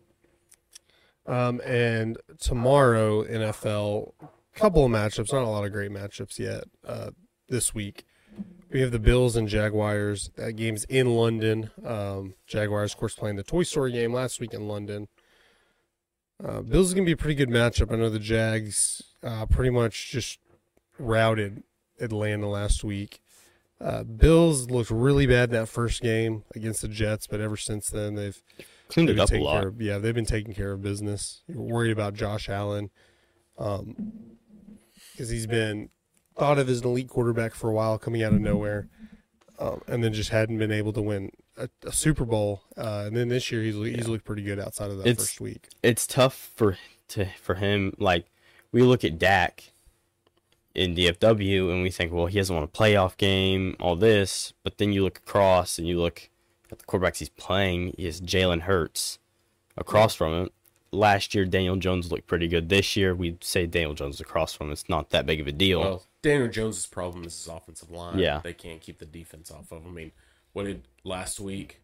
Um, 1.26 1.62
and 1.66 2.18
tomorrow, 2.40 3.24
NFL, 3.24 4.14
couple 4.56 4.86
of 4.86 4.92
matchups, 4.92 5.32
not 5.32 5.44
a 5.44 5.48
lot 5.48 5.64
of 5.66 5.72
great 5.72 5.92
matchups 5.92 6.38
yet. 6.38 6.66
Uh, 6.86 7.12
this 7.48 7.74
week, 7.74 8.06
we 8.72 8.82
have 8.82 8.92
the 8.92 9.00
Bills 9.00 9.36
and 9.36 9.48
Jaguars. 9.48 10.30
That 10.36 10.54
game's 10.54 10.84
in 10.86 11.16
London. 11.16 11.70
Um, 11.86 12.34
Jaguars, 12.46 12.92
of 12.94 13.00
course, 13.00 13.16
playing 13.16 13.38
the 13.38 13.44
Toy 13.44 13.64
Story 13.64 13.92
game 13.94 14.12
last 14.14 14.40
week 14.42 14.54
in 14.54 14.68
London. 14.68 15.08
Uh, 16.44 16.62
Bills 16.62 16.88
is 16.90 16.94
gonna 16.94 17.06
be 17.06 17.14
a 17.14 17.18
pretty 17.18 17.36
good 17.36 17.50
matchup. 17.50 17.92
I 17.92 17.96
know 17.96 18.10
the 18.10 18.20
Jags 18.20 19.02
uh, 19.24 19.46
pretty 19.46 19.70
much 19.70 20.12
just 20.12 20.40
routed 21.00 21.64
Atlanta 22.00 22.48
last 22.50 22.84
week. 22.84 23.20
Uh, 23.82 24.04
Bills 24.04 24.70
looked 24.70 24.90
really 24.92 25.26
bad 25.28 25.50
in 25.50 25.56
that 25.56 25.68
first 25.68 26.02
game 26.02 26.44
against 26.56 26.82
the 26.82 26.88
Jets, 26.88 27.28
but 27.28 27.42
ever 27.42 27.58
since 27.58 27.90
then 27.90 28.16
they've 28.16 28.42
Cleaned 28.90 29.10
They've 29.10 29.16
it 29.16 29.18
been 29.18 29.24
up 29.24 29.30
a 29.30 29.32
taking 29.32 29.46
lot. 29.46 29.60
care 29.62 29.68
of- 29.70 29.82
yeah, 29.82 29.98
they've 29.98 30.14
been 30.14 30.26
taking 30.26 30.54
care 30.54 30.72
of 30.72 30.82
business. 30.82 31.42
You're 31.48 31.62
worried 31.64 31.92
about 31.92 32.14
Josh 32.14 32.48
Allen, 32.48 32.92
because 33.58 35.30
he's 35.30 35.48
been 35.48 35.90
thought 36.38 36.58
of 36.60 36.70
as 36.70 36.82
an 36.82 36.88
elite 36.88 37.10
quarterback 37.10 37.54
for 37.54 37.70
a 37.70 37.74
while, 37.74 37.98
coming 37.98 38.24
out 38.24 38.34
of 38.34 38.42
nowhere, 38.42 38.88
um, 39.60 39.82
and 39.88 40.04
then 40.04 40.14
just 40.14 40.30
hadn't 40.30 40.58
been 40.58 40.72
able 40.72 40.94
to 40.94 41.02
win 41.02 41.32
a, 41.58 41.70
a 41.86 41.92
Super 41.92 42.26
Bowl. 42.26 42.62
Uh, 42.78 43.04
and 43.08 43.16
then 43.16 43.30
this 43.30 43.52
year, 43.52 43.62
he's 43.64 43.76
he's 43.76 44.08
looked 44.08 44.26
pretty 44.26 44.44
good 44.44 44.60
outside 44.60 44.92
of 44.92 44.98
that 44.98 45.08
It's- 45.08 45.18
first 45.28 45.42
week. 45.42 45.68
it's 45.82 46.06
tough 46.08 46.52
for 46.56 46.78
to 47.10 47.26
for 47.42 47.56
him. 47.56 47.94
Like 47.98 48.26
we 48.72 48.82
look 48.82 49.04
at 49.04 49.18
Dak 49.20 49.72
in 50.76 50.96
DFW 50.96 51.72
and 51.72 51.84
we 51.84 51.92
think, 51.92 52.12
well, 52.12 52.26
he 52.26 52.38
hasn't 52.38 52.56
won 52.56 52.64
a 52.64 52.68
playoff 52.68 53.18
game, 53.18 53.76
all 53.80 53.96
this. 53.96 54.54
But 54.64 54.78
then 54.78 54.92
you 54.92 55.04
look 55.04 55.20
across 55.20 55.78
and 55.78 55.88
you 55.88 56.00
look 56.00 56.30
at 56.72 56.80
the 56.80 56.86
quarterbacks 56.86 57.18
he's 57.18 57.30
playing. 57.30 57.94
He 57.98 58.06
has 58.06 58.22
Jalen 58.22 58.62
Hurts 58.62 59.20
across 59.78 60.16
from 60.16 60.34
him. 60.34 60.50
Last 60.92 61.34
year, 61.34 61.46
Daniel 61.46 61.76
Jones 61.76 62.12
looked 62.12 62.28
pretty 62.28 62.48
good. 62.48 62.70
This 62.70 62.96
year, 62.96 63.16
we'd 63.16 63.44
say 63.44 63.66
Daniel 63.66 63.96
Jones 63.96 64.22
across 64.22 64.54
from 64.54 64.68
him. 64.68 64.74
It's 64.74 64.88
not 64.90 65.10
that 65.10 65.26
big 65.26 65.42
of 65.42 65.48
a 65.48 65.52
deal. 65.52 65.80
Well, 65.80 66.04
Daniel 66.22 66.50
Jones' 66.50 66.86
problem 66.86 67.24
is 67.26 67.34
his 67.36 67.48
offensive 67.48 67.90
line. 67.90 68.20
Yeah. 68.20 68.42
They 68.44 68.54
can't 68.54 68.80
keep 68.80 69.00
the 69.00 69.06
defense 69.08 69.50
off 69.50 69.72
of 69.72 69.82
him. 69.82 69.88
I 69.88 69.92
mean, 69.92 70.12
what 70.54 70.66
did 70.66 70.88
last 71.04 71.40
week? 71.40 71.82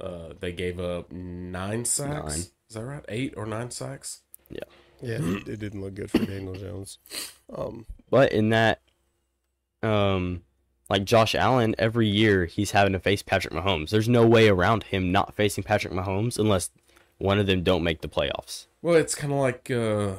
Uh, 0.00 0.34
they 0.38 0.52
gave 0.52 0.78
up 0.78 1.10
nine 1.10 1.84
sacks. 1.84 2.36
Nine. 2.36 2.46
Is 2.68 2.74
that 2.74 2.84
right? 2.84 3.04
Eight 3.08 3.34
or 3.36 3.46
nine 3.46 3.70
sacks? 3.70 4.20
Yeah, 4.50 4.60
it, 5.02 5.20
it 5.48 5.58
didn't 5.60 5.80
look 5.80 5.94
good 5.94 6.10
for 6.10 6.18
Daniel 6.18 6.54
Jones. 6.54 6.98
Um, 7.54 7.86
But 8.10 8.32
in 8.32 8.50
that, 8.50 8.80
um, 9.82 10.42
like 10.88 11.04
Josh 11.04 11.34
Allen, 11.34 11.74
every 11.78 12.08
year 12.08 12.46
he's 12.46 12.70
having 12.70 12.92
to 12.92 12.98
face 12.98 13.22
Patrick 13.22 13.54
Mahomes. 13.54 13.90
There's 13.90 14.08
no 14.08 14.26
way 14.26 14.48
around 14.48 14.84
him 14.84 15.12
not 15.12 15.34
facing 15.34 15.64
Patrick 15.64 15.92
Mahomes 15.92 16.38
unless 16.38 16.70
one 17.18 17.38
of 17.38 17.46
them 17.46 17.62
don't 17.62 17.82
make 17.82 18.00
the 18.02 18.08
playoffs. 18.08 18.66
Well, 18.82 18.94
it's 18.94 19.14
kind 19.14 19.32
of 19.32 19.38
like 19.40 19.70
uh, 19.70 20.12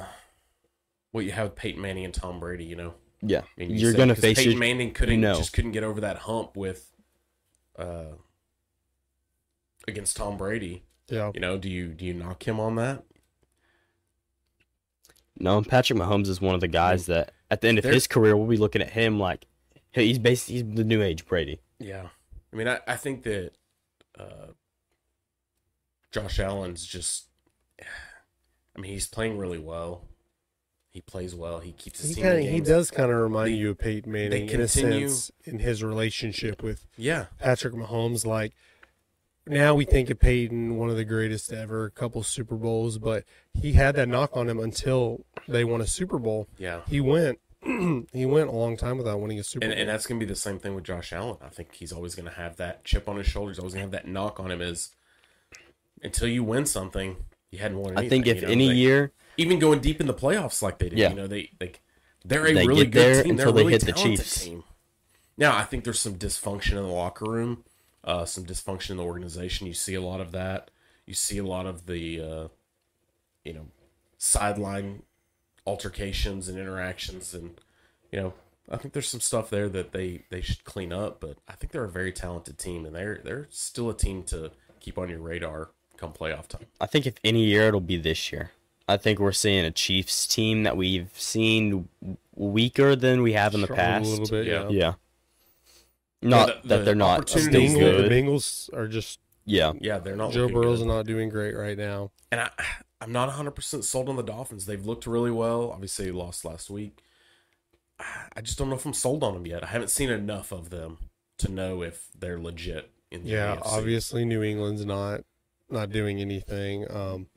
what 1.11 1.25
you 1.25 1.31
have 1.31 1.49
with 1.49 1.55
Peyton 1.55 1.81
Manning 1.81 2.05
and 2.05 2.13
Tom 2.13 2.39
Brady. 2.39 2.65
You 2.65 2.75
know, 2.75 2.93
Yeah, 3.21 3.41
I 3.41 3.43
mean, 3.61 3.69
you 3.71 3.77
you're 3.77 3.93
gonna 3.93 4.15
face 4.15 4.37
Peyton 4.37 4.51
your 4.53 4.59
Manning 4.59 4.93
couldn't 4.93 5.21
no. 5.21 5.35
just 5.35 5.53
couldn't 5.53 5.71
get 5.71 5.83
over 5.83 6.01
that 6.01 6.17
hump 6.17 6.57
with 6.57 6.91
uh 7.77 8.15
against 9.87 10.17
Tom 10.17 10.37
Brady. 10.37 10.83
yeah, 11.07 11.31
You 11.33 11.39
know, 11.39 11.57
do 11.57 11.69
you 11.69 11.87
do 11.87 12.03
you 12.05 12.13
knock 12.13 12.45
him 12.47 12.59
on 12.59 12.75
that? 12.75 13.03
No. 15.39 15.61
Patrick 15.61 15.99
Mahomes 15.99 16.27
is 16.27 16.39
one 16.41 16.55
of 16.55 16.61
the 16.61 16.67
guys 16.67 17.05
that 17.07 17.31
at 17.51 17.61
the 17.61 17.67
end 17.67 17.77
of 17.77 17.83
There- 17.83 17.93
his 17.93 18.07
career 18.07 18.35
we'll 18.37 18.47
be 18.47 18.57
looking 18.57 18.81
at 18.81 18.91
him 18.91 19.19
like 19.19 19.45
hey, 19.91 20.05
he's 20.07 20.19
basically 20.19 20.55
he's 20.63 20.75
the 20.75 20.83
new 20.83 21.01
age 21.01 21.25
Brady. 21.25 21.59
Yeah, 21.79 22.07
I 22.51 22.55
mean, 22.55 22.67
I, 22.67 22.79
I 22.87 22.95
think 22.95 23.23
that 23.23 23.51
uh, 24.19 24.47
Josh 26.11 26.39
Allen's 26.39 26.85
just. 26.85 27.25
I 28.75 28.79
mean, 28.79 28.91
he's 28.91 29.07
playing 29.07 29.37
really 29.39 29.57
well. 29.57 30.03
He 30.91 31.01
plays 31.01 31.33
well. 31.35 31.59
He 31.59 31.71
keeps 31.71 31.99
his 32.01 32.09
he 32.11 32.15
team 32.15 32.23
Kinda, 32.23 32.41
he 32.51 32.59
does 32.61 32.89
kind 32.91 33.11
of 33.11 33.17
remind 33.17 33.49
They- 33.53 33.57
you 33.57 33.69
of 33.71 33.77
Peyton 33.79 34.11
Manning 34.11 34.49
in 34.49 34.61
a 34.61 34.67
sense 34.67 35.31
in 35.45 35.59
his 35.59 35.83
relationship 35.83 36.61
with 36.63 36.85
Yeah, 36.95 37.25
Patrick 37.39 37.73
Mahomes. 37.73 38.25
Like 38.25 38.53
now 39.49 39.73
we 39.75 39.85
think 39.85 40.09
of 40.09 40.19
Peyton, 40.19 40.77
one 40.77 40.89
of 40.89 40.95
the 40.97 41.05
greatest 41.05 41.51
ever, 41.53 41.85
a 41.85 41.91
couple 41.91 42.21
Super 42.23 42.55
Bowls, 42.55 42.97
but 42.97 43.23
he 43.53 43.73
had 43.73 43.95
that 43.95 44.07
knock 44.07 44.35
on 44.37 44.49
him 44.49 44.59
until 44.59 45.25
they 45.47 45.63
won 45.63 45.81
a 45.81 45.87
Super 45.87 46.19
Bowl. 46.19 46.47
yeah. 46.57 46.81
He 46.87 46.99
went 47.01 47.39
he 48.13 48.25
went 48.25 48.47
a 48.49 48.51
long 48.51 48.77
time 48.77 48.97
without 48.97 49.19
winning 49.19 49.39
a 49.39 49.43
Super 49.43 49.65
And, 49.65 49.73
Bowl. 49.73 49.79
and 49.81 49.89
that's 49.89 50.05
going 50.05 50.19
to 50.19 50.25
be 50.25 50.29
the 50.31 50.35
same 50.39 50.59
thing 50.59 50.75
with 50.75 50.83
Josh 50.83 51.11
Allen. 51.11 51.37
I 51.41 51.49
think 51.49 51.73
he's 51.73 51.91
always 51.91 52.13
going 52.15 52.27
to 52.27 52.31
have 52.35 52.57
that 52.57 52.83
chip 52.85 53.09
on 53.09 53.17
his 53.17 53.25
shoulder. 53.27 53.51
He's 53.51 53.59
always 53.59 53.73
going 53.73 53.89
to 53.89 53.97
have 53.97 54.03
that 54.03 54.09
knock 54.11 54.39
on 54.39 54.51
him. 54.51 54.61
Is 54.61 54.91
until 56.03 56.27
you 56.27 56.43
win 56.43 56.65
something, 56.65 57.17
you 57.51 57.59
hadn't 57.59 57.77
won. 57.79 57.97
Anything, 57.97 58.05
I 58.05 58.09
think 58.09 58.27
if 58.27 58.35
you 58.41 58.41
know? 58.47 58.51
any 58.51 58.67
They- 58.69 58.75
year 58.75 59.11
even 59.37 59.59
going 59.59 59.79
deep 59.79 59.99
in 60.01 60.07
the 60.07 60.13
playoffs 60.13 60.61
like 60.63 60.79
they 60.79 60.89
did, 60.89 60.97
Yeah. 60.99 61.09
you 61.09 61.15
know, 61.15 61.27
they 61.27 61.51
they 61.59 61.73
they're 62.25 62.47
a 62.47 62.53
They 62.53 62.67
really 62.67 62.85
get 62.85 62.91
good 62.91 63.15
there 63.15 63.23
team. 63.23 63.31
until 63.31 63.37
they're 63.37 63.49
a 63.49 63.53
they 63.53 63.61
really 63.61 63.71
hit 63.73 63.85
the 63.85 63.91
talented 63.91 64.17
Chiefs. 64.19 64.43
Team. 64.43 64.63
Now 65.37 65.55
I 65.57 65.63
think 65.63 65.83
there's 65.83 65.99
some 65.99 66.15
dysfunction 66.15 66.71
in 66.71 66.77
the 66.77 66.83
locker 66.87 67.25
room 67.25 67.63
uh, 68.07 68.25
some 68.25 68.45
dysfunction 68.45 68.91
in 68.91 68.97
the 68.97 69.03
organization. 69.03 69.67
You 69.67 69.73
see 69.73 69.93
a 69.93 70.01
lot 70.01 70.21
of 70.21 70.31
that. 70.31 70.71
You 71.05 71.13
see 71.13 71.37
a 71.37 71.43
lot 71.43 71.65
of 71.67 71.85
the, 71.85 72.21
uh, 72.21 72.47
you 73.43 73.53
know, 73.53 73.67
sideline 74.17 75.03
altercations 75.67 76.47
and 76.47 76.57
interactions, 76.57 77.33
and 77.33 77.59
you 78.11 78.19
know, 78.19 78.33
I 78.71 78.77
think 78.77 78.93
there's 78.93 79.09
some 79.09 79.19
stuff 79.19 79.49
there 79.49 79.69
that 79.69 79.91
they 79.91 80.23
they 80.29 80.41
should 80.41 80.63
clean 80.63 80.91
up. 80.91 81.19
But 81.19 81.37
I 81.47 81.53
think 81.53 81.71
they're 81.73 81.83
a 81.83 81.89
very 81.89 82.11
talented 82.11 82.57
team, 82.57 82.85
and 82.85 82.95
they're 82.95 83.21
they're 83.23 83.47
still 83.51 83.89
a 83.89 83.93
team 83.93 84.23
to 84.23 84.51
keep 84.79 84.97
on 84.97 85.09
your 85.09 85.19
radar 85.19 85.69
come 85.97 86.13
playoff 86.13 86.47
time. 86.47 86.65
I 86.79 86.85
think 86.85 87.05
if 87.05 87.15
any 87.23 87.43
year, 87.43 87.67
it'll 87.67 87.81
be 87.81 87.97
this 87.97 88.31
year. 88.31 88.51
I 88.87 88.95
think 88.95 89.19
we're 89.19 89.33
seeing 89.33 89.65
a 89.65 89.71
Chiefs 89.71 90.25
team 90.25 90.63
that 90.63 90.77
we've 90.77 91.11
seen 91.13 91.89
weaker 92.35 92.95
than 92.95 93.21
we 93.21 93.33
have 93.33 93.53
in 93.53 93.61
the 93.61 93.67
Struggled 93.67 93.85
past. 93.85 94.07
a 94.07 94.09
little 94.09 94.27
bit. 94.27 94.47
Yeah. 94.47 94.69
Yeah, 94.69 94.93
Yeah. 96.21 96.29
Not 96.29 96.47
the- 96.63 96.67
that 96.69 96.77
the 96.79 96.83
they're 96.83 96.95
not 96.95 97.19
opportunities 97.19 97.71
still 97.71 97.93
Bengals, 97.93 98.09
the. 98.09 98.09
Bengals 98.09 98.73
are 98.73 98.87
just 98.87 99.19
Yeah. 99.45 99.73
Yeah, 99.79 99.99
they're 99.99 100.15
not 100.15 100.31
Joe 100.31 100.47
Burrow's 100.49 100.79
good. 100.79 100.87
not 100.87 101.05
doing 101.05 101.29
great 101.29 101.55
right 101.55 101.77
now. 101.77 102.11
and 102.31 102.41
I, 102.41 102.49
I'm 103.01 103.11
not 103.11 103.29
100% 103.29 103.83
sold 103.83 104.09
on 104.09 104.15
the 104.15 104.23
Dolphins. 104.23 104.65
They've 104.65 104.83
looked 104.83 105.05
really 105.05 105.29
well. 105.29 105.69
Obviously, 105.71 106.05
they 106.05 106.11
lost 106.11 106.43
last 106.43 106.69
week. 106.71 106.97
I 108.35 108.41
just 108.41 108.57
don't 108.57 108.69
know 108.69 108.75
if 108.75 108.85
I'm 108.85 108.93
sold 108.93 109.23
on 109.23 109.33
them 109.35 109.45
yet. 109.45 109.63
I 109.63 109.67
haven't 109.67 109.89
seen 109.89 110.09
enough 110.09 110.51
of 110.51 110.69
them 110.71 110.97
to 111.37 111.51
know 111.51 111.83
if 111.83 112.07
they're 112.17 112.39
legit 112.39 112.89
in 113.11 113.23
the 113.23 113.29
Yeah, 113.29 113.55
AFC. 113.57 113.61
obviously 113.65 114.25
New 114.25 114.41
England's 114.43 114.83
not 114.85 115.21
not 115.69 115.91
doing 115.91 116.19
anything. 116.19 116.89
Um, 116.91 117.27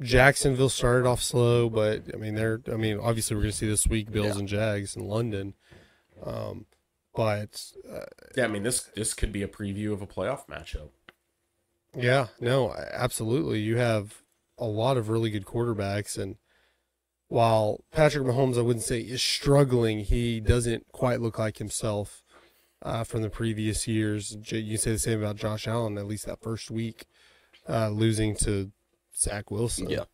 Jacksonville 0.00 0.68
started 0.68 1.06
off 1.08 1.22
slow, 1.22 1.68
but 1.68 2.02
I 2.12 2.16
mean 2.16 2.34
they're 2.34 2.60
I 2.72 2.76
mean 2.76 2.98
obviously 3.00 3.36
we're 3.36 3.42
gonna 3.42 3.52
see 3.52 3.68
this 3.68 3.86
week 3.86 4.10
Bills 4.12 4.34
Yeah. 4.34 4.38
and 4.38 4.48
Jags 4.48 4.96
in 4.96 5.04
London. 5.06 5.54
Um, 6.24 6.66
but 7.18 7.72
uh, 7.92 8.04
Yeah, 8.36 8.44
I 8.44 8.46
mean 8.46 8.62
this 8.62 8.82
this 8.94 9.12
could 9.12 9.32
be 9.32 9.42
a 9.42 9.48
preview 9.48 9.92
of 9.92 10.00
a 10.00 10.06
playoff 10.06 10.46
matchup. 10.46 10.90
yeah, 11.92 12.28
no, 12.40 12.72
absolutely. 12.92 13.58
You 13.58 13.76
have 13.76 14.22
a 14.56 14.66
lot 14.66 14.96
of 14.96 15.08
really 15.08 15.30
good 15.30 15.44
quarterbacks, 15.44 16.16
and 16.16 16.36
while 17.26 17.82
Patrick 17.90 18.24
Mahomes, 18.24 18.56
I 18.56 18.60
wouldn't 18.60 18.84
say 18.84 19.00
is 19.00 19.20
struggling, 19.20 20.04
he 20.04 20.38
doesn't 20.38 20.92
quite 20.92 21.20
look 21.20 21.40
like 21.40 21.58
himself 21.58 22.22
uh, 22.82 23.02
from 23.02 23.22
the 23.22 23.30
previous 23.30 23.88
years. 23.88 24.36
You 24.52 24.68
can 24.68 24.78
say 24.78 24.92
the 24.92 24.98
same 25.00 25.18
about 25.18 25.34
Josh 25.34 25.66
Allen, 25.66 25.98
at 25.98 26.06
least 26.06 26.26
that 26.26 26.40
first 26.40 26.70
week, 26.70 27.06
uh, 27.68 27.88
losing 27.88 28.36
to 28.36 28.70
Zach 29.12 29.50
Wilson. 29.50 29.90
Yeah. 29.90 30.04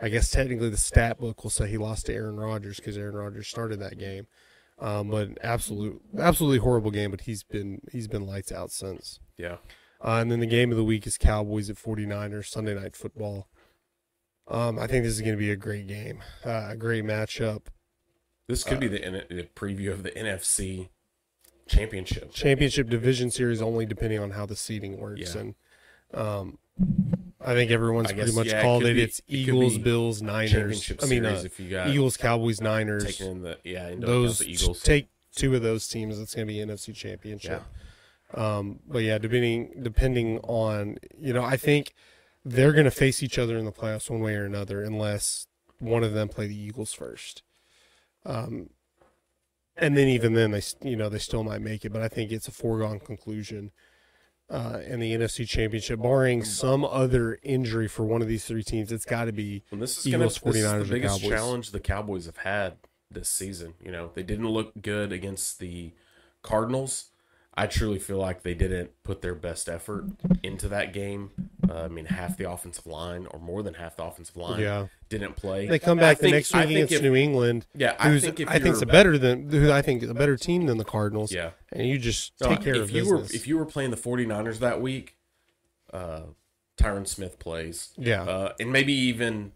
I 0.00 0.08
guess 0.08 0.28
technically 0.28 0.70
the 0.70 0.76
stat 0.76 1.20
book 1.20 1.44
will 1.44 1.50
say 1.50 1.68
he 1.68 1.78
lost 1.78 2.06
to 2.06 2.14
Aaron 2.14 2.36
Rodgers 2.36 2.78
because 2.78 2.98
Aaron 2.98 3.14
Rodgers 3.14 3.46
started 3.46 3.78
that 3.78 3.96
game. 3.96 4.26
Um, 4.82 5.08
but 5.10 5.28
an 5.28 5.38
absolute, 5.42 6.02
absolutely 6.18 6.58
horrible 6.58 6.90
game. 6.90 7.12
But 7.12 7.22
he's 7.22 7.44
been 7.44 7.80
he's 7.92 8.08
been 8.08 8.26
lights 8.26 8.50
out 8.50 8.72
since. 8.72 9.20
Yeah. 9.38 9.58
Uh, 10.04 10.18
and 10.20 10.30
then 10.32 10.40
the 10.40 10.46
game 10.46 10.72
of 10.72 10.76
the 10.76 10.82
week 10.82 11.06
is 11.06 11.16
Cowboys 11.16 11.70
at 11.70 11.76
49ers, 11.76 12.46
Sunday 12.46 12.74
night 12.74 12.96
football. 12.96 13.46
Um, 14.48 14.76
I 14.76 14.88
think 14.88 15.04
this 15.04 15.12
is 15.12 15.20
going 15.20 15.34
to 15.34 15.38
be 15.38 15.52
a 15.52 15.56
great 15.56 15.86
game, 15.86 16.20
uh, 16.44 16.70
a 16.70 16.76
great 16.76 17.04
matchup. 17.04 17.66
This 18.48 18.64
could 18.64 18.80
be 18.80 18.88
the, 18.88 18.98
the 19.30 19.48
preview 19.54 19.92
of 19.92 20.02
the 20.02 20.10
NFC 20.10 20.88
championship. 21.68 22.32
Championship 22.32 22.90
division 22.90 23.30
series 23.30 23.62
only 23.62 23.86
depending 23.86 24.18
on 24.18 24.32
how 24.32 24.44
the 24.44 24.56
seeding 24.56 24.98
works. 24.98 25.34
Yeah. 25.34 25.40
And 25.40 25.54
um, 26.12 26.58
I 27.44 27.54
think 27.54 27.70
everyone's 27.70 28.10
I 28.10 28.14
pretty 28.14 28.26
guess, 28.28 28.36
much 28.36 28.46
yeah, 28.48 28.62
called 28.62 28.82
could 28.82 28.92
it. 28.92 28.94
be- 28.94 29.02
It's 29.02 29.18
it 29.20 29.24
Eagles, 29.28 29.78
Bills, 29.78 30.22
Niners. 30.22 30.92
I 31.02 31.06
mean, 31.06 31.24
uh, 31.26 31.42
if 31.44 31.58
you 31.58 31.70
got 31.70 31.88
Eagles, 31.88 32.16
Cowboys, 32.16 32.60
Niners. 32.60 33.04
taking 33.04 33.30
in 33.30 33.42
the 33.42 33.58
yeah, 33.64 33.94
Those 33.96 34.38
the 34.40 34.50
Eagles. 34.52 34.82
take 34.82 35.08
two 35.34 35.54
of 35.54 35.62
those 35.62 35.88
teams. 35.88 36.18
It's 36.18 36.34
going 36.34 36.46
to 36.46 36.52
be 36.52 36.58
NFC 36.60 36.94
Championship. 36.94 37.62
Um, 38.34 38.80
but 38.86 39.00
yeah, 39.02 39.18
depending 39.18 39.72
depending 39.82 40.38
on 40.40 40.96
you 41.18 41.32
know, 41.32 41.42
I 41.44 41.56
think 41.56 41.94
they're 42.44 42.72
going 42.72 42.84
to 42.86 42.90
face 42.90 43.22
each 43.22 43.38
other 43.38 43.56
in 43.58 43.64
the 43.64 43.72
playoffs 43.72 44.08
one 44.10 44.20
way 44.20 44.34
or 44.36 44.44
another, 44.44 44.82
unless 44.82 45.46
one 45.78 46.02
of 46.04 46.12
them 46.14 46.28
play 46.28 46.46
the 46.46 46.56
Eagles 46.58 46.92
first. 46.92 47.42
Um, 48.24 48.70
and 49.76 49.96
then 49.96 50.08
even 50.08 50.34
then, 50.34 50.50
they 50.52 50.62
you 50.82 50.96
know 50.96 51.08
they 51.08 51.18
still 51.18 51.44
might 51.44 51.60
make 51.60 51.84
it, 51.84 51.92
but 51.92 52.02
I 52.02 52.08
think 52.08 52.30
it's 52.30 52.48
a 52.48 52.52
foregone 52.52 53.00
conclusion. 53.00 53.70
Uh, 54.52 54.80
in 54.86 55.00
the 55.00 55.14
NFC 55.14 55.48
Championship, 55.48 56.02
barring 56.02 56.44
some 56.44 56.84
other 56.84 57.38
injury 57.42 57.88
for 57.88 58.04
one 58.04 58.20
of 58.20 58.28
these 58.28 58.44
three 58.44 58.62
teams, 58.62 58.92
it's 58.92 59.06
got 59.06 59.24
to 59.24 59.32
be 59.32 59.62
And 59.70 59.80
this 59.80 59.96
is 59.96 60.06
Eagles, 60.06 60.38
gonna, 60.38 60.52
this 60.52 60.62
is 60.62 60.68
49ers, 60.68 60.74
or 60.74 60.84
the 60.84 60.90
biggest 60.92 61.22
Cowboys. 61.22 61.38
challenge 61.38 61.70
the 61.70 61.80
Cowboys 61.80 62.26
have 62.26 62.36
had 62.36 62.76
this 63.10 63.30
season. 63.30 63.72
You 63.82 63.90
know, 63.92 64.10
they 64.12 64.22
didn't 64.22 64.48
look 64.48 64.72
good 64.82 65.10
against 65.10 65.58
the 65.58 65.92
Cardinals. 66.42 67.11
I 67.54 67.66
truly 67.66 67.98
feel 67.98 68.16
like 68.16 68.42
they 68.42 68.54
didn't 68.54 68.90
put 69.02 69.20
their 69.20 69.34
best 69.34 69.68
effort 69.68 70.06
into 70.42 70.68
that 70.68 70.94
game. 70.94 71.30
Uh, 71.68 71.82
I 71.84 71.88
mean, 71.88 72.06
half 72.06 72.38
the 72.38 72.50
offensive 72.50 72.86
line, 72.86 73.26
or 73.30 73.38
more 73.38 73.62
than 73.62 73.74
half 73.74 73.96
the 73.96 74.04
offensive 74.04 74.36
line, 74.38 74.60
Yeah. 74.60 74.86
didn't 75.10 75.36
play. 75.36 75.66
They 75.66 75.78
come 75.78 75.98
I 75.98 76.02
back 76.02 76.16
the 76.18 76.22
think- 76.22 76.34
next 76.36 76.54
week 76.54 76.64
against 76.70 76.94
if- 76.94 77.02
New 77.02 77.14
England. 77.14 77.66
Yeah, 77.74 77.94
I 77.98 78.18
think 78.18 78.40
if 78.40 78.48
I 78.48 78.58
think's 78.58 78.80
you're- 78.80 78.90
a 78.90 78.92
better 78.92 79.18
than 79.18 79.50
who 79.50 79.70
I 79.70 79.82
think 79.82 80.02
is 80.02 80.08
a 80.08 80.14
better 80.14 80.36
team 80.38 80.64
than 80.64 80.78
the 80.78 80.84
Cardinals. 80.84 81.30
Yeah. 81.32 81.50
and 81.72 81.86
you 81.88 81.98
just 81.98 82.32
No, 82.40 82.48
take 82.48 82.62
care 82.62 82.74
if 82.76 82.82
of 82.82 82.90
you 82.90 83.02
business. 83.02 83.30
were 83.30 83.36
if 83.36 83.46
you 83.46 83.58
were 83.58 83.66
playing 83.66 83.90
the 83.90 83.96
49ers 83.98 84.58
that 84.60 84.80
week, 84.80 85.16
uh, 85.92 86.22
Tyron 86.78 87.06
Smith 87.06 87.38
plays. 87.38 87.90
Yeah. 87.98 88.22
Uh, 88.22 88.52
and 88.60 88.72
maybe 88.72 88.92
even 88.94 89.52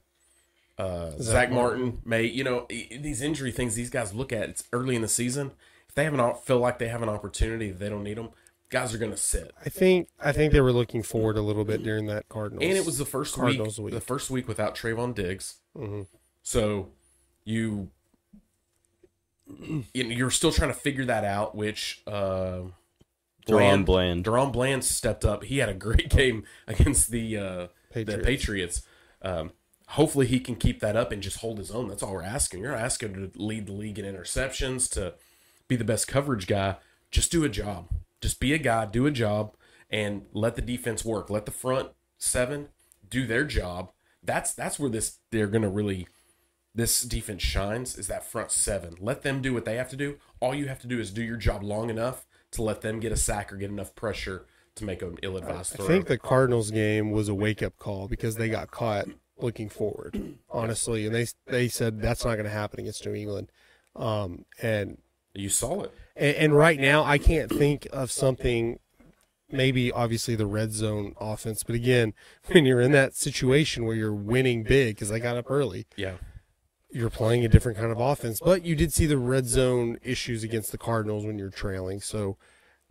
uh, 0.78 1.12
Zach, 1.18 1.50
Martin. 1.50 2.02
may 2.04 2.24
you 2.24 2.44
know 2.44 2.66
these 2.68 3.22
injury 3.22 3.50
things 3.52 3.74
these 3.74 3.88
guys 3.90 4.12
look 4.12 4.32
at 4.32 4.50
it's 4.50 4.64
early 4.72 4.94
in 4.96 5.00
the 5.02 5.08
season. 5.08 5.52
If 5.96 6.00
they 6.00 6.04
haven't 6.04 6.44
feel 6.44 6.58
like 6.58 6.78
they 6.78 6.88
have 6.88 7.00
an 7.02 7.08
opportunity, 7.08 7.70
they 7.70 7.88
don't 7.88 8.04
need 8.04 8.18
them. 8.18 8.28
Guys 8.68 8.92
are 8.92 8.98
going 8.98 9.12
to 9.12 9.16
sit. 9.16 9.52
I 9.64 9.70
think 9.70 10.08
I 10.20 10.30
think 10.32 10.52
they 10.52 10.60
were 10.60 10.72
looking 10.72 11.02
forward 11.02 11.38
a 11.38 11.40
little 11.42 11.64
bit 11.64 11.82
during 11.82 12.06
that 12.06 12.28
Cardinals. 12.28 12.62
And 12.64 12.76
it 12.76 12.84
was 12.84 12.98
the 12.98 13.06
first 13.06 13.34
Cardinals 13.34 13.78
week, 13.78 13.86
week. 13.86 13.94
the 13.94 14.00
first 14.00 14.28
week 14.28 14.46
without 14.46 14.74
Trevon 14.74 15.14
Diggs. 15.14 15.56
hmm 15.74 16.02
So 16.42 16.90
you 17.44 17.90
you 19.94 20.04
know, 20.04 20.10
you're 20.10 20.30
still 20.30 20.52
trying 20.52 20.70
to 20.70 20.78
figure 20.78 21.06
that 21.06 21.24
out, 21.24 21.54
which 21.54 22.02
uh, 22.06 22.60
DaRon 23.46 23.84
Bland. 23.86 24.24
DaRon 24.24 24.52
Bland 24.52 24.84
stepped 24.84 25.24
up. 25.24 25.44
He 25.44 25.58
had 25.58 25.68
a 25.68 25.74
great 25.74 26.10
game 26.10 26.44
against 26.66 27.10
the 27.10 27.38
uh, 27.38 27.66
the 27.92 28.04
Patriots. 28.04 28.24
Patriots. 28.26 28.82
Um, 29.22 29.52
hopefully, 29.88 30.26
he 30.26 30.40
can 30.40 30.56
keep 30.56 30.80
that 30.80 30.96
up 30.96 31.12
and 31.12 31.22
just 31.22 31.38
hold 31.38 31.58
his 31.58 31.70
own. 31.70 31.88
That's 31.88 32.02
all 32.02 32.12
we're 32.12 32.22
asking. 32.22 32.60
You're 32.60 32.74
asking 32.74 33.14
to 33.14 33.30
lead 33.40 33.66
the 33.66 33.72
league 33.72 33.98
in 33.98 34.04
interceptions, 34.04 34.90
to 34.92 35.14
be 35.68 35.76
the 35.76 35.84
best 35.84 36.08
coverage 36.08 36.46
guy. 36.46 36.76
Just 37.10 37.32
do 37.32 37.44
a 37.44 37.48
job. 37.48 37.88
Just 38.20 38.40
be 38.40 38.52
a 38.52 38.58
guy. 38.58 38.86
Do 38.86 39.06
a 39.06 39.10
job, 39.10 39.54
and 39.90 40.26
let 40.32 40.56
the 40.56 40.62
defense 40.62 41.04
work. 41.04 41.30
Let 41.30 41.46
the 41.46 41.52
front 41.52 41.90
seven 42.18 42.68
do 43.08 43.26
their 43.26 43.44
job. 43.44 43.92
That's 44.22 44.52
that's 44.52 44.78
where 44.78 44.90
this 44.90 45.18
they're 45.30 45.46
gonna 45.46 45.68
really 45.68 46.08
this 46.74 47.02
defense 47.02 47.42
shines 47.42 47.96
is 47.96 48.06
that 48.08 48.24
front 48.24 48.50
seven. 48.50 48.96
Let 49.00 49.22
them 49.22 49.40
do 49.40 49.54
what 49.54 49.64
they 49.64 49.76
have 49.76 49.88
to 49.90 49.96
do. 49.96 50.18
All 50.40 50.54
you 50.54 50.68
have 50.68 50.80
to 50.80 50.86
do 50.86 51.00
is 51.00 51.10
do 51.10 51.22
your 51.22 51.38
job 51.38 51.62
long 51.62 51.88
enough 51.88 52.26
to 52.52 52.62
let 52.62 52.82
them 52.82 53.00
get 53.00 53.12
a 53.12 53.16
sack 53.16 53.52
or 53.52 53.56
get 53.56 53.70
enough 53.70 53.94
pressure 53.94 54.46
to 54.74 54.84
make 54.84 55.00
an 55.00 55.16
ill-advised 55.22 55.72
I 55.74 55.76
throw. 55.76 55.86
think 55.86 56.06
the 56.06 56.18
Cardinals 56.18 56.70
game 56.70 57.10
was 57.10 57.28
a 57.28 57.34
wake 57.34 57.62
up 57.62 57.78
call 57.78 58.08
because 58.08 58.36
they 58.36 58.50
got 58.50 58.70
caught 58.70 59.06
looking 59.38 59.70
forward, 59.70 60.36
honestly, 60.50 61.06
and 61.06 61.14
they 61.14 61.26
they 61.46 61.68
said 61.68 62.00
that's 62.00 62.24
not 62.24 62.34
going 62.34 62.44
to 62.44 62.50
happen 62.50 62.80
against 62.80 63.06
New 63.06 63.14
England. 63.14 63.50
Um, 63.94 64.44
and, 64.60 64.98
you 65.38 65.48
saw 65.48 65.82
it. 65.82 65.92
and 66.16 66.36
and 66.36 66.56
right 66.56 66.78
now 66.80 67.04
I 67.04 67.18
can't 67.18 67.50
think 67.50 67.86
of 67.92 68.10
something. 68.10 68.78
Maybe 69.48 69.92
obviously 69.92 70.34
the 70.34 70.44
red 70.46 70.72
zone 70.72 71.14
offense, 71.20 71.62
but 71.62 71.76
again, 71.76 72.14
when 72.46 72.66
you're 72.66 72.80
in 72.80 72.90
that 72.92 73.14
situation 73.14 73.84
where 73.84 73.94
you're 73.94 74.12
winning 74.12 74.64
big 74.64 74.96
because 74.96 75.12
I 75.12 75.20
got 75.20 75.36
up 75.36 75.48
early, 75.48 75.86
Yeah. 75.96 76.14
you're 76.90 77.10
playing 77.10 77.44
a 77.44 77.48
different 77.48 77.78
kind 77.78 77.92
of 77.92 78.00
offense. 78.00 78.40
But 78.44 78.64
you 78.64 78.74
did 78.74 78.92
see 78.92 79.06
the 79.06 79.18
red 79.18 79.46
zone 79.46 79.98
issues 80.02 80.42
against 80.42 80.72
the 80.72 80.78
Cardinals 80.78 81.24
when 81.24 81.38
you're 81.38 81.50
trailing, 81.50 82.00
so 82.00 82.36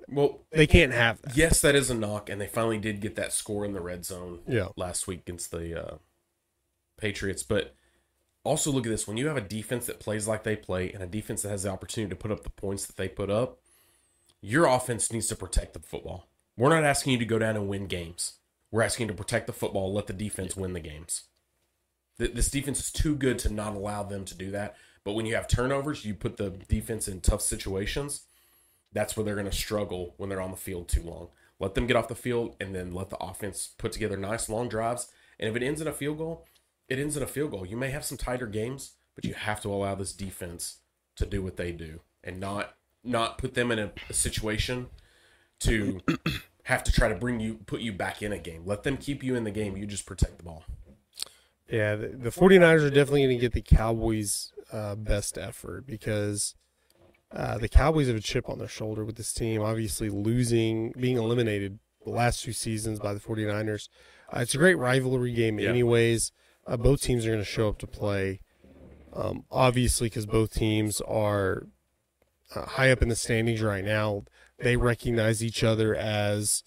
Well, 0.07 0.45
they 0.51 0.65
can't 0.65 0.93
have 0.93 1.21
that. 1.23 1.35
yes, 1.35 1.59
that 1.59 1.75
is 1.75 1.89
a 1.89 1.93
knock, 1.93 2.29
and 2.29 2.39
they 2.39 2.47
finally 2.47 2.77
did 2.77 3.01
get 3.01 3.15
that 3.15 3.33
score 3.33 3.65
in 3.65 3.73
the 3.73 3.81
red 3.81 4.05
zone 4.05 4.39
Yeah. 4.47 4.69
last 4.77 5.07
week 5.07 5.21
against 5.27 5.51
the 5.51 5.77
uh, 5.85 5.97
Patriots. 6.97 7.43
But 7.43 7.75
also 8.45 8.71
look 8.71 8.85
at 8.85 8.89
this: 8.89 9.07
when 9.07 9.17
you 9.17 9.27
have 9.27 9.35
a 9.35 9.41
defense 9.41 9.85
that 9.87 9.99
plays 9.99 10.27
like 10.27 10.43
they 10.43 10.55
play, 10.55 10.91
and 10.91 11.03
a 11.03 11.07
defense 11.07 11.41
that 11.41 11.49
has 11.49 11.63
the 11.63 11.69
opportunity 11.69 12.09
to 12.09 12.15
put 12.15 12.31
up 12.31 12.43
the 12.43 12.49
points 12.49 12.85
that 12.85 12.95
they 12.95 13.09
put 13.09 13.29
up, 13.29 13.59
your 14.41 14.65
offense 14.65 15.11
needs 15.11 15.27
to 15.27 15.35
protect 15.35 15.73
the 15.73 15.79
football. 15.79 16.27
We're 16.57 16.69
not 16.69 16.85
asking 16.85 17.13
you 17.13 17.19
to 17.19 17.25
go 17.25 17.39
down 17.39 17.57
and 17.57 17.67
win 17.67 17.87
games. 17.87 18.35
We're 18.71 18.83
asking 18.83 19.07
you 19.07 19.13
to 19.13 19.17
protect 19.17 19.47
the 19.47 19.53
football, 19.53 19.91
let 19.91 20.07
the 20.07 20.13
defense 20.13 20.55
win 20.55 20.73
the 20.73 20.79
games. 20.79 21.23
This 22.17 22.49
defense 22.49 22.79
is 22.79 22.91
too 22.91 23.15
good 23.15 23.39
to 23.39 23.51
not 23.51 23.75
allow 23.75 24.03
them 24.03 24.23
to 24.25 24.35
do 24.35 24.51
that. 24.51 24.77
But 25.03 25.13
when 25.13 25.25
you 25.25 25.35
have 25.35 25.47
turnovers, 25.47 26.05
you 26.05 26.13
put 26.13 26.37
the 26.37 26.49
defense 26.49 27.07
in 27.07 27.21
tough 27.21 27.41
situations. 27.41 28.21
That's 28.93 29.17
where 29.17 29.23
they're 29.23 29.35
going 29.35 29.49
to 29.49 29.51
struggle 29.51 30.13
when 30.17 30.29
they're 30.29 30.41
on 30.41 30.51
the 30.51 30.57
field 30.57 30.87
too 30.87 31.03
long. 31.03 31.27
Let 31.59 31.75
them 31.75 31.87
get 31.87 31.95
off 31.95 32.07
the 32.07 32.15
field 32.15 32.55
and 32.59 32.73
then 32.73 32.91
let 32.91 33.09
the 33.09 33.17
offense 33.17 33.69
put 33.77 33.91
together 33.91 34.17
nice 34.17 34.47
long 34.49 34.69
drives. 34.69 35.09
And 35.39 35.49
if 35.49 35.55
it 35.55 35.65
ends 35.65 35.81
in 35.81 35.87
a 35.87 35.91
field 35.91 36.17
goal, 36.17 36.45
it 36.89 36.99
ends 36.99 37.17
in 37.17 37.23
a 37.23 37.27
field 37.27 37.51
goal. 37.51 37.65
You 37.65 37.77
may 37.77 37.89
have 37.89 38.05
some 38.05 38.17
tighter 38.17 38.47
games, 38.47 38.91
but 39.15 39.25
you 39.25 39.33
have 39.33 39.61
to 39.61 39.69
allow 39.69 39.95
this 39.95 40.13
defense 40.13 40.79
to 41.15 41.25
do 41.25 41.41
what 41.41 41.57
they 41.57 41.71
do 41.71 42.01
and 42.23 42.39
not 42.39 42.75
not 43.03 43.37
put 43.37 43.53
them 43.53 43.71
in 43.71 43.79
a, 43.79 43.91
a 44.09 44.13
situation 44.13 44.87
to 45.59 46.01
have 46.63 46.83
to 46.83 46.91
try 46.91 47.07
to 47.07 47.15
bring 47.15 47.39
you 47.39 47.55
put 47.65 47.81
you 47.81 47.93
back 47.93 48.21
in 48.21 48.31
a 48.31 48.37
game. 48.39 48.63
Let 48.65 48.83
them 48.83 48.97
keep 48.97 49.23
you 49.23 49.35
in 49.35 49.43
the 49.43 49.51
game. 49.51 49.77
You 49.77 49.85
just 49.85 50.05
protect 50.05 50.37
the 50.37 50.43
ball. 50.43 50.63
Yeah, 51.69 51.95
the, 51.95 52.07
the 52.09 52.29
49ers 52.29 52.81
are 52.85 52.89
definitely 52.89 53.23
going 53.23 53.37
to 53.37 53.41
get 53.41 53.53
the 53.53 53.61
Cowboys' 53.61 54.51
uh, 54.71 54.93
best 54.95 55.35
effort 55.37 55.87
because 55.87 56.53
uh, 57.31 57.57
the 57.57 57.67
Cowboys 57.69 58.05
have 58.07 58.15
a 58.15 58.19
chip 58.21 58.47
on 58.49 58.59
their 58.59 58.67
shoulder 58.67 59.03
with 59.03 59.15
this 59.15 59.33
team. 59.33 59.61
Obviously, 59.63 60.09
losing, 60.09 60.91
being 60.99 61.17
eliminated 61.17 61.79
the 62.03 62.11
last 62.11 62.43
two 62.43 62.53
seasons 62.53 62.99
by 62.99 63.15
the 63.15 63.19
49ers. 63.19 63.89
Uh, 64.31 64.41
it's 64.41 64.53
a 64.53 64.59
great 64.59 64.77
rivalry 64.77 65.33
game, 65.33 65.59
Yeah. 65.59 65.69
anyways. 65.69 66.31
Uh, 66.67 66.77
both 66.77 67.01
teams 67.01 67.25
are 67.25 67.29
going 67.31 67.39
to 67.41 67.45
show 67.45 67.69
up 67.69 67.77
to 67.79 67.87
play. 67.87 68.39
Um, 69.13 69.45
obviously, 69.51 70.07
because 70.07 70.25
both 70.25 70.53
teams 70.53 70.99
are 71.01 71.67
uh, 72.53 72.65
high 72.65 72.91
up 72.91 73.01
in 73.01 73.09
the 73.09 73.15
standings 73.15 73.61
right 73.61 73.83
now, 73.85 74.23
they 74.59 74.75
recognize 74.77 75.43
each 75.43 75.63
other 75.63 75.95
as 75.95 76.63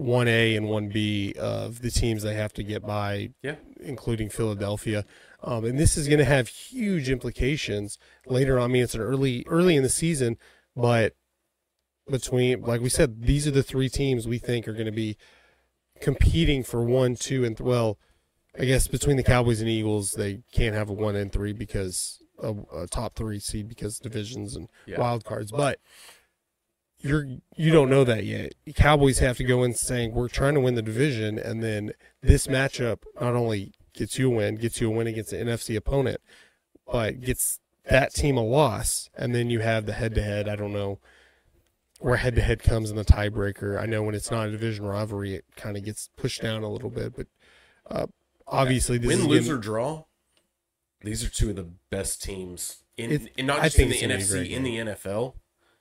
1A 0.00 0.56
and 0.56 0.66
1B 0.66 1.36
of 1.36 1.82
the 1.82 1.90
teams 1.90 2.22
they 2.22 2.34
have 2.34 2.52
to 2.54 2.62
get 2.62 2.86
by 2.86 3.30
Yeah. 3.42 3.56
including 3.80 4.30
Philadelphia. 4.30 5.04
Um, 5.42 5.64
and 5.64 5.78
this 5.78 5.96
is 5.96 6.06
going 6.08 6.18
to 6.18 6.24
have 6.24 6.48
huge 6.48 7.10
implications 7.10 7.98
later 8.26 8.58
on. 8.58 8.70
I 8.70 8.72
mean, 8.72 8.84
it's 8.84 8.94
an 8.94 9.00
early 9.00 9.44
early 9.48 9.76
in 9.76 9.82
the 9.82 9.88
season, 9.88 10.38
but 10.76 11.14
between 12.10 12.62
like 12.62 12.80
we 12.80 12.88
said, 12.88 13.22
these 13.22 13.46
are 13.46 13.50
the 13.52 13.62
three 13.62 13.88
teams 13.88 14.26
we 14.26 14.38
think 14.38 14.66
are 14.68 14.72
going 14.72 14.86
to 14.86 14.92
be 14.92 15.16
competing 16.00 16.62
for 16.62 16.82
one, 16.82 17.16
two, 17.16 17.44
and 17.44 17.56
th- 17.56 17.66
well, 17.66 17.98
I 18.58 18.64
guess 18.66 18.86
between 18.86 19.16
the 19.16 19.22
Cowboys 19.22 19.60
and 19.60 19.68
Eagles, 19.70 20.12
they 20.12 20.42
can't 20.52 20.74
have 20.74 20.88
a 20.90 20.92
one 20.92 21.16
and 21.16 21.32
three 21.32 21.52
because 21.52 22.22
a, 22.38 22.54
a 22.76 22.86
top 22.86 23.14
three 23.14 23.38
seed 23.38 23.68
because 23.68 23.98
divisions 23.98 24.54
and 24.56 24.68
Yeah. 24.86 25.00
wild 25.00 25.24
cards, 25.24 25.50
but. 25.52 25.78
You're 27.04 27.26
you 27.56 27.72
don't 27.72 27.90
know 27.90 28.04
that 28.04 28.24
yet. 28.24 28.54
Cowboys 28.76 29.18
have 29.18 29.36
to 29.38 29.42
go 29.44 29.64
in 29.64 29.74
saying 29.74 30.14
we're 30.14 30.28
trying 30.28 30.54
to 30.54 30.60
win 30.60 30.76
the 30.76 30.82
division, 30.82 31.36
and 31.36 31.60
then 31.60 31.90
this 32.20 32.46
matchup 32.46 32.98
not 33.20 33.34
only 33.34 33.72
gets 33.92 34.20
you 34.20 34.28
a 34.32 34.36
win, 34.36 34.54
gets 34.54 34.80
you 34.80 34.86
a 34.86 34.90
win 34.94 35.08
against 35.08 35.32
an 35.32 35.48
NFC 35.48 35.74
opponent, 35.76 36.20
but 36.86 37.20
gets 37.20 37.58
that 37.90 38.14
team 38.14 38.36
a 38.36 38.42
loss, 38.44 39.10
and 39.16 39.34
then 39.34 39.50
you 39.50 39.58
have 39.58 39.86
the 39.86 39.94
head 39.94 40.14
to 40.14 40.22
head. 40.22 40.48
I 40.48 40.54
don't 40.54 40.72
know 40.72 41.00
where 41.98 42.18
head 42.18 42.36
to 42.36 42.40
head 42.40 42.62
comes 42.62 42.88
in 42.88 42.94
the 42.94 43.04
tiebreaker. 43.04 43.80
I 43.80 43.86
know 43.86 44.04
when 44.04 44.14
it's 44.14 44.30
not 44.30 44.46
a 44.46 44.52
division 44.52 44.86
rivalry, 44.86 45.34
it 45.34 45.44
kind 45.56 45.76
of 45.76 45.84
gets 45.84 46.08
pushed 46.16 46.40
down 46.42 46.62
a 46.62 46.70
little 46.70 46.90
bit, 46.90 47.16
but 47.16 47.26
uh, 47.90 48.06
obviously 48.46 48.98
this 48.98 49.08
Win, 49.08 49.20
is 49.20 49.26
lose, 49.26 49.46
gonna- 49.46 49.58
or 49.58 49.60
draw. 49.60 50.04
These 51.02 51.24
are 51.24 51.30
two 51.30 51.50
of 51.50 51.56
the 51.56 51.68
best 51.90 52.22
teams 52.22 52.82
in, 52.96 53.10
It- 53.10 53.32
and 53.36 53.46
not 53.46 53.62
just 53.62 53.78
in 53.78 53.88
the 53.88 53.94
it's 53.94 54.02
gonna 54.02 54.44
be 54.44 54.54
a 54.54 54.56
NFC, 54.56 54.56
in 54.56 54.62
the 54.62 54.76
NFL. 54.92 55.34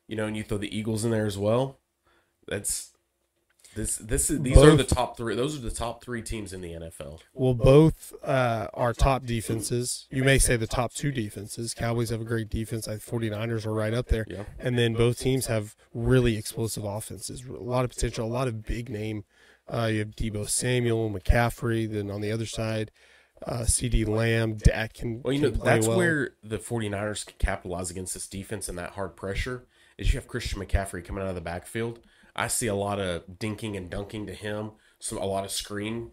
You 0.08 0.16
know, 0.18 0.26
and 0.26 0.36
you 0.36 0.44
throw 0.44 0.58
the 0.58 0.76
Eagles 0.76 1.06
in 1.06 1.12
there 1.12 1.26
as 1.26 1.38
well. 1.38 1.80
That's 2.48 2.92
this. 3.76 3.96
This 3.96 4.30
is 4.30 4.42
these 4.42 4.58
are 4.58 4.76
the 4.76 4.84
top 4.84 5.16
three. 5.16 5.36
Those 5.36 5.56
are 5.56 5.62
the 5.62 5.72
top 5.72 6.04
three 6.04 6.22
teams 6.22 6.52
in 6.52 6.60
the 6.60 6.74
NFL. 6.74 7.22
Well, 7.34 7.54
both 7.54 8.12
uh, 8.22 8.68
are 8.74 8.94
top 8.94 9.26
defenses. 9.26 10.08
You 10.12 10.26
may 10.26 10.38
say 10.38 10.58
the 10.58 10.68
top 10.68 10.94
two 10.94 11.12
defenses. 11.12 11.74
Cowboys 11.74 12.10
have 12.10 12.20
a 12.20 12.26
great 12.26 12.50
defense. 12.50 12.90
I 12.90 12.96
49ers 12.96 13.66
are 13.66 13.72
right 13.72 13.94
up 13.94 14.08
there. 14.08 14.26
Yeah. 14.30 14.44
And 14.60 14.78
then 14.78 14.94
both 14.96 15.20
teams 15.20 15.46
have 15.46 15.76
really 15.94 16.36
explosive 16.36 16.84
offenses. 16.84 17.46
A 17.46 17.54
lot 17.54 17.86
of 17.86 17.92
potential, 17.92 18.26
a 18.26 18.28
lot 18.28 18.50
of 18.50 18.66
big 18.66 18.90
name. 18.90 19.24
Uh, 19.74 19.86
you 19.86 20.00
have 20.00 20.10
Deebo 20.10 20.48
Samuel, 20.50 21.10
McCaffrey. 21.10 21.90
Then 21.90 22.12
on 22.12 22.22
the 22.22 22.32
other 22.32 22.46
side, 22.46 22.92
uh, 23.46 23.62
CeeDee 23.62 24.08
Lamb, 24.08 24.56
Dak 24.56 24.94
can, 24.94 25.22
Well, 25.24 25.34
you 25.34 25.42
know, 25.42 25.52
can 25.52 25.60
play 25.60 25.74
that's 25.74 25.88
well. 25.88 25.98
where 25.98 26.32
the 26.44 26.58
49ers 26.58 27.26
can 27.26 27.36
capitalize 27.40 27.90
against 27.90 28.14
this 28.14 28.28
defense 28.28 28.68
and 28.68 28.78
that 28.78 28.92
hard 28.92 29.16
pressure 29.16 29.66
is 29.98 30.14
you 30.14 30.20
have 30.20 30.28
Christian 30.28 30.60
McCaffrey 30.62 31.04
coming 31.04 31.24
out 31.24 31.30
of 31.30 31.36
the 31.36 31.42
backfield. 31.42 32.00
I 32.36 32.48
see 32.48 32.68
a 32.68 32.76
lot 32.76 33.00
of 33.00 33.24
dinking 33.40 33.76
and 33.78 33.90
dunking 33.90 34.26
to 34.28 34.34
him, 34.34 34.72
some 35.00 35.18
a 35.18 35.26
lot 35.26 35.44
of 35.46 35.52
screen 35.52 36.12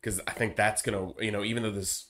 because 0.00 0.20
I 0.26 0.32
think 0.32 0.56
that's 0.56 0.82
going 0.82 1.14
to, 1.14 1.24
you 1.24 1.30
know, 1.30 1.42
even 1.44 1.62
though 1.62 1.70
this 1.70 2.08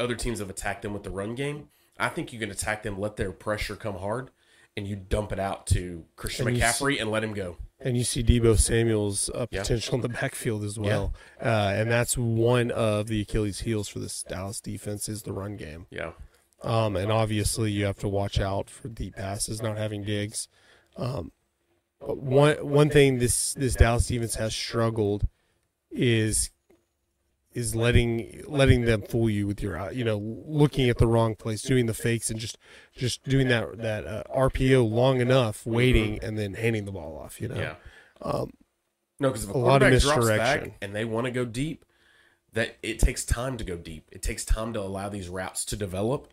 other 0.00 0.14
teams 0.14 0.38
have 0.38 0.50
attacked 0.50 0.82
them 0.82 0.92
with 0.94 1.02
the 1.02 1.10
run 1.10 1.34
game, 1.34 1.68
I 1.98 2.08
think 2.08 2.32
you 2.32 2.38
can 2.38 2.50
attack 2.50 2.82
them, 2.82 2.98
let 2.98 3.16
their 3.16 3.32
pressure 3.32 3.76
come 3.76 3.96
hard, 3.96 4.30
and 4.76 4.86
you 4.86 4.96
dump 4.96 5.32
it 5.32 5.38
out 5.38 5.66
to 5.68 6.04
Christian 6.16 6.48
And 6.48 6.56
McCaffrey 6.56 7.00
and 7.00 7.10
let 7.10 7.22
him 7.22 7.34
go. 7.34 7.56
And 7.80 7.96
you 7.96 8.04
see 8.04 8.22
Deebo 8.22 8.58
Samuel's 8.58 9.28
uh, 9.30 9.46
Yeah. 9.50 9.62
potential 9.62 9.96
in 9.96 10.00
the 10.00 10.08
backfield 10.08 10.62
as 10.64 10.78
well. 10.78 11.12
Uh, 11.42 11.72
and 11.76 11.90
that's 11.90 12.16
one 12.16 12.70
of 12.70 13.08
the 13.08 13.20
Achilles 13.22 13.60
heels 13.60 13.88
for 13.88 13.98
this 13.98 14.22
Dallas 14.22 14.60
defense 14.60 15.08
is 15.08 15.22
the 15.22 15.32
run 15.32 15.56
game. 15.56 15.86
Yeah. 15.90 16.12
Um, 16.62 16.96
and 16.96 17.12
obviously, 17.12 17.72
you 17.72 17.84
have 17.84 17.98
to 17.98 18.08
watch 18.08 18.40
out 18.40 18.70
for 18.70 18.88
deep 18.88 19.16
passes, 19.16 19.60
not 19.60 19.76
having 19.76 20.02
Diggs. 20.04 20.48
Um, 20.96 21.32
but 22.00 22.16
one 22.18 22.56
one 22.66 22.88
thing 22.90 23.18
this 23.18 23.52
this 23.54 23.74
Dallas 23.74 24.06
defense 24.06 24.36
has 24.36 24.54
struggled 24.54 25.26
is 25.90 26.50
is 27.54 27.74
letting 27.74 28.42
letting 28.46 28.84
them 28.84 29.02
fool 29.02 29.30
you 29.30 29.46
with 29.46 29.62
your 29.62 29.90
you 29.92 30.04
know 30.04 30.18
looking 30.46 30.90
at 30.90 30.98
the 30.98 31.06
wrong 31.06 31.34
place, 31.34 31.62
doing 31.62 31.86
the 31.86 31.94
fakes, 31.94 32.30
and 32.30 32.38
just 32.38 32.58
just 32.94 33.22
doing 33.24 33.48
that 33.48 33.78
that 33.78 34.06
uh, 34.06 34.22
RPO 34.34 34.90
long 34.90 35.20
enough, 35.20 35.64
waiting, 35.64 36.18
and 36.22 36.38
then 36.38 36.54
handing 36.54 36.84
the 36.84 36.92
ball 36.92 37.18
off. 37.22 37.40
You 37.40 37.48
know, 37.48 37.56
Yeah. 37.56 37.74
Um, 38.20 38.52
No, 39.20 39.28
because 39.28 39.44
if 39.44 39.50
a, 39.50 39.52
A 39.52 39.58
lot 39.58 39.82
of 39.82 39.88
quarterback 39.88 40.02
drops 40.02 40.16
misdirection. 40.18 40.68
back 40.70 40.78
and 40.82 40.94
they 40.94 41.04
want 41.04 41.26
to 41.26 41.30
go 41.30 41.44
deep, 41.44 41.84
that 42.52 42.76
it 42.82 42.98
takes 42.98 43.24
time 43.24 43.56
to 43.56 43.64
go 43.64 43.76
deep. 43.76 44.08
It 44.12 44.22
takes 44.22 44.44
time 44.44 44.72
to 44.72 44.80
allow 44.80 45.08
these 45.08 45.28
routes 45.28 45.64
to 45.66 45.76
develop, 45.76 46.32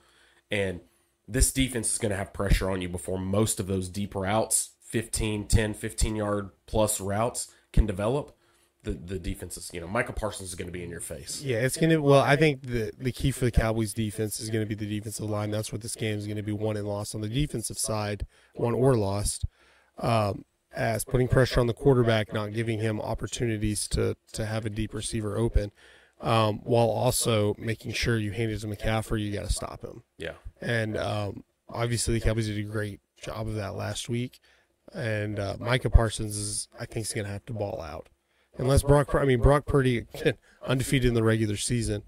and 0.49 0.81
this 1.27 1.51
defense 1.51 1.93
is 1.93 1.97
going 1.97 2.11
to 2.11 2.17
have 2.17 2.33
pressure 2.33 2.69
on 2.69 2.81
you 2.81 2.89
before 2.89 3.19
most 3.19 3.59
of 3.59 3.67
those 3.67 3.87
deep 3.87 4.15
routes, 4.15 4.71
15, 4.81 5.47
10, 5.47 5.73
15 5.73 6.15
yard 6.15 6.49
plus 6.65 6.99
routes 6.99 7.47
can 7.71 7.85
develop. 7.85 8.35
The 8.83 8.91
the 8.91 9.19
defense 9.19 9.57
is, 9.57 9.69
you 9.73 9.79
know, 9.79 9.87
Micah 9.87 10.13
Parsons 10.13 10.49
is 10.49 10.55
going 10.55 10.67
to 10.67 10.71
be 10.71 10.83
in 10.83 10.89
your 10.89 11.01
face. 11.01 11.41
Yeah, 11.43 11.57
it's 11.57 11.77
gonna. 11.77 12.01
Well, 12.01 12.21
I 12.21 12.35
think 12.35 12.63
the 12.63 12.91
the 12.97 13.11
key 13.11 13.31
for 13.31 13.45
the 13.45 13.51
Cowboys 13.51 13.93
defense 13.93 14.39
is 14.39 14.49
going 14.49 14.67
to 14.67 14.75
be 14.75 14.75
the 14.75 14.89
defensive 14.89 15.29
line. 15.29 15.51
That's 15.51 15.71
what 15.71 15.81
this 15.81 15.95
game 15.95 16.17
is 16.17 16.25
going 16.25 16.37
to 16.37 16.43
be 16.43 16.51
won 16.51 16.77
and 16.77 16.87
lost 16.87 17.13
on 17.13 17.21
the 17.21 17.29
defensive 17.29 17.77
side, 17.77 18.25
won 18.55 18.73
or 18.73 18.95
lost. 18.95 19.45
Um, 19.99 20.45
as 20.73 21.03
putting 21.03 21.27
pressure 21.27 21.59
on 21.59 21.67
the 21.67 21.73
quarterback, 21.73 22.33
not 22.33 22.53
giving 22.53 22.79
him 22.79 22.99
opportunities 23.01 23.87
to 23.89 24.15
to 24.33 24.45
have 24.45 24.65
a 24.65 24.69
deep 24.69 24.93
receiver 24.93 25.37
open, 25.37 25.71
um, 26.21 26.61
while 26.63 26.87
also 26.87 27.55
making 27.59 27.93
sure 27.93 28.17
you 28.17 28.31
hand 28.31 28.51
it 28.51 28.59
to 28.59 28.67
McCaffrey. 28.67 29.21
You 29.21 29.31
got 29.31 29.45
to 29.45 29.53
stop 29.53 29.83
him. 29.83 30.03
Yeah. 30.17 30.33
And 30.59 30.97
um, 30.97 31.43
obviously, 31.69 32.15
the 32.15 32.21
Cowboys 32.21 32.47
did 32.47 32.57
a 32.57 32.63
great 32.63 32.99
job 33.21 33.47
of 33.47 33.55
that 33.55 33.75
last 33.75 34.09
week. 34.09 34.39
And 34.93 35.39
uh, 35.39 35.55
Micah 35.59 35.89
Parsons 35.89 36.35
is, 36.35 36.67
I 36.77 36.85
think, 36.85 37.05
is 37.05 37.13
going 37.13 37.25
to 37.25 37.31
have 37.31 37.45
to 37.45 37.53
ball 37.53 37.81
out, 37.81 38.09
unless 38.57 38.83
Brock. 38.83 39.13
I 39.15 39.25
mean, 39.25 39.41
Brock 39.41 39.65
Purdy 39.65 40.05
undefeated 40.67 41.09
in 41.09 41.13
the 41.13 41.23
regular 41.23 41.57
season. 41.57 42.03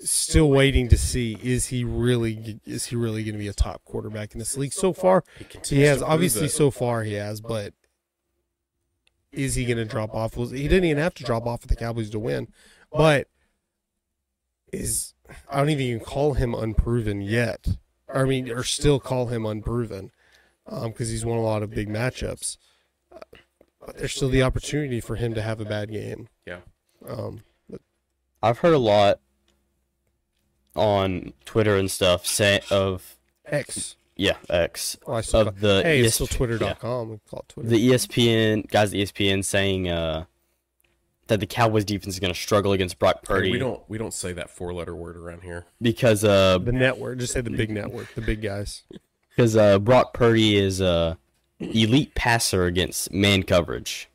Still 0.00 0.48
waiting 0.48 0.88
to 0.88 0.96
see 0.96 1.36
is 1.42 1.66
he 1.66 1.82
really 1.82 2.60
is 2.64 2.86
he 2.86 2.96
really 2.96 3.24
going 3.24 3.34
to 3.34 3.38
be 3.38 3.48
a 3.48 3.52
top 3.52 3.84
quarterback 3.84 4.32
in 4.32 4.38
this 4.38 4.56
league? 4.56 4.72
So 4.72 4.92
far, 4.92 5.24
He, 5.38 5.76
he 5.76 5.82
has. 5.82 6.02
Obviously, 6.02 6.46
so 6.48 6.70
far 6.70 7.02
he 7.02 7.14
has, 7.14 7.40
but 7.40 7.74
is 9.32 9.56
he 9.56 9.64
going 9.64 9.78
to 9.78 9.84
drop 9.84 10.14
off? 10.14 10.34
He 10.34 10.68
didn't 10.68 10.84
even 10.84 11.02
have 11.02 11.14
to 11.14 11.24
drop 11.24 11.46
off 11.46 11.62
with 11.62 11.70
the 11.70 11.76
Cowboys 11.76 12.10
to 12.10 12.18
win, 12.20 12.48
but 12.92 13.26
is 14.72 15.14
I 15.50 15.58
don't 15.58 15.70
even 15.70 16.00
call 16.00 16.34
him 16.34 16.54
unproven 16.54 17.20
yet. 17.20 17.66
I 18.12 18.24
mean, 18.24 18.50
or 18.50 18.62
still 18.62 19.00
call 19.00 19.26
him 19.26 19.44
unproven 19.44 20.10
um, 20.66 20.90
because 20.90 21.10
he's 21.10 21.24
won 21.24 21.38
a 21.38 21.42
lot 21.42 21.62
of 21.62 21.70
big 21.70 21.88
matchups. 21.88 22.56
Uh, 23.88 23.92
But 23.92 23.98
there's 23.98 24.12
still 24.14 24.28
the 24.28 24.42
opportunity 24.42 25.00
for 25.00 25.16
him 25.16 25.34
to 25.34 25.42
have 25.42 25.60
a 25.60 25.64
bad 25.64 25.90
game. 25.90 26.28
Yeah. 26.46 26.58
Um, 27.08 27.40
but 27.70 27.80
I've 28.42 28.58
heard 28.58 28.74
a 28.74 28.78
lot 28.78 29.20
on 30.76 31.32
Twitter 31.44 31.76
and 31.76 31.90
stuff 31.90 32.26
say 32.26 32.60
of 32.70 33.16
X. 33.46 33.96
yeah 34.16 34.36
X 34.48 34.96
Oh, 35.06 35.14
I 35.14 35.20
still 35.22 35.48
of 35.48 35.60
the 35.60 35.82
hey, 35.82 36.00
it's 36.00 36.14
still 36.14 36.26
Twitter.com. 36.26 37.10
We 37.10 37.18
call 37.30 37.40
it 37.40 37.48
Twitter. 37.48 37.68
the 37.68 37.90
ESPN 37.90 38.68
guys 38.70 38.92
at 38.92 38.98
ESPN 38.98 39.44
saying 39.44 39.88
uh, 39.88 40.24
that 41.28 41.40
the 41.40 41.46
Cowboys 41.46 41.84
defense 41.84 42.14
is 42.14 42.20
going 42.20 42.32
to 42.32 42.38
struggle 42.38 42.72
against 42.72 42.98
Brock 42.98 43.16
Hey, 43.22 43.26
Purdy 43.26 43.50
we 43.52 43.58
don't 43.58 43.82
we 43.88 43.98
don't 43.98 44.14
say 44.14 44.32
that 44.34 44.50
four 44.50 44.72
letter 44.72 44.94
word 44.94 45.16
around 45.16 45.42
here. 45.42 45.64
because 45.80 46.24
uh 46.24 46.58
the 46.58 46.72
network. 46.72 47.18
Just 47.18 47.32
say 47.32 47.40
the 47.40 47.50
big 47.50 47.70
network. 47.70 48.14
The 48.14 48.20
big 48.20 48.42
guys. 48.42 48.82
because 49.30 49.56
uh, 49.56 49.78
Brock 49.78 50.14
Purdy 50.14 50.56
is 50.56 50.80
a 50.80 51.18
elite 51.60 52.14
passer 52.14 52.64
against 52.66 53.12
man 53.12 53.42
coverage, 53.42 54.08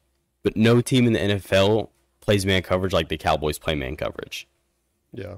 but 0.44 0.56
no 0.56 0.82
team 0.82 1.08
in 1.08 1.14
the 1.14 1.20
NFL 1.20 1.90
plays 2.22 2.46
man 2.46 2.62
coverage 2.64 2.94
like 2.94 3.10
the 3.10 3.18
Cowboys 3.18 3.60
play 3.60 3.76
man 3.76 3.96
coverage. 3.96 4.48
Yeah. 5.12 5.36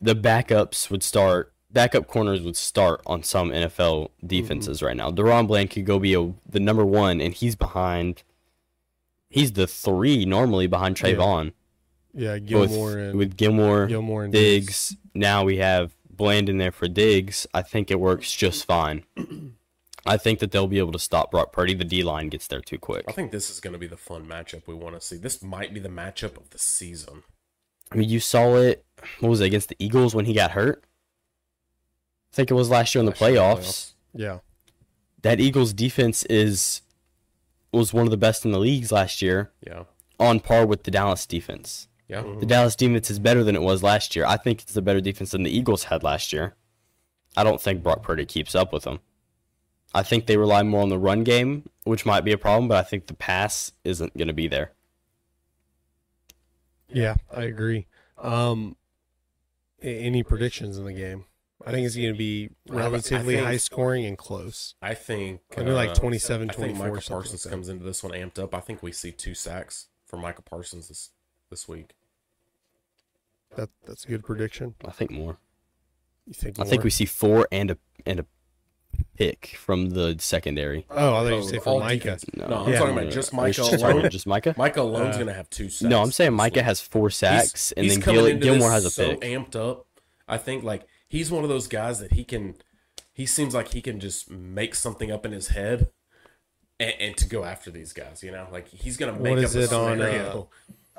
The 0.00 0.14
backups 0.16 0.90
would 0.90 1.02
start. 1.02 1.52
Backup 1.70 2.06
corners 2.06 2.42
would 2.42 2.56
start 2.56 3.00
on 3.06 3.22
some 3.22 3.50
NFL 3.50 4.10
defenses 4.24 4.82
right 4.82 4.96
now. 4.96 5.10
DaRon 5.10 5.48
Bland 5.48 5.70
could 5.70 5.84
go 5.86 5.98
be 5.98 6.14
a, 6.14 6.32
the 6.48 6.60
number 6.60 6.84
one, 6.84 7.20
and 7.20 7.34
he's 7.34 7.56
behind. 7.56 8.22
He's 9.28 9.52
the 9.52 9.66
three 9.66 10.24
normally 10.24 10.66
behind 10.68 11.00
Yeah. 11.00 11.08
Trevon. 11.08 11.52
Yeah. 12.12 12.34
with, 12.34 12.46
Gilmore 12.46 12.98
and 12.98 13.18
with 13.18 13.36
Gilmore, 13.36 13.86
Gilmore 13.86 14.24
and 14.24 14.32
Diggs. 14.32 14.96
Now 15.14 15.42
we 15.44 15.56
have 15.56 15.94
Bland 16.08 16.48
in 16.48 16.58
there 16.58 16.70
for 16.70 16.86
Diggs. 16.86 17.46
I 17.52 17.62
think 17.62 17.90
it 17.90 17.98
works 17.98 18.32
just 18.34 18.64
fine. 18.64 19.04
I 20.06 20.16
think 20.18 20.38
that 20.40 20.50
they'll 20.50 20.66
be 20.66 20.78
able 20.78 20.92
to 20.92 20.98
stop 20.98 21.30
Brock 21.30 21.52
Purdy. 21.52 21.74
The 21.74 21.84
D 21.84 22.02
line 22.02 22.28
gets 22.28 22.46
there 22.46 22.60
too 22.60 22.78
quick. 22.78 23.04
I 23.08 23.12
think 23.12 23.30
this 23.32 23.48
is 23.50 23.60
going 23.60 23.72
to 23.72 23.78
be 23.78 23.86
the 23.86 23.96
fun 23.96 24.26
matchup 24.26 24.66
we 24.66 24.74
want 24.74 24.94
to 24.94 25.00
see. 25.00 25.16
This 25.16 25.42
might 25.42 25.72
be 25.72 25.80
the 25.80 25.88
matchup 25.88 26.36
of 26.36 26.50
the 26.50 26.58
season. 26.58 27.22
I 27.90 27.96
mean, 27.96 28.08
you 28.08 28.20
saw 28.20 28.56
it. 28.56 28.84
What 29.20 29.28
was 29.30 29.40
it 29.40 29.46
against 29.46 29.68
the 29.70 29.76
Eagles 29.78 30.14
when 30.14 30.24
he 30.26 30.34
got 30.34 30.50
hurt? 30.52 30.84
I 32.32 32.36
think 32.36 32.50
it 32.50 32.54
was 32.54 32.68
last 32.68 32.94
year 32.94 33.00
in 33.00 33.06
the 33.06 33.12
Last 33.12 33.20
year 33.20 33.28
in 33.30 33.34
the 33.34 33.40
playoffs. 33.40 33.92
Yeah. 34.12 34.38
That 35.22 35.40
Eagles 35.40 35.72
defense 35.72 36.24
is 36.24 36.82
was 37.72 37.92
one 37.92 38.06
of 38.06 38.10
the 38.10 38.16
best 38.16 38.44
in 38.44 38.52
the 38.52 38.58
leagues 38.60 38.92
last 38.92 39.20
year, 39.22 39.50
Yeah. 39.66 39.84
on 40.20 40.38
par 40.40 40.64
with 40.66 40.84
the 40.84 40.90
Dallas 40.92 41.26
defense. 41.26 41.88
Yeah. 42.08 42.22
Mm-hmm. 42.22 42.40
The 42.40 42.46
Dallas 42.46 42.76
defense 42.76 43.10
is 43.10 43.18
better 43.18 43.42
than 43.42 43.56
it 43.56 43.62
was 43.62 43.82
last 43.82 44.14
year. 44.14 44.24
I 44.26 44.36
think 44.36 44.62
it's 44.62 44.76
a 44.76 44.82
better 44.82 45.00
defense 45.00 45.30
than 45.32 45.42
the 45.42 45.56
Eagles 45.56 45.84
had 45.84 46.02
last 46.02 46.32
year. 46.32 46.54
I 47.36 47.42
don't 47.42 47.60
think 47.60 47.82
Brock 47.82 48.02
Purdy 48.02 48.26
keeps 48.26 48.54
up 48.54 48.72
with 48.72 48.84
them. 48.84 49.00
I 49.94 50.02
think 50.02 50.26
they 50.26 50.36
rely 50.36 50.62
more 50.64 50.82
on 50.82 50.88
the 50.88 50.98
run 50.98 51.22
game, 51.22 51.68
which 51.84 52.04
might 52.04 52.22
be 52.22 52.32
a 52.32 52.38
problem, 52.38 52.68
but 52.68 52.76
I 52.78 52.82
think 52.82 53.06
the 53.06 53.14
pass 53.14 53.72
isn't 53.84 54.16
going 54.16 54.28
to 54.28 54.34
be 54.34 54.48
there. 54.48 54.72
Yeah, 56.88 57.14
I 57.32 57.42
agree. 57.44 57.86
Um, 58.18 58.76
any 59.80 60.22
predictions 60.22 60.78
in 60.78 60.84
the 60.84 60.92
game? 60.92 61.26
I 61.66 61.70
think 61.70 61.86
it's 61.86 61.96
going 61.96 62.12
to 62.12 62.18
be 62.18 62.50
relatively 62.68 63.36
think- 63.36 63.46
high 63.46 63.56
scoring 63.56 64.04
and 64.04 64.18
close. 64.18 64.74
I 64.82 64.94
think 64.94 65.40
Maybe 65.56 65.70
like 65.70 65.90
uh, 65.90 65.94
27, 65.94 66.50
I 66.50 66.52
think 66.52 66.76
24, 66.76 66.88
Micah 66.88 67.08
Parsons 67.08 67.46
like 67.46 67.50
comes 67.50 67.68
into 67.68 67.84
this 67.84 68.02
one 68.02 68.12
amped 68.12 68.38
up. 68.38 68.54
I 68.54 68.60
think 68.60 68.82
we 68.82 68.92
see 68.92 69.12
two 69.12 69.34
sacks 69.34 69.86
for 70.04 70.16
Micah 70.16 70.42
Parsons 70.42 70.88
this 70.88 71.10
this 71.50 71.68
week. 71.68 71.94
That 73.56 73.70
that's 73.86 74.04
a 74.04 74.08
good 74.08 74.24
prediction. 74.24 74.74
I 74.84 74.90
think 74.90 75.10
more. 75.10 75.38
You 76.26 76.34
think? 76.34 76.58
I 76.58 76.64
think 76.64 76.82
we 76.82 76.90
see 76.90 77.04
four 77.04 77.46
and 77.52 77.70
a 77.70 77.78
and 78.04 78.20
a 78.20 78.26
pick 79.16 79.54
from 79.58 79.90
the 79.90 80.16
secondary. 80.18 80.86
Oh, 80.90 81.14
I 81.14 81.28
thought 81.28 81.36
you 81.36 81.42
say 81.48 81.58
for 81.58 81.80
Micah. 81.80 82.18
No, 82.34 82.46
No, 82.46 82.56
I'm 82.64 82.72
Yeah. 82.72 82.78
talking 82.78 82.98
about 82.98 83.12
just 83.12 83.32
Micah 83.32 83.52
just- 83.54 83.72
alone. 83.74 84.10
Just 84.10 84.26
Micah. 84.26 84.54
Micah 84.56 84.80
alone's 84.82 85.14
Uh, 85.16 85.18
going 85.18 85.26
to 85.28 85.34
have 85.34 85.48
two 85.50 85.68
sacks. 85.68 85.88
No, 85.88 86.02
I'm 86.02 86.12
saying 86.12 86.32
Micah 86.34 86.62
has 86.62 86.80
four 86.80 87.10
sacks, 87.10 87.72
and 87.72 87.84
he's 87.84 87.98
then 87.98 88.14
Gil- 88.14 88.26
into 88.26 88.44
Gilmore 88.44 88.68
this 88.70 88.74
has 88.74 88.84
a 88.86 88.90
so 88.90 89.08
pick. 89.16 89.20
amped 89.22 89.56
up. 89.56 89.86
I 90.28 90.38
think 90.38 90.64
like 90.64 90.82
he's 91.08 91.30
one 91.30 91.42
of 91.44 91.50
those 91.50 91.66
guys 91.68 91.98
that 92.00 92.12
he 92.14 92.24
can. 92.24 92.54
He 93.12 93.26
seems 93.26 93.54
like 93.54 93.72
he 93.72 93.80
can 93.80 94.00
just 94.00 94.28
make 94.30 94.74
something 94.74 95.12
up 95.12 95.24
in 95.24 95.30
his 95.32 95.48
head, 95.48 95.88
and, 96.80 96.94
and 96.98 97.16
to 97.18 97.26
go 97.28 97.44
after 97.44 97.70
these 97.70 97.92
guys. 97.92 98.22
You 98.22 98.32
know, 98.32 98.48
like 98.50 98.68
he's 98.68 98.96
gonna 98.96 99.12
make 99.12 99.30
What 99.30 99.38
up 99.38 99.44
is 99.44 99.54
a 99.56 99.60
it 99.64 99.72
on, 99.72 99.98
scenario. 99.98 100.48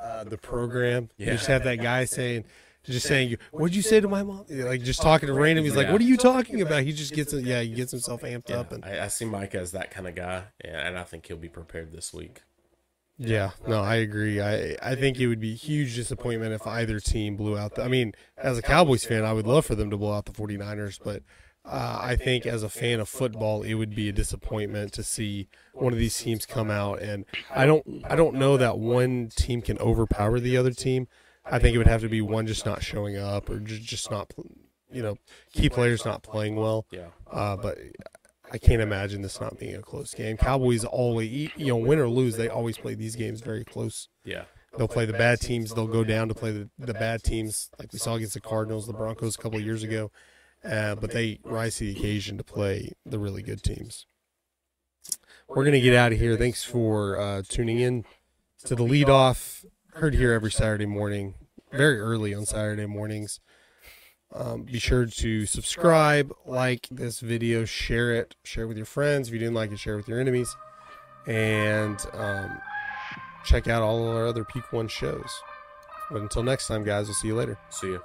uh, 0.02 0.24
the 0.24 0.38
program. 0.38 1.10
You 1.18 1.26
just 1.28 1.48
have 1.48 1.64
that 1.66 1.78
guy 1.82 2.06
saying, 2.06 2.46
just 2.94 3.08
saying, 3.08 3.38
"What'd 3.52 3.76
you 3.76 3.82
say 3.82 4.00
to 4.00 4.08
my 4.08 4.24
mom?" 4.24 4.46
Like 4.50 4.82
just 4.84 5.02
talking 5.02 5.28
to 5.28 5.34
random. 5.34 5.66
He's 5.66 5.76
like, 5.76 5.90
"What 5.90 6.02
are 6.02 6.06
you 6.06 6.18
talking 6.18 6.62
about?" 6.62 6.84
He 6.84 6.94
just 6.94 7.14
gets, 7.14 7.34
yeah, 7.34 7.62
he 7.62 7.70
gets 7.74 7.92
himself 7.92 8.22
amped 8.22 8.50
Yeah, 8.50 8.60
up, 8.60 8.72
and 8.72 8.84
I, 8.86 9.06
I 9.06 9.08
see 9.08 9.26
Micah 9.26 9.60
as 9.60 9.72
that 9.72 9.92
kind 9.92 10.08
of 10.08 10.16
guy, 10.16 10.44
and, 10.62 10.76
and 10.76 11.00
I 11.00 11.04
think 11.04 11.26
he'll 11.28 11.38
be 11.38 11.50
prepared 11.50 11.92
this 11.92 12.14
week. 12.14 12.42
yeah, 13.18 13.52
no, 13.66 13.82
I 13.82 13.96
agree. 13.96 14.42
I 14.42 14.76
I 14.82 14.96
think 14.96 15.20
it 15.20 15.28
would 15.28 15.40
be 15.40 15.54
a 15.54 15.56
huge 15.56 15.96
disappointment 15.96 16.54
if 16.54 16.68
either 16.68 17.00
team 17.00 17.38
blew 17.38 17.58
out. 17.58 17.76
The, 17.76 17.84
I 17.84 17.88
mean, 17.88 18.14
as 18.38 18.58
a 18.58 18.62
Cowboys 18.62 19.06
fan, 19.06 19.24
I 19.24 19.34
would 19.34 19.48
love 19.48 19.66
for 19.66 19.76
them 19.76 19.90
to 19.90 19.98
blow 19.98 20.14
out 20.14 20.26
the 20.26 20.32
49ers, 20.34 21.00
but. 21.04 21.24
Uh, 21.68 21.98
I 22.00 22.16
think 22.16 22.46
as 22.46 22.62
a 22.62 22.70
fan 22.70 23.00
of 23.00 23.10
football, 23.10 23.64
it 23.64 23.74
would 23.74 23.96
be 23.96 24.08
a 24.08 24.12
disappointment 24.12 24.94
to 24.94 25.02
see 25.02 25.48
one 25.74 25.94
of 25.94 25.98
these 25.98 26.16
teams 26.16 26.46
come 26.46 26.70
out, 26.70 27.02
and 27.02 27.26
I 27.50 27.66
don't, 27.66 28.04
I 28.08 28.16
don't 28.16 28.36
know 28.36 28.56
that 28.56 28.78
one 28.78 29.30
team 29.36 29.64
can 29.64 29.80
overpower 29.80 30.40
the 30.40 30.58
other 30.58 30.70
team. 30.74 31.08
I 31.46 31.60
think 31.60 31.76
it 31.76 31.78
would 31.78 31.88
have 31.88 32.02
to 32.02 32.10
be 32.10 32.22
one 32.22 32.48
just 32.48 32.66
not 32.66 32.82
showing 32.84 33.18
up 33.18 33.50
or 33.50 33.60
just, 33.60 33.84
just 33.84 34.10
not, 34.12 34.34
you 34.92 35.04
know, 35.04 35.18
key 35.54 35.70
players 35.70 36.04
not 36.06 36.24
playing 36.24 36.56
well. 36.56 36.86
Yeah, 36.92 37.08
Uh, 37.32 37.56
but 37.56 37.78
I 38.52 38.58
can't 38.58 38.82
imagine 38.82 39.22
this 39.22 39.40
not 39.40 39.60
being 39.60 39.76
a 39.76 39.82
close 39.82 40.14
game. 40.14 40.38
Cowboys 40.38 40.84
always, 40.84 41.52
you 41.56 41.68
know, 41.68 41.78
win 41.78 42.00
or 42.00 42.08
lose, 42.08 42.36
they 42.38 42.50
always 42.50 42.78
play 42.78 42.96
these 42.96 43.16
games 43.16 43.42
very 43.42 43.64
close. 43.64 44.08
yeah, 44.24 44.46
They'll 44.78 44.88
play 44.88 45.06
the 45.06 45.14
bad 45.14 45.40
teams. 45.40 45.74
They'll 45.74 45.88
go 45.88 46.04
down 46.04 46.28
to 46.30 46.34
play 46.34 46.52
the, 46.52 46.70
the 46.78 46.94
bad 46.94 47.24
teams, 47.24 47.70
like 47.80 47.94
we 47.94 48.00
saw 48.00 48.16
against 48.16 48.34
the 48.34 48.42
Cardinals, 48.42 48.88
the 48.88 48.94
Broncos 48.94 49.36
a 49.36 49.38
couple 49.38 49.58
of 49.60 49.66
years 49.66 49.84
ago. 49.84 50.12
Uh, 50.64 50.96
but 50.96 51.12
they 51.12 51.40
rise 51.44 51.76
to 51.78 51.86
the 51.86 51.92
occasion 51.92 52.38
to 52.38 52.44
play 52.44 52.92
the 53.06 53.20
really 53.20 53.44
good 53.44 53.62
teams. 53.64 54.06
We're 55.48 55.64
going 55.64 55.74
to 55.74 55.80
get 55.82 55.96
out 55.96 56.12
of 56.12 56.18
here. 56.20 56.36
Thanks 56.38 56.64
for 56.64 57.20
uh, 57.20 57.44
tuning 57.48 57.80
in 57.80 58.04
to 58.66 58.76
the 58.76 58.84
lead 58.84 59.10
off. 59.10 59.64
Heard 59.96 60.14
here 60.14 60.34
every 60.34 60.52
Saturday 60.52 60.86
morning, 60.86 61.36
very 61.72 62.02
early 62.02 62.34
on 62.34 62.46
Saturday 62.46 62.86
mornings. 62.86 63.40
Um, 64.34 64.64
be 64.64 64.78
sure 64.78 65.06
to 65.06 65.46
subscribe, 65.46 66.34
like 66.46 66.86
this 66.92 67.22
video, 67.22 67.64
share 67.64 68.14
it, 68.14 68.36
share 68.44 68.66
it 68.66 68.68
with 68.68 68.76
your 68.76 68.86
friends. 68.86 69.30
If 69.30 69.34
you 69.34 69.40
didn't 69.40 69.54
like 69.54 69.72
it, 69.72 69.80
share 69.80 69.94
it 69.94 69.98
with 69.98 70.10
your 70.10 70.20
enemies. 70.20 70.54
And 71.28 71.98
um, 72.12 72.60
check 73.46 73.70
out 73.70 73.84
all 73.84 74.10
our 74.10 74.28
other 74.28 74.44
Peak 74.44 74.74
One 74.74 74.90
shows. 74.90 75.32
But 76.12 76.22
until 76.22 76.44
next 76.44 76.68
time, 76.68 76.84
guys, 76.84 77.08
we'll 77.08 77.16
see 77.16 77.28
you 77.28 77.36
later. 77.36 77.58
see 77.70 77.88
you. 77.88 78.02